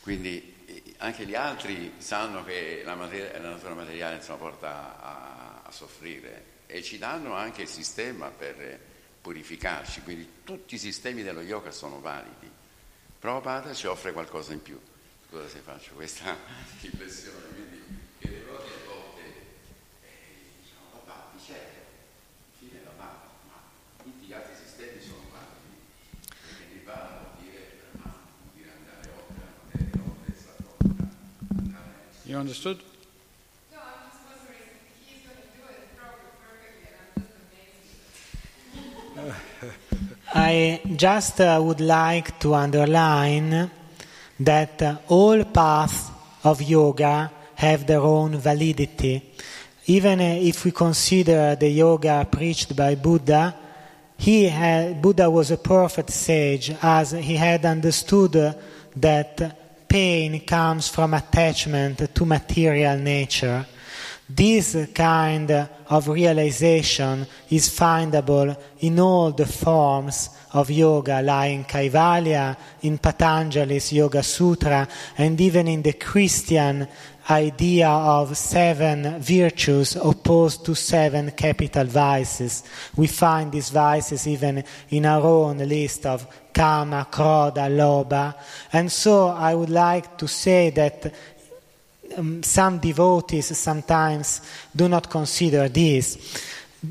Quindi 0.00 0.64
eh, 0.66 0.82
anche 0.98 1.24
gli 1.24 1.34
altri 1.34 1.94
sanno 1.96 2.44
che 2.44 2.82
la, 2.84 2.94
materia- 2.94 3.40
la 3.40 3.48
natura 3.48 3.72
materiale 3.72 4.16
insomma, 4.16 4.36
porta 4.36 5.00
a, 5.00 5.62
a 5.64 5.70
soffrire 5.70 6.52
e 6.66 6.82
ci 6.82 6.98
danno 6.98 7.32
anche 7.32 7.62
il 7.62 7.68
sistema 7.68 8.28
per 8.28 8.78
purificarci, 9.22 10.02
quindi 10.02 10.28
tutti 10.44 10.74
i 10.74 10.78
sistemi 10.78 11.22
dello 11.22 11.40
yoga 11.40 11.70
sono 11.70 12.00
validi. 12.00 12.50
Prabhupada 13.18 13.72
ci 13.72 13.86
offre 13.86 14.12
qualcosa 14.12 14.52
in 14.52 14.60
più. 14.60 14.78
Scusa 15.30 15.48
se 15.48 15.60
faccio 15.60 15.94
questa 15.94 16.36
riflessione, 16.82 17.53
You 32.34 32.40
understood? 32.40 32.78
No, 33.72 33.78
I'm 33.78 34.10
just 34.10 34.22
wondering 34.26 34.58
he's 35.06 35.22
going 35.22 35.38
to 35.38 35.46
do 35.54 35.62
it 35.70 35.86
probably 35.96 36.34
perfectly, 36.42 36.90
I'm 36.98 37.22
just 39.14 39.38
amazed. 39.54 39.74
I 40.34 40.80
just 40.96 41.40
uh, 41.40 41.62
would 41.64 41.80
like 41.80 42.40
to 42.40 42.54
underline 42.54 43.70
that 44.40 44.82
uh, 44.82 44.96
all 45.06 45.44
paths 45.44 46.10
of 46.42 46.60
yoga 46.60 47.30
have 47.54 47.86
their 47.86 48.00
own 48.00 48.36
validity. 48.38 49.32
Even 49.86 50.20
uh, 50.20 50.24
if 50.40 50.64
we 50.64 50.72
consider 50.72 51.54
the 51.54 51.68
yoga 51.68 52.26
preached 52.28 52.74
by 52.74 52.96
Buddha, 52.96 53.54
he 54.18 54.48
had, 54.48 55.00
Buddha 55.00 55.30
was 55.30 55.52
a 55.52 55.56
perfect 55.56 56.10
sage 56.10 56.74
as 56.82 57.12
he 57.12 57.36
had 57.36 57.64
understood 57.64 58.34
uh, 58.34 58.54
that 58.96 59.63
pain 59.94 60.40
comes 60.40 60.88
from 60.88 61.14
attachment 61.14 62.12
to 62.12 62.24
material 62.26 62.98
nature. 62.98 63.64
This 64.28 64.88
kind 64.92 65.68
of 65.88 66.08
realization 66.08 67.24
is 67.48 67.68
findable 67.68 68.60
in 68.80 68.98
all 68.98 69.30
the 69.30 69.46
forms 69.46 70.30
of 70.54 70.70
yoga, 70.70 71.20
like 71.20 71.52
in 71.52 71.64
Kaivalya, 71.64 72.56
in 72.82 72.98
Patanjali's 72.98 73.92
Yoga 73.92 74.22
Sutra, 74.22 74.88
and 75.18 75.38
even 75.40 75.68
in 75.68 75.82
the 75.82 75.92
Christian 75.92 76.88
idea 77.30 77.88
of 77.88 78.36
seven 78.36 79.20
virtues 79.20 79.96
opposed 79.96 80.64
to 80.64 80.74
seven 80.74 81.30
capital 81.32 81.84
vices. 81.84 82.62
We 82.96 83.06
find 83.06 83.50
these 83.50 83.70
vices 83.70 84.26
even 84.26 84.62
in 84.90 85.06
our 85.06 85.22
own 85.22 85.58
list 85.58 86.06
of 86.06 86.26
Kama, 86.52 87.08
Kroda, 87.10 87.68
Loba. 87.68 88.34
And 88.72 88.92
so 88.92 89.28
I 89.28 89.54
would 89.54 89.70
like 89.70 90.16
to 90.18 90.28
say 90.28 90.70
that 90.70 91.12
um, 92.16 92.42
some 92.42 92.78
devotees 92.78 93.56
sometimes 93.58 94.40
do 94.74 94.88
not 94.88 95.10
consider 95.10 95.68
this. 95.68 96.18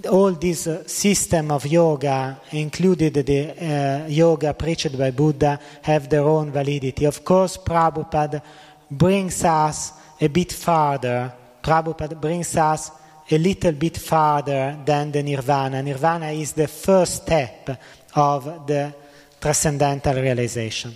All 0.09 0.31
this 0.31 0.67
uh, 0.67 0.87
system 0.87 1.51
of 1.51 1.65
yoga, 1.65 2.39
included 2.51 3.13
the 3.13 3.51
uh, 3.51 4.07
yoga 4.07 4.53
preached 4.53 4.97
by 4.97 5.11
Buddha, 5.11 5.59
have 5.81 6.09
their 6.09 6.23
own 6.23 6.51
validity. 6.51 7.05
Of 7.05 7.23
course, 7.23 7.57
Prabhupada 7.57 8.41
brings 8.89 9.43
us 9.43 9.93
a 10.19 10.27
bit 10.29 10.53
farther. 10.53 11.33
Prabhupada 11.61 12.19
brings 12.19 12.55
us 12.55 12.91
a 13.29 13.37
little 13.37 13.71
bit 13.73 13.97
farther 13.97 14.77
than 14.85 15.11
the 15.11 15.21
nirvana. 15.21 15.81
Nirvana 15.81 16.31
is 16.31 16.53
the 16.53 16.67
first 16.67 17.23
step 17.23 17.81
of 18.15 18.67
the 18.67 18.93
transcendental 19.39 20.15
realization. 20.15 20.93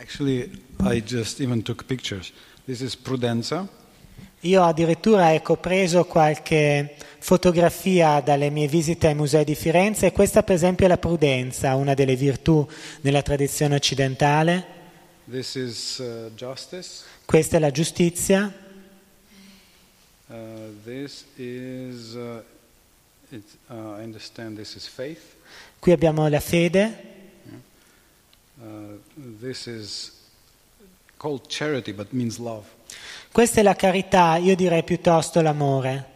Actually, 0.00 0.50
I 0.80 1.00
just 1.00 1.40
even 1.40 1.62
took 1.62 1.86
pictures. 1.86 2.32
This 2.66 2.82
is 2.82 2.96
Prudenza. 2.96 3.68
Io 4.44 4.62
addirittura 4.62 5.34
ecco, 5.34 5.52
ho 5.52 5.56
preso 5.56 6.04
qualche 6.04 6.96
fotografia 7.18 8.20
dalle 8.20 8.50
mie 8.50 8.66
visite 8.66 9.06
ai 9.06 9.14
musei 9.14 9.44
di 9.44 9.54
Firenze 9.54 10.06
e 10.06 10.12
questa 10.12 10.42
per 10.42 10.56
esempio 10.56 10.86
è 10.86 10.88
la 10.88 10.98
prudenza, 10.98 11.76
una 11.76 11.94
delle 11.94 12.16
virtù 12.16 12.66
nella 13.02 13.22
tradizione 13.22 13.76
occidentale. 13.76 14.80
Is 15.30 15.98
uh. 15.98 17.04
Questa 17.24 17.56
è 17.56 17.60
la 17.60 17.70
giustizia, 17.70 18.52
Uh, 20.28 20.72
is, 21.36 22.14
uh, 22.14 22.42
it, 23.28 23.44
uh, 23.68 23.98
qui 25.78 25.92
abbiamo 25.92 26.26
la 26.28 26.40
fede, 26.40 27.10
Uh, 28.62 28.98
this 29.40 29.66
is 29.66 30.12
called 31.18 31.48
charity, 31.48 31.92
but 31.92 32.12
means 32.12 32.38
love. 32.38 32.64
Questa 33.32 33.60
è 33.60 33.62
la 33.62 33.74
carità, 33.74 34.36
io 34.36 34.54
direi 34.54 34.84
piuttosto 34.84 35.40
l'amore. 35.40 36.10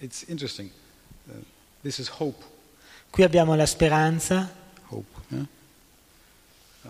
It's 0.00 0.24
interesting. 0.28 0.70
Uh, 1.28 1.32
this 1.82 1.98
is 1.98 2.08
hope. 2.08 2.44
Qui 3.10 3.24
abbiamo 3.24 3.54
la 3.56 3.64
speranza, 3.66 4.48
Hope. 4.88 5.06
yeah? 5.28 5.46
Uh, 6.84 6.88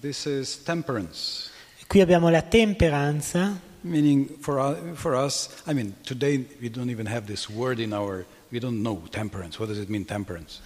this 0.00 0.24
is 0.26 0.62
temperance, 0.62 1.50
qui 1.88 2.00
abbiamo 2.00 2.30
la 2.30 2.40
temperanza, 2.42 3.60
meaning 3.82 4.28
for, 4.38 4.76
for 4.94 5.14
us, 5.14 5.48
I 5.66 5.74
mean, 5.74 5.94
today 6.04 6.46
we 6.60 6.70
don't 6.70 6.88
even 6.88 7.06
have 7.06 7.26
this 7.26 7.48
word 7.50 7.80
in 7.80 7.92
our, 7.92 8.24
we 8.52 8.60
don't 8.60 8.80
know 8.80 9.02
temperance. 9.10 9.58
What 9.58 9.68
does 9.68 9.78
it 9.78 9.88
mean, 9.88 10.04
temperance? 10.04 10.60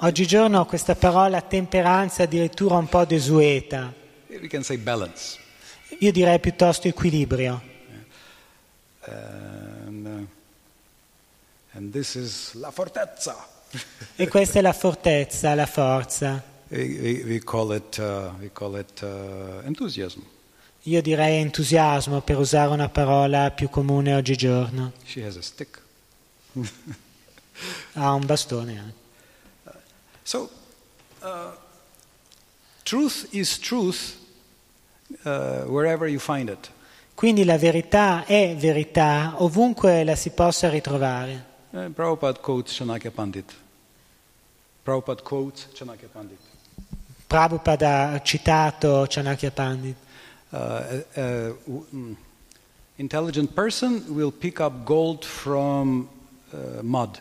oggigiorno 0.00 0.64
questa 0.64 0.94
parola 0.94 1.42
temperanza 1.42 2.22
è 2.22 2.26
addirittura 2.26 2.76
un 2.76 2.88
po' 2.88 3.04
desueta, 3.04 3.92
We 4.28 4.46
can 4.48 4.62
say 4.62 4.76
balance. 4.76 5.38
Io 5.98 6.12
direi 6.12 6.40
piuttosto 6.40 6.88
equilibrio. 6.88 7.62
And, 9.00 10.06
uh, 10.06 10.26
and. 11.72 12.06
E 14.16 14.28
questa 14.28 14.58
è 14.60 14.62
la 14.62 14.72
fortezza, 14.72 15.54
la 15.54 15.66
forza. 15.66 16.42
We, 16.68 17.22
we, 17.24 17.40
call 17.40 17.74
it, 17.74 17.98
uh, 17.98 18.30
we 18.38 18.50
call 18.52 18.78
it 18.78 19.02
uh, 19.02 19.60
enthusiasm. 19.64 20.20
Io 20.82 21.02
direi 21.02 21.40
entusiasmo 21.40 22.20
per 22.20 22.38
usare 22.38 22.70
una 22.70 22.88
parola 22.88 23.50
più 23.50 23.68
comune 23.70 24.14
oggigiorno. 24.14 24.92
She 25.04 25.24
has 25.24 25.36
a 25.36 25.42
stick. 25.42 25.82
Ha 27.92 28.12
un 28.12 28.26
bastone 28.26 28.78
anche. 28.78 29.78
So, 30.24 30.50
uh, 31.20 31.52
truth 32.82 33.28
is 33.30 33.58
truth 33.58 34.16
uh, 35.24 35.64
wherever 35.66 36.08
you 36.08 36.18
find 36.18 36.48
it. 36.48 36.70
Quindi 37.14 37.44
la 37.44 37.56
verità 37.56 38.24
è 38.24 38.56
verità 38.58 39.34
ovunque 39.38 40.02
la 40.04 40.16
si 40.16 40.30
possa 40.30 40.68
ritrovare. 40.68 41.44
Uh, 41.70 41.92
Prabhupada 41.92 42.38
quotes 42.40 42.76
Chanakya 42.76 43.10
Pandit. 43.10 43.52
Prabhupada 44.82 45.22
quotes 45.22 45.68
Chanakya 45.72 46.08
Pandit. 46.12 46.38
Prabhupada 47.26 48.10
ha 48.10 48.20
citato 48.22 49.06
Chanakya 49.08 49.50
Pandit. 49.50 49.96
Uh, 50.50 51.04
uh, 51.14 51.56
mm, 51.94 52.12
intelligent 52.96 53.52
person 53.54 54.04
will 54.08 54.32
pick 54.32 54.60
up 54.60 54.84
gold 54.84 55.24
from 55.24 56.08
uh, 56.52 56.82
mud. 56.82 57.20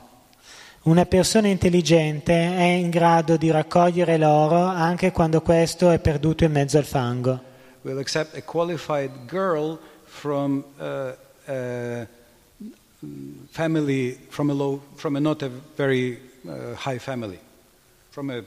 Una 0.84 1.06
persona 1.06 1.48
intelligente 1.48 2.34
è 2.34 2.64
in 2.64 2.90
grado 2.90 3.38
di 3.38 3.50
raccogliere 3.50 4.18
l'oro 4.18 4.66
anche 4.66 5.12
quando 5.14 5.42
questo 5.42 5.90
è 5.90 6.00
perduto 6.00 6.44
in 6.44 6.52
mezzo 6.52 6.78
al 6.78 6.84
fango. 6.84 7.52
Will 7.84 8.00
accept 8.00 8.38
a 8.38 8.42
qualified 8.42 9.28
girl 9.28 9.80
from 10.06 10.64
uh, 10.80 11.14
a 11.48 12.08
mm, 13.04 13.48
family, 13.50 14.14
from 14.30 14.50
a 14.50 14.54
low, 14.54 14.82
from 14.96 15.16
a 15.16 15.20
not 15.20 15.42
a 15.42 15.50
very 15.50 16.20
uh, 16.48 16.74
high 16.76 16.98
family, 16.98 17.40
from 18.12 18.30
a, 18.30 18.40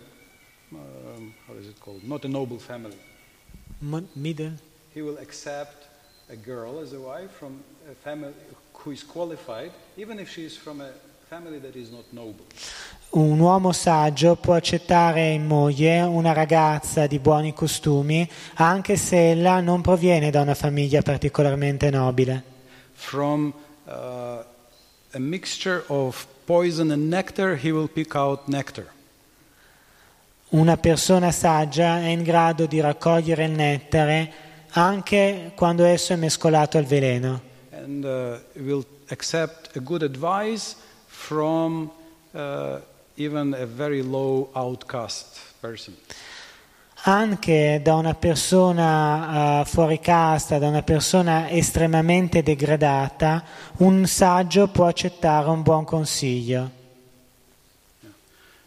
um, 0.72 1.34
how 1.46 1.54
is 1.54 1.68
it 1.68 1.78
called? 1.80 2.02
Not 2.04 2.24
a 2.24 2.28
noble 2.28 2.58
family. 2.58 2.96
Middle? 4.14 4.52
He 4.94 5.02
will 5.02 5.18
accept 5.18 5.86
a 6.30 6.36
girl 6.36 6.78
as 6.78 6.92
a 6.92 7.00
wife 7.00 7.30
from 7.32 7.62
a 7.90 7.94
family 7.94 8.32
who 8.72 8.90
is 8.90 9.02
qualified, 9.02 9.72
even 9.96 10.18
if 10.18 10.30
she 10.30 10.44
is 10.44 10.56
from 10.56 10.80
a 10.80 10.90
family 11.28 11.58
that 11.58 11.76
is 11.76 11.90
not 11.90 12.04
noble. 12.12 12.46
Un 13.10 13.38
uomo 13.38 13.72
saggio 13.72 14.36
può 14.36 14.54
accettare 14.54 15.30
in 15.30 15.46
moglie 15.46 16.02
una 16.02 16.32
ragazza 16.32 17.06
di 17.06 17.18
buoni 17.18 17.54
costumi 17.54 18.28
anche 18.54 18.96
se 18.96 19.30
ella 19.30 19.60
non 19.60 19.80
proviene 19.80 20.30
da 20.30 20.42
una 20.42 20.54
famiglia 20.54 21.00
particolarmente 21.02 21.88
nobile. 21.90 22.42
From 22.92 23.52
uh, 23.84 23.90
a 23.90 25.18
mixture 25.18 25.84
of 25.86 26.26
poison 26.44 26.90
and 26.90 27.08
nectar, 27.08 27.58
he 27.62 27.70
will 27.70 27.88
pick 27.88 28.14
out 28.14 28.46
nectar. 28.46 28.86
Una 30.48 30.76
persona 30.76 31.32
saggia 31.32 31.98
è 31.98 32.06
in 32.08 32.22
grado 32.22 32.66
di 32.66 32.80
raccogliere 32.80 33.44
il 33.44 33.52
nettare 33.52 34.32
anche 34.70 35.52
quando 35.54 35.84
esso 35.84 36.12
è 36.12 36.16
mescolato 36.16 36.76
al 36.76 36.84
veleno 36.84 37.54
and 37.86 38.04
uh, 38.04 38.38
will 38.56 38.84
accept 39.10 39.76
a 39.76 39.80
good 39.80 40.02
advice 40.02 40.74
from 41.06 41.90
uh, 42.34 42.80
even 43.16 43.54
a 43.54 43.66
very 43.66 44.02
low 44.02 44.50
outcast 44.54 45.38
person. 45.60 45.94
anche 47.08 47.80
da 47.82 47.94
una 47.94 48.14
persona 48.14 49.60
eh, 49.60 49.64
fuori 49.64 50.00
casta, 50.00 50.58
da 50.58 50.68
una 50.68 50.82
persona 50.82 51.48
estremamente 51.50 52.42
degradata, 52.42 53.44
un 53.78 54.06
saggio 54.06 54.66
può 54.68 54.86
accettare 54.86 55.48
un 55.48 55.62
buon 55.62 55.84
consiglio. 55.84 56.70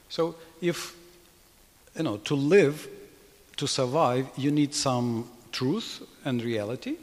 So, 0.08 0.38
if 0.60 0.94
you 1.94 2.04
know 2.04 2.18
to 2.22 2.36
live, 2.36 2.90
to 3.56 3.68
survive, 3.68 4.30
you 4.36 4.52
need 4.52 4.72
some 4.72 5.26
truth 5.50 6.02
and 6.24 6.42
reality, 6.42 6.98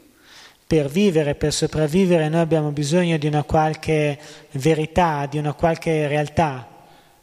Per 0.67 0.89
vivere, 0.89 1.35
per 1.35 1.53
sopravvivere, 1.53 2.27
noi 2.27 2.41
abbiamo 2.41 2.71
bisogno 2.71 3.17
di 3.17 3.25
una 3.25 3.43
qualche 3.43 4.19
verità, 4.51 5.25
di 5.25 5.37
una 5.37 5.53
qualche 5.53 6.09
realtà. 6.09 6.76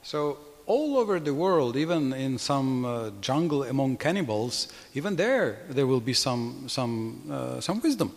So 0.05 0.37
all 0.67 0.99
over 0.99 1.19
the 1.19 1.33
world, 1.33 1.77
even 1.77 2.13
in 2.13 2.39
some 2.39 2.85
uh, 2.85 3.11
jungle 3.21 3.65
among 3.65 3.97
cannibals, 3.97 4.69
even 4.95 5.17
there 5.17 5.65
there 5.71 5.87
will 5.87 6.01
be 6.01 6.13
some 6.13 6.69
some 6.69 7.23
uh, 7.31 7.61
some 7.61 7.81
wisdom. 7.83 8.15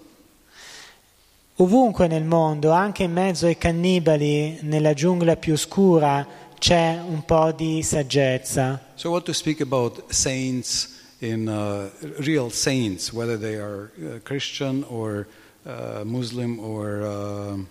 Ovunque 1.59 2.07
nel 2.07 2.23
mondo, 2.23 2.71
anche 2.71 3.03
in 3.03 3.13
mezzo 3.13 3.47
ai 3.47 3.57
cannibali, 3.57 4.59
nella 4.61 4.93
giungla 4.93 5.37
più 5.37 5.55
scura, 5.55 6.27
c'è 6.59 7.01
un 7.03 7.23
po' 7.25 7.51
di 7.51 7.81
saggezza. 7.81 8.79
So 8.95 9.09
what 9.09 9.23
to 9.25 9.33
speak 9.33 9.61
about 9.61 10.03
saints 10.13 10.99
in 11.19 11.47
uh, 11.47 11.89
real 12.19 12.51
saints, 12.51 13.11
whether 13.11 13.37
they 13.37 13.55
are 13.55 13.91
uh, 13.97 14.19
Christian 14.23 14.83
or 14.89 15.25
uh, 15.65 16.03
Muslim 16.03 16.59
or 16.59 17.01
um 17.01 17.67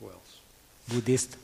who 0.00 0.08
else? 0.10 0.40
Buddhist. 0.86 1.36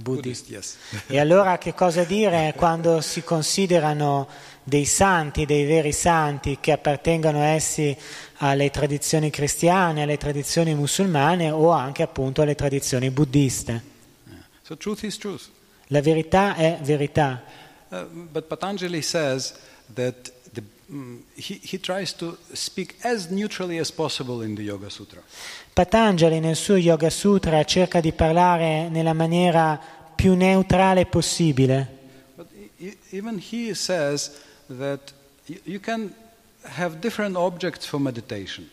Buddhist. 0.00 0.48
yes. 0.48 0.76
E 1.06 1.18
allora 1.18 1.58
che 1.58 1.74
cosa 1.74 2.04
dire 2.04 2.54
quando 2.56 3.00
si 3.00 3.22
considerano 3.22 4.28
dei 4.62 4.84
santi, 4.84 5.44
dei 5.46 5.64
veri 5.64 5.92
santi 5.92 6.58
che 6.60 6.72
appartengono 6.72 7.42
essi 7.42 7.96
alle 8.38 8.70
tradizioni 8.70 9.30
cristiane, 9.30 10.02
alle 10.02 10.16
tradizioni 10.16 10.74
musulmane 10.74 11.50
o 11.50 11.70
anche 11.70 12.02
appunto 12.02 12.42
alle 12.42 12.54
tradizioni 12.54 13.10
buddiste? 13.10 13.88
so 14.70 14.76
truth 14.76 15.02
is 15.02 15.18
truth. 15.18 15.48
La 15.88 16.00
verità 16.00 16.54
è 16.54 16.78
verità. 16.82 17.42
Uh, 17.88 18.04
but 18.30 18.46
Patanjali 18.46 19.02
says 19.02 19.52
that 19.94 20.30
the, 20.52 20.62
mm, 20.88 21.22
he, 21.34 21.58
he 21.60 21.78
tries 21.78 22.12
to 22.12 22.38
speak 22.52 22.94
as 23.02 23.28
neutrally 23.30 23.78
as 23.78 23.90
possible 23.90 24.42
in 24.42 24.54
the 24.54 24.62
Yoga 24.62 24.88
Sutra. 24.88 25.20
Patanjali 25.80 26.40
nel 26.40 26.56
suo 26.56 26.76
Yoga 26.76 27.08
Sutra 27.08 27.64
cerca 27.64 28.00
di 28.00 28.12
parlare 28.12 28.90
nella 28.90 29.14
maniera 29.14 29.80
più 30.14 30.34
neutrale 30.34 31.06
possibile. 31.06 31.96
Even 33.08 33.40
he 33.50 33.72
says 33.72 34.30
that 34.66 35.14
you, 35.64 35.80
can 35.80 36.12
have 36.76 36.98
different 36.98 37.34
objects 37.34 37.86
for 37.86 37.98
meditation. 37.98 38.68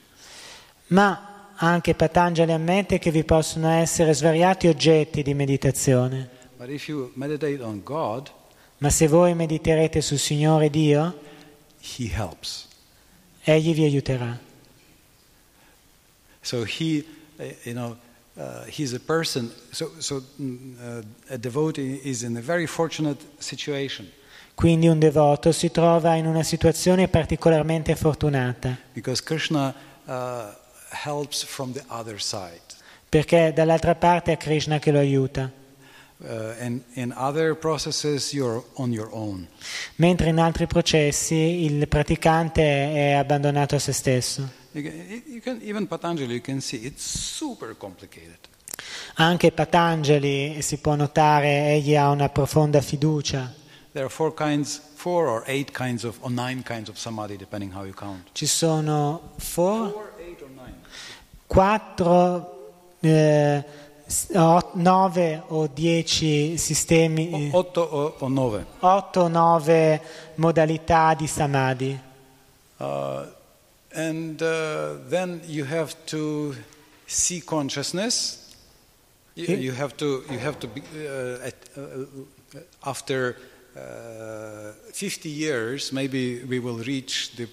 Ma 0.88 1.54
anche 1.56 1.96
Patanjali 1.96 2.52
ammette 2.52 3.00
che 3.00 3.10
vi 3.10 3.24
possono 3.24 3.70
essere 3.70 4.14
svariati 4.14 4.68
oggetti 4.68 5.24
di 5.24 5.34
meditazione. 5.34 6.28
But 6.58 6.68
if 6.68 6.90
you 6.90 7.12
meditate 7.14 7.64
on 7.64 7.82
God, 7.86 8.30
Ma 8.80 8.90
se 8.90 9.08
voi 9.08 9.34
mediterete 9.34 10.02
sul 10.02 10.20
Signore 10.20 10.70
Dio. 10.70 11.18
Egli 13.44 13.74
vi 13.74 13.84
aiuterà. 13.86 14.47
So 16.48 16.64
He, 16.64 17.04
uh, 17.40 17.44
you 17.66 17.74
know, 17.74 17.98
uh, 18.38 18.64
He's 18.70 18.94
a 18.94 19.00
person. 19.00 19.52
So, 19.72 19.92
so 20.00 20.24
mm, 20.40 20.76
uh, 20.80 21.04
a 21.30 21.38
devotee 21.38 22.00
is 22.04 22.24
in 22.24 22.38
a 22.38 22.42
very 22.42 22.66
fortunate 22.68 23.22
situation 23.38 24.10
Quindi 24.56 24.88
un 24.88 24.98
devoto 24.98 25.52
si 25.52 25.70
trova 25.70 26.16
in 26.16 26.26
una 26.26 26.42
situazione 26.44 27.10
particolarmente 27.10 27.96
fortunata, 27.96 28.76
because 28.94 29.22
Krishna 29.22 29.72
uh, 30.06 30.46
helps 30.90 31.44
from 31.44 31.74
the 31.74 31.84
other 31.90 32.20
side. 32.20 32.62
perché 33.08 33.52
dall'altra 33.54 33.94
parte 33.94 34.32
è 34.32 34.38
Krishna 34.38 34.80
che 34.80 34.92
lo 34.92 35.00
aiuta, 35.00 35.52
Uh, 36.20 36.56
and 36.60 36.82
in 36.94 37.14
other 37.16 37.56
processes, 37.56 38.34
you're 38.34 38.64
on 38.78 38.92
your 38.92 39.08
own. 39.12 39.48
mentre 39.98 40.30
in 40.30 40.40
altri 40.40 40.66
processi 40.66 41.36
il 41.64 41.88
praticante 41.88 42.64
è 42.64 43.12
abbandonato 43.12 43.76
a 43.76 43.80
se 43.80 43.92
stesso. 43.92 44.50
You 44.78 44.84
can, 44.84 45.24
you 45.26 45.42
can, 45.42 45.60
even 45.64 45.88
Patanjali, 45.88 46.36
you 46.36 46.42
can 46.42 46.62
see 46.62 46.78
it's 46.86 47.02
super 47.04 47.76
complicated. 47.76 48.38
Anche 49.16 49.52
Patanjali 49.52 50.62
si 50.62 50.78
può 50.78 50.94
notare, 50.94 51.72
egli 51.74 51.96
ha 51.96 52.10
una 52.12 52.30
profonda 52.30 52.80
fiducia. 52.80 53.52
There 53.94 54.06
are 54.06 54.14
four 54.14 54.36
kinds, 54.36 54.80
four 54.94 55.28
or 55.28 55.44
eight 55.48 55.72
kinds 55.72 56.04
of, 56.04 56.18
or 56.22 56.30
nine 56.30 56.62
kinds 56.62 56.90
of 56.90 56.98
samadhi, 56.98 57.38
depending 57.38 57.74
how 57.74 57.86
you 57.86 57.94
count. 57.96 58.28
Ci 58.34 58.46
sono 58.46 59.32
four, 59.38 59.90
Four, 59.90 60.12
eight, 60.20 60.42
or 60.44 60.50
nine. 60.56 60.76
quattro, 61.48 62.76
eh, 63.00 63.64
o- 64.36 64.72
nove 64.76 65.42
o 65.48 65.66
dieci 65.66 66.56
sistemi, 66.58 67.32
eh, 67.32 67.50
O- 67.52 67.58
Otto 67.58 67.82
o, 67.82 68.16
o 68.20 68.28
nove. 68.28 68.64
otto 68.82 69.22
o 69.22 69.28
nove 69.28 70.02
modalità 70.36 71.16
di 71.16 71.26
samadhi. 71.26 72.00
Uh, 72.78 73.26
and 73.98 74.42
uh, 74.44 74.94
then 75.10 75.42
you 75.48 75.66
have 75.66 75.96
to 76.06 76.56
see 77.08 77.42
consciousness. 77.42 78.54
You, 79.34 79.56
you 79.56 79.72
have 79.72 79.98
to, 79.98 80.24
you 80.30 80.38
have 80.38 80.60
to 80.60 80.68
be, 80.68 80.82
uh, 80.82 81.48
at, 81.48 81.56
uh, 81.76 82.06
after 82.86 83.36
uh, 83.76 84.72
50 84.94 85.30
years, 85.30 85.92
maybe 85.92 86.44
we 86.48 86.60
will 86.60 86.78
reach 86.78 87.36
the 87.36 87.48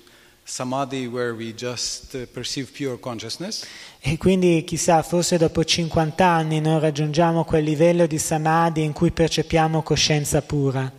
samadhi 0.45 1.09
where 1.09 1.35
we 1.35 1.55
just 1.55 2.15
uh, 2.15 2.27
perceive 2.33 2.73
pure 2.73 2.99
consciousness. 2.99 3.65
E 4.01 4.19
quindi 4.19 4.65
chissà, 4.65 5.03
forse 5.03 5.39
dopo 5.39 5.63
50 5.63 6.23
anni 6.23 6.61
noi 6.61 6.79
raggiungiamo 6.79 7.45
quel 7.45 7.65
livello 7.65 8.07
di 8.07 8.19
samadhi 8.19 8.83
in 8.83 8.93
cui 8.93 9.11
percepiamo 9.11 9.83
coscienza 9.83 10.43
pura. 10.43 10.93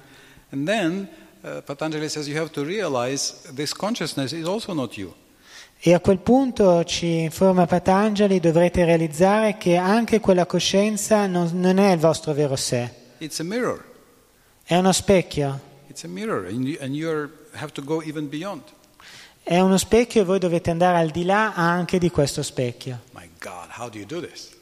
And 0.50 0.68
then 0.68 1.08
uh, 1.44 1.62
Patanjali 1.64 2.10
says 2.10 2.28
you 2.28 2.38
have 2.38 2.52
to 2.52 2.64
realize 2.64 3.36
this 3.54 3.74
consciousness 3.74 4.32
is 4.32 4.48
also 4.48 4.74
not 4.74 4.98
you. 4.98 5.14
E 5.80 5.94
a 5.94 6.00
quel 6.00 6.18
punto 6.20 6.84
ci 6.84 7.20
informa 7.20 7.68
Patanjali, 7.68 8.40
dovrete 8.40 8.86
realizzare 8.86 9.58
che 9.58 9.76
anche 9.76 10.20
quella 10.20 10.46
coscienza 10.46 11.28
non, 11.28 11.52
non 11.54 11.78
è 11.78 11.92
il 11.92 12.00
vostro 12.00 12.34
vero 12.34 12.56
sé, 12.56 12.92
è 14.64 14.78
uno 14.78 14.92
specchio. 14.92 15.60
È 19.44 19.60
uno 19.60 19.78
specchio 19.78 20.22
e 20.22 20.24
voi 20.24 20.40
dovete 20.40 20.72
andare 20.72 20.98
al 20.98 21.12
di 21.12 21.24
là 21.24 21.54
anche 21.54 22.00
di 22.00 22.10
questo 22.10 22.42
specchio. 22.42 23.02
My 23.12 23.30
God, 23.40 23.68
how 23.78 23.90
do 23.90 24.00
you 24.00 24.08
do 24.08 24.20
this? 24.22 24.54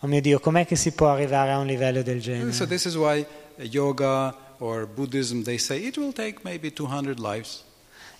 Oh 0.00 0.06
mio 0.06 0.22
Dio, 0.22 0.40
com'è 0.40 0.64
che 0.64 0.76
si 0.76 0.92
può 0.92 1.08
arrivare 1.08 1.50
a 1.50 1.58
un 1.58 1.66
livello 1.66 2.00
del 2.02 2.20
genere? 2.20 2.52
so 2.52 2.66
this 2.66 2.84
is 2.86 2.96
why 2.96 3.26
yoga 3.58 4.34
or 4.58 4.86
Buddhism 4.86 5.42
they 5.42 5.58
say 5.58 5.86
it 5.86 5.98
will 5.98 6.12
take 6.12 6.40
maybe 6.44 6.72
200 6.72 7.18
lives. 7.18 7.64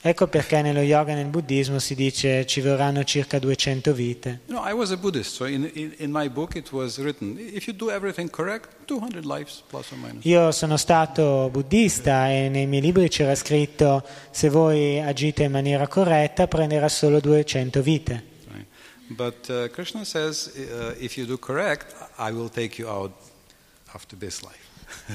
Ecco 0.00 0.28
perché 0.28 0.62
nello 0.62 0.82
yoga 0.82 1.12
e 1.12 1.14
nel 1.14 1.26
buddismo 1.26 1.78
si 1.78 1.94
dice 1.94 2.46
ci 2.46 2.60
vorranno 2.60 3.02
circa 3.02 3.38
200 3.38 3.92
vite. 3.92 4.40
Know, 4.46 4.64
I 4.64 4.72
was 4.72 4.92
a 4.92 4.96
Buddhist, 4.96 5.32
so 5.32 5.46
in, 5.46 5.68
in, 5.74 5.94
in 5.96 6.10
my 6.12 6.28
book 6.28 6.54
it 6.54 6.70
was 6.70 6.98
written 6.98 7.36
if 7.38 7.66
you 7.66 7.74
do 7.74 7.90
everything 7.90 8.30
correct, 8.30 8.68
200 8.84 9.24
lives 9.24 9.62
plus 9.68 9.90
or 9.90 9.98
minus. 9.98 10.24
Io 10.24 10.52
sono 10.52 10.76
stato 10.76 11.48
buddista 11.50 12.30
e 12.30 12.48
nei 12.48 12.66
miei 12.66 12.82
libri 12.82 13.08
c'era 13.08 13.34
scritto 13.34 14.06
se 14.30 14.48
voi 14.48 15.00
agite 15.00 15.42
in 15.42 15.50
maniera 15.50 15.88
corretta 15.88 16.46
prenderà 16.46 16.88
solo 16.88 17.18
200 17.18 17.82
vite. 17.82 18.24
Right? 18.52 18.66
But 19.08 19.48
uh, 19.48 19.68
Krishna 19.72 20.04
says 20.04 20.52
uh, 20.54 20.94
if 20.98 21.16
you 21.16 21.26
do 21.26 21.38
correct, 21.38 21.94
I 22.18 22.30
will 22.30 22.48
take 22.48 22.80
you 22.80 22.88
out 22.88 23.12
after 23.92 24.16
this 24.16 24.42
life. 24.42 24.65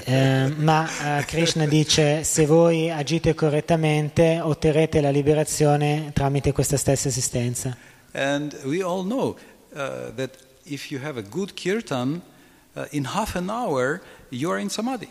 Eh, 0.04 0.52
ma 0.56 0.88
Krishna 1.26 1.66
dice 1.66 2.24
se 2.24 2.46
voi 2.46 2.90
agite 2.90 3.34
correttamente 3.34 4.40
otterrete 4.40 5.00
la 5.00 5.10
liberazione 5.10 6.10
tramite 6.12 6.52
questa 6.52 6.76
stessa 6.76 7.08
esistenza. 7.08 7.76
And 8.12 8.58
we 8.64 8.82
all 8.82 9.04
know 9.04 9.36
uh, 9.74 10.12
that 10.14 10.36
if 10.64 10.90
you 10.90 11.00
have 11.02 11.18
a 11.18 11.22
good 11.22 11.54
kirtan, 11.54 12.22
uh, 12.74 12.86
in 12.90 13.04
half 13.04 13.34
an 13.34 13.48
hour 13.48 14.00
you 14.30 14.50
are 14.50 14.60
in 14.60 14.70
samadhi. 14.70 15.08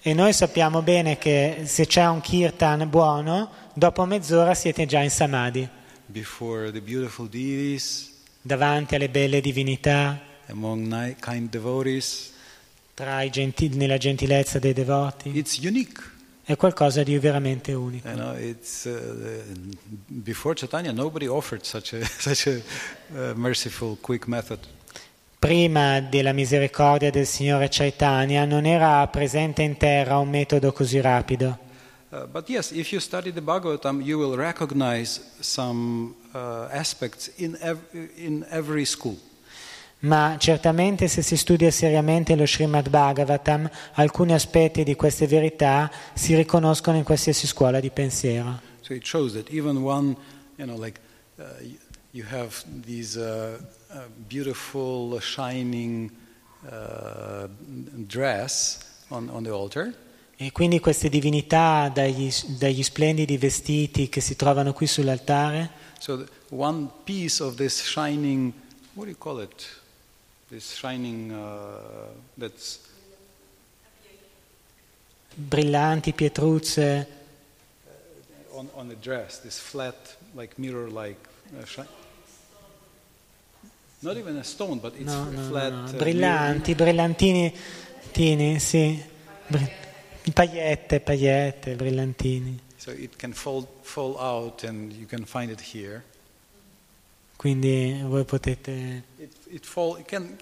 E 0.00 0.14
noi 0.14 0.32
sappiamo 0.32 0.82
bene 0.82 1.18
che 1.18 1.62
se 1.64 1.86
c'è 1.86 2.06
un 2.06 2.20
kirtan 2.20 2.88
buono, 2.88 3.50
dopo 3.74 4.04
mezz'ora 4.04 4.54
siete 4.54 4.86
già 4.86 5.00
in 5.00 5.10
samadhi, 5.10 5.68
deities, 6.06 8.12
davanti 8.40 8.94
alle 8.94 9.08
belle 9.08 9.40
divinità, 9.40 10.20
among 10.48 11.16
kind 11.18 11.50
devotees, 11.50 12.32
tra 12.98 13.22
i 13.22 13.30
genti- 13.30 13.68
nella 13.68 13.96
gentilezza 13.96 14.58
dei 14.58 14.72
devoti. 14.72 15.30
È 16.42 16.56
qualcosa 16.56 17.04
di 17.04 17.16
veramente 17.18 17.72
unico. 17.72 18.08
You 18.08 18.16
know, 18.16 18.36
it's 18.36 18.86
uh, 18.86 18.98
before 20.06 20.56
Chaitanya, 20.56 20.90
nobody 20.90 21.26
offered 21.26 21.62
such 21.62 21.92
a 21.92 22.02
such 22.18 22.48
a 22.48 22.60
uh, 23.12 23.34
merciful, 23.36 23.96
quick 24.00 24.26
method. 24.26 24.58
Prima 25.38 26.00
della 26.00 26.32
misericordia 26.32 27.10
del 27.10 27.26
Signore 27.26 27.68
Chaitanya 27.70 28.44
non 28.44 28.66
era 28.66 29.06
presente 29.06 29.62
in 29.62 29.76
terra 29.76 30.18
un 30.18 30.30
metodo 30.30 30.72
così 30.72 31.00
rapido. 31.00 31.56
Uh, 32.10 32.26
but 32.26 32.48
yes, 32.48 32.72
if 32.72 32.90
you 32.90 33.00
study 33.00 33.30
the 33.30 33.42
Bhagavatam, 33.42 34.00
you 34.00 34.18
will 34.18 34.34
recognize 34.34 35.20
some 35.38 36.14
uh, 36.34 36.66
aspects 36.72 37.30
in 37.36 37.56
ev- 37.60 37.84
in 38.16 38.44
every 38.50 38.84
school. 38.84 39.16
Ma 40.00 40.36
certamente 40.38 41.08
se 41.08 41.22
si 41.22 41.36
studia 41.36 41.70
seriamente 41.70 42.36
lo 42.36 42.46
Srimad 42.46 42.88
Bhagavatam, 42.88 43.68
alcuni 43.94 44.32
aspetti 44.32 44.84
di 44.84 44.94
queste 44.94 45.26
verità 45.26 45.90
si 46.14 46.36
riconoscono 46.36 46.96
in 46.96 47.04
qualsiasi 47.04 47.46
scuola 47.46 47.80
di 47.80 47.90
pensiero. 47.90 48.60
So 48.80 48.94
it 48.94 49.04
shows 49.04 49.32
that 49.32 49.50
even 49.50 49.78
one, 49.78 50.16
you 50.56 50.66
know, 50.66 50.78
like 50.78 51.00
uh, 51.38 51.44
you, 52.12 52.24
have 52.30 52.64
these 52.84 53.18
uh, 53.18 53.58
uh, 53.90 54.02
beautiful, 54.28 55.18
shining 55.20 56.10
uh, 56.70 57.48
dress 58.06 58.78
on, 59.08 59.28
on 59.30 59.42
the 59.42 59.50
altar. 59.50 59.92
E 60.36 60.52
quindi 60.52 60.78
queste 60.78 61.08
divinità 61.08 61.90
dagli, 61.92 62.32
dagli 62.56 62.84
splendidi 62.84 63.36
vestiti 63.36 64.08
che 64.08 64.20
si 64.20 64.36
trovano 64.36 64.72
qui 64.72 64.86
sull'altare, 64.86 65.86
So 65.98 66.24
one 66.50 66.88
piece 67.04 67.42
of 67.42 67.56
this 67.56 67.82
shining, 67.82 68.52
what 68.94 69.06
do 69.06 69.10
you 69.10 69.18
call 69.18 69.40
it? 69.40 69.66
This 70.50 70.74
shining 70.76 71.30
uh, 71.30 72.08
that's 72.38 72.78
brillanti, 75.38 76.12
pietruzze, 76.14 77.06
on, 78.54 78.68
on 78.74 78.88
the 78.88 78.94
dress, 78.96 79.38
this 79.40 79.58
flat, 79.58 80.16
like 80.34 80.58
mirror-like 80.58 81.18
uh, 81.60 81.64
shi- 81.66 81.82
Not 84.02 84.16
even 84.16 84.36
a 84.36 84.44
stone, 84.44 84.78
but 84.78 84.94
it's 84.94 85.04
no, 85.04 85.24
no, 85.24 85.30
no, 85.30 85.48
flat. 85.50 85.72
no, 85.72 85.84
uh, 85.84 85.92
brillanti, 85.92 86.74
brillantini, 86.74 87.52
tini, 88.12 88.58
sì, 88.58 89.02
bri- 89.48 89.70
pagliette, 90.32 91.00
pagliette, 91.00 91.74
brillantini. 91.76 92.58
So 92.78 92.90
it 92.92 93.16
can 93.18 93.32
fall, 93.32 93.68
fall 93.82 94.16
out 94.18 94.64
and 94.64 94.92
you 94.92 95.06
can 95.06 95.24
find 95.24 95.50
it 95.50 95.60
here. 95.60 96.04
Quindi 97.38 98.02
voi 98.04 98.24
potete... 98.24 99.04
It, 99.16 99.32
it, 99.46 99.64
fall, 99.64 100.00
it, 100.00 100.06
can. 100.06 100.36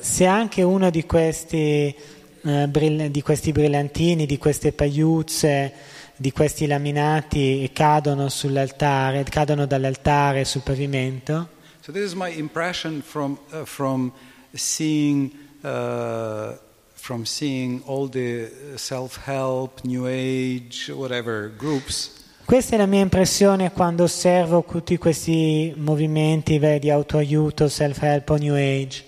Se 0.00 0.24
anche 0.24 0.62
uno 0.62 0.88
di 0.88 1.04
questi, 1.04 1.94
eh, 2.42 2.66
brill- 2.66 3.08
di 3.08 3.20
questi 3.20 3.52
brillantini, 3.52 4.24
di 4.24 4.38
queste 4.38 4.72
pagliuzze, 4.72 5.72
di 6.16 6.32
questi 6.32 6.66
laminati 6.66 7.68
cadono 7.74 8.30
sull'altare, 8.30 9.24
cadono 9.24 9.66
dall'altare 9.66 10.46
sul 10.46 10.62
pavimento, 10.62 11.50
So 11.86 11.92
this 11.92 12.02
is 12.02 12.16
my 12.16 12.30
impression 12.30 13.00
from, 13.00 13.38
uh, 13.52 13.64
from 13.64 14.12
seeing, 14.54 15.30
uh, 15.62 16.54
from 16.94 17.24
seeing 17.24 17.80
all 17.86 18.08
the 18.08 18.50
self-help, 18.74 19.84
New 19.84 20.08
Age, 20.08 20.90
whatever 20.92 21.46
groups. 21.46 22.25
Questa 22.46 22.76
è 22.76 22.78
la 22.78 22.86
mia 22.86 23.00
impressione 23.00 23.72
quando 23.72 24.04
osservo 24.04 24.62
tutti 24.62 24.96
questi 24.98 25.74
movimenti 25.76 26.60
beh, 26.60 26.78
di 26.78 26.90
autoaiuto, 26.90 27.68
self-help 27.68 28.36
New 28.38 28.54
Age. 28.54 29.04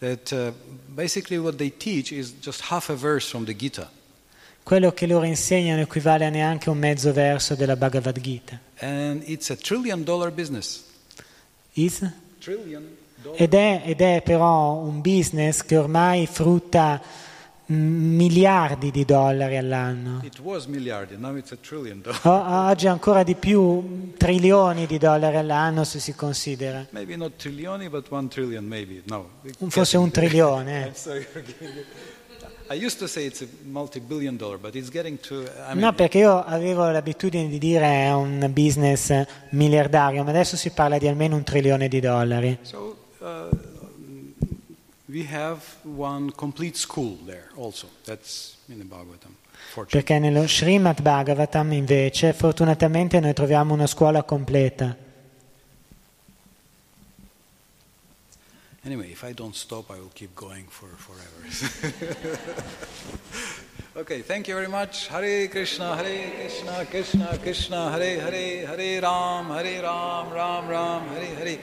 That 0.00 0.30
uh. 0.32 0.52
Quello 4.62 4.92
che 4.92 5.06
loro 5.06 5.24
insegnano 5.24 5.80
equivale 5.80 6.26
a 6.26 6.28
neanche 6.28 6.68
un 6.68 6.76
mezzo 6.76 7.10
verso 7.14 7.54
della 7.54 7.74
Bhagavad 7.74 8.20
Gita. 8.20 8.60
Ed 13.34 13.54
è, 13.54 13.82
ed 13.86 14.00
è 14.02 14.20
però 14.22 14.74
un 14.74 15.00
business 15.00 15.62
che 15.62 15.78
ormai 15.78 16.26
frutta 16.26 17.00
miliardi 17.66 18.90
di 18.90 19.04
dollari 19.04 19.56
all'anno. 19.56 20.20
O- 22.22 22.66
oggi 22.68 22.86
ancora 22.86 23.22
di 23.22 23.34
più, 23.34 24.12
trilioni 24.16 24.86
di 24.86 24.98
dollari 24.98 25.36
all'anno 25.36 25.84
se 25.84 25.98
si 25.98 26.14
considera. 26.14 26.86
Maybe. 28.66 29.02
No. 29.06 29.28
Forse 29.68 29.96
un 29.96 30.10
trilione. 30.10 30.92
eh. 30.94 31.26
No, 35.74 35.92
perché 35.92 36.18
io 36.18 36.42
avevo 36.42 36.88
l'abitudine 36.88 37.46
di 37.48 37.58
dire 37.58 37.84
è 38.06 38.14
un 38.14 38.48
business 38.52 39.22
miliardario, 39.50 40.24
ma 40.24 40.30
adesso 40.30 40.56
si 40.56 40.70
parla 40.70 40.96
di 40.96 41.06
almeno 41.06 41.36
un 41.36 41.42
trilione 41.42 41.88
di 41.88 42.00
dollari. 42.00 42.56
So 42.62 42.96
uh, 43.18 43.72
Perché 49.88 50.18
nello 50.18 50.48
Srimad 50.48 51.00
Bhagavatam 51.00 51.72
invece 51.72 52.32
fortunatamente 52.32 53.20
noi 53.20 53.32
troviamo 53.32 53.74
una 53.74 53.86
scuola 53.86 54.24
completa. 54.24 54.96
Anyway, 58.84 59.10
if 59.12 59.22
I 59.22 59.32
don't 59.32 59.54
stop, 59.54 59.88
I 59.90 59.98
will 59.98 60.10
keep 60.12 60.34
going 60.34 60.66
for 60.68 60.88
forever. 60.96 61.40
okay, 63.96 64.20
thank 64.20 64.46
you 64.46 64.54
very 64.54 64.68
much. 64.68 65.08
Hare 65.08 65.48
Krishna, 65.48 65.94
Hare 65.96 66.32
Krishna, 66.36 66.84
Krishna 66.84 67.38
Krishna, 67.38 67.90
Hare 67.92 68.20
Hare, 68.20 68.66
Hare 68.66 69.00
Ram, 69.00 69.46
Hare 69.46 69.80
Ram, 69.80 70.30
Ram 70.30 70.68
Ram, 70.68 71.08
Hare 71.08 71.34
Hare. 71.34 71.58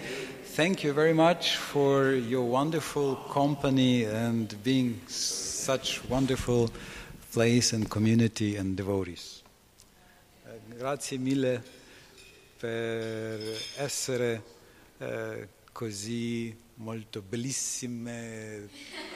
Thank 0.53 0.83
you 0.83 0.91
very 0.93 1.13
much 1.13 1.55
for 1.55 2.11
your 2.11 2.43
wonderful 2.43 3.15
company 3.31 4.03
and 4.03 4.53
being 4.63 4.99
such 5.07 6.01
wonderful 6.09 6.69
place 7.31 7.71
and 7.71 7.89
community 7.89 8.57
and 8.57 8.75
devotees. 8.75 9.43
Eh, 10.45 10.75
Grazie 10.77 11.17
mille 11.17 11.63
per 12.57 13.39
essere 13.77 14.43
eh, 14.97 15.47
così 15.71 16.53
molto 16.75 17.21
bellissime 17.21 18.67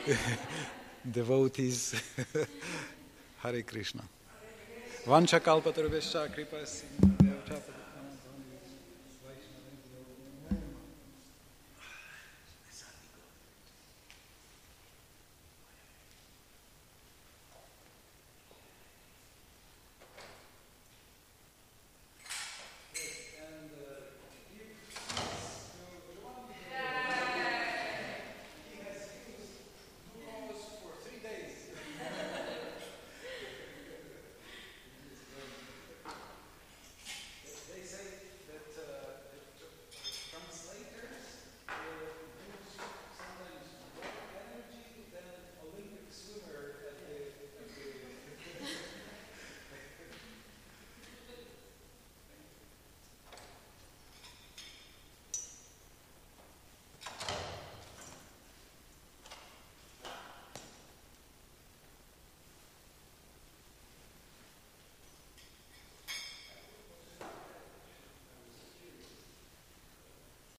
devotees. 1.02 2.02
Hare 3.42 3.64
Krishna. 3.66 4.08
Vancha 5.04 5.42
kalpatarvesha 5.42 6.30
kripa 6.30 6.60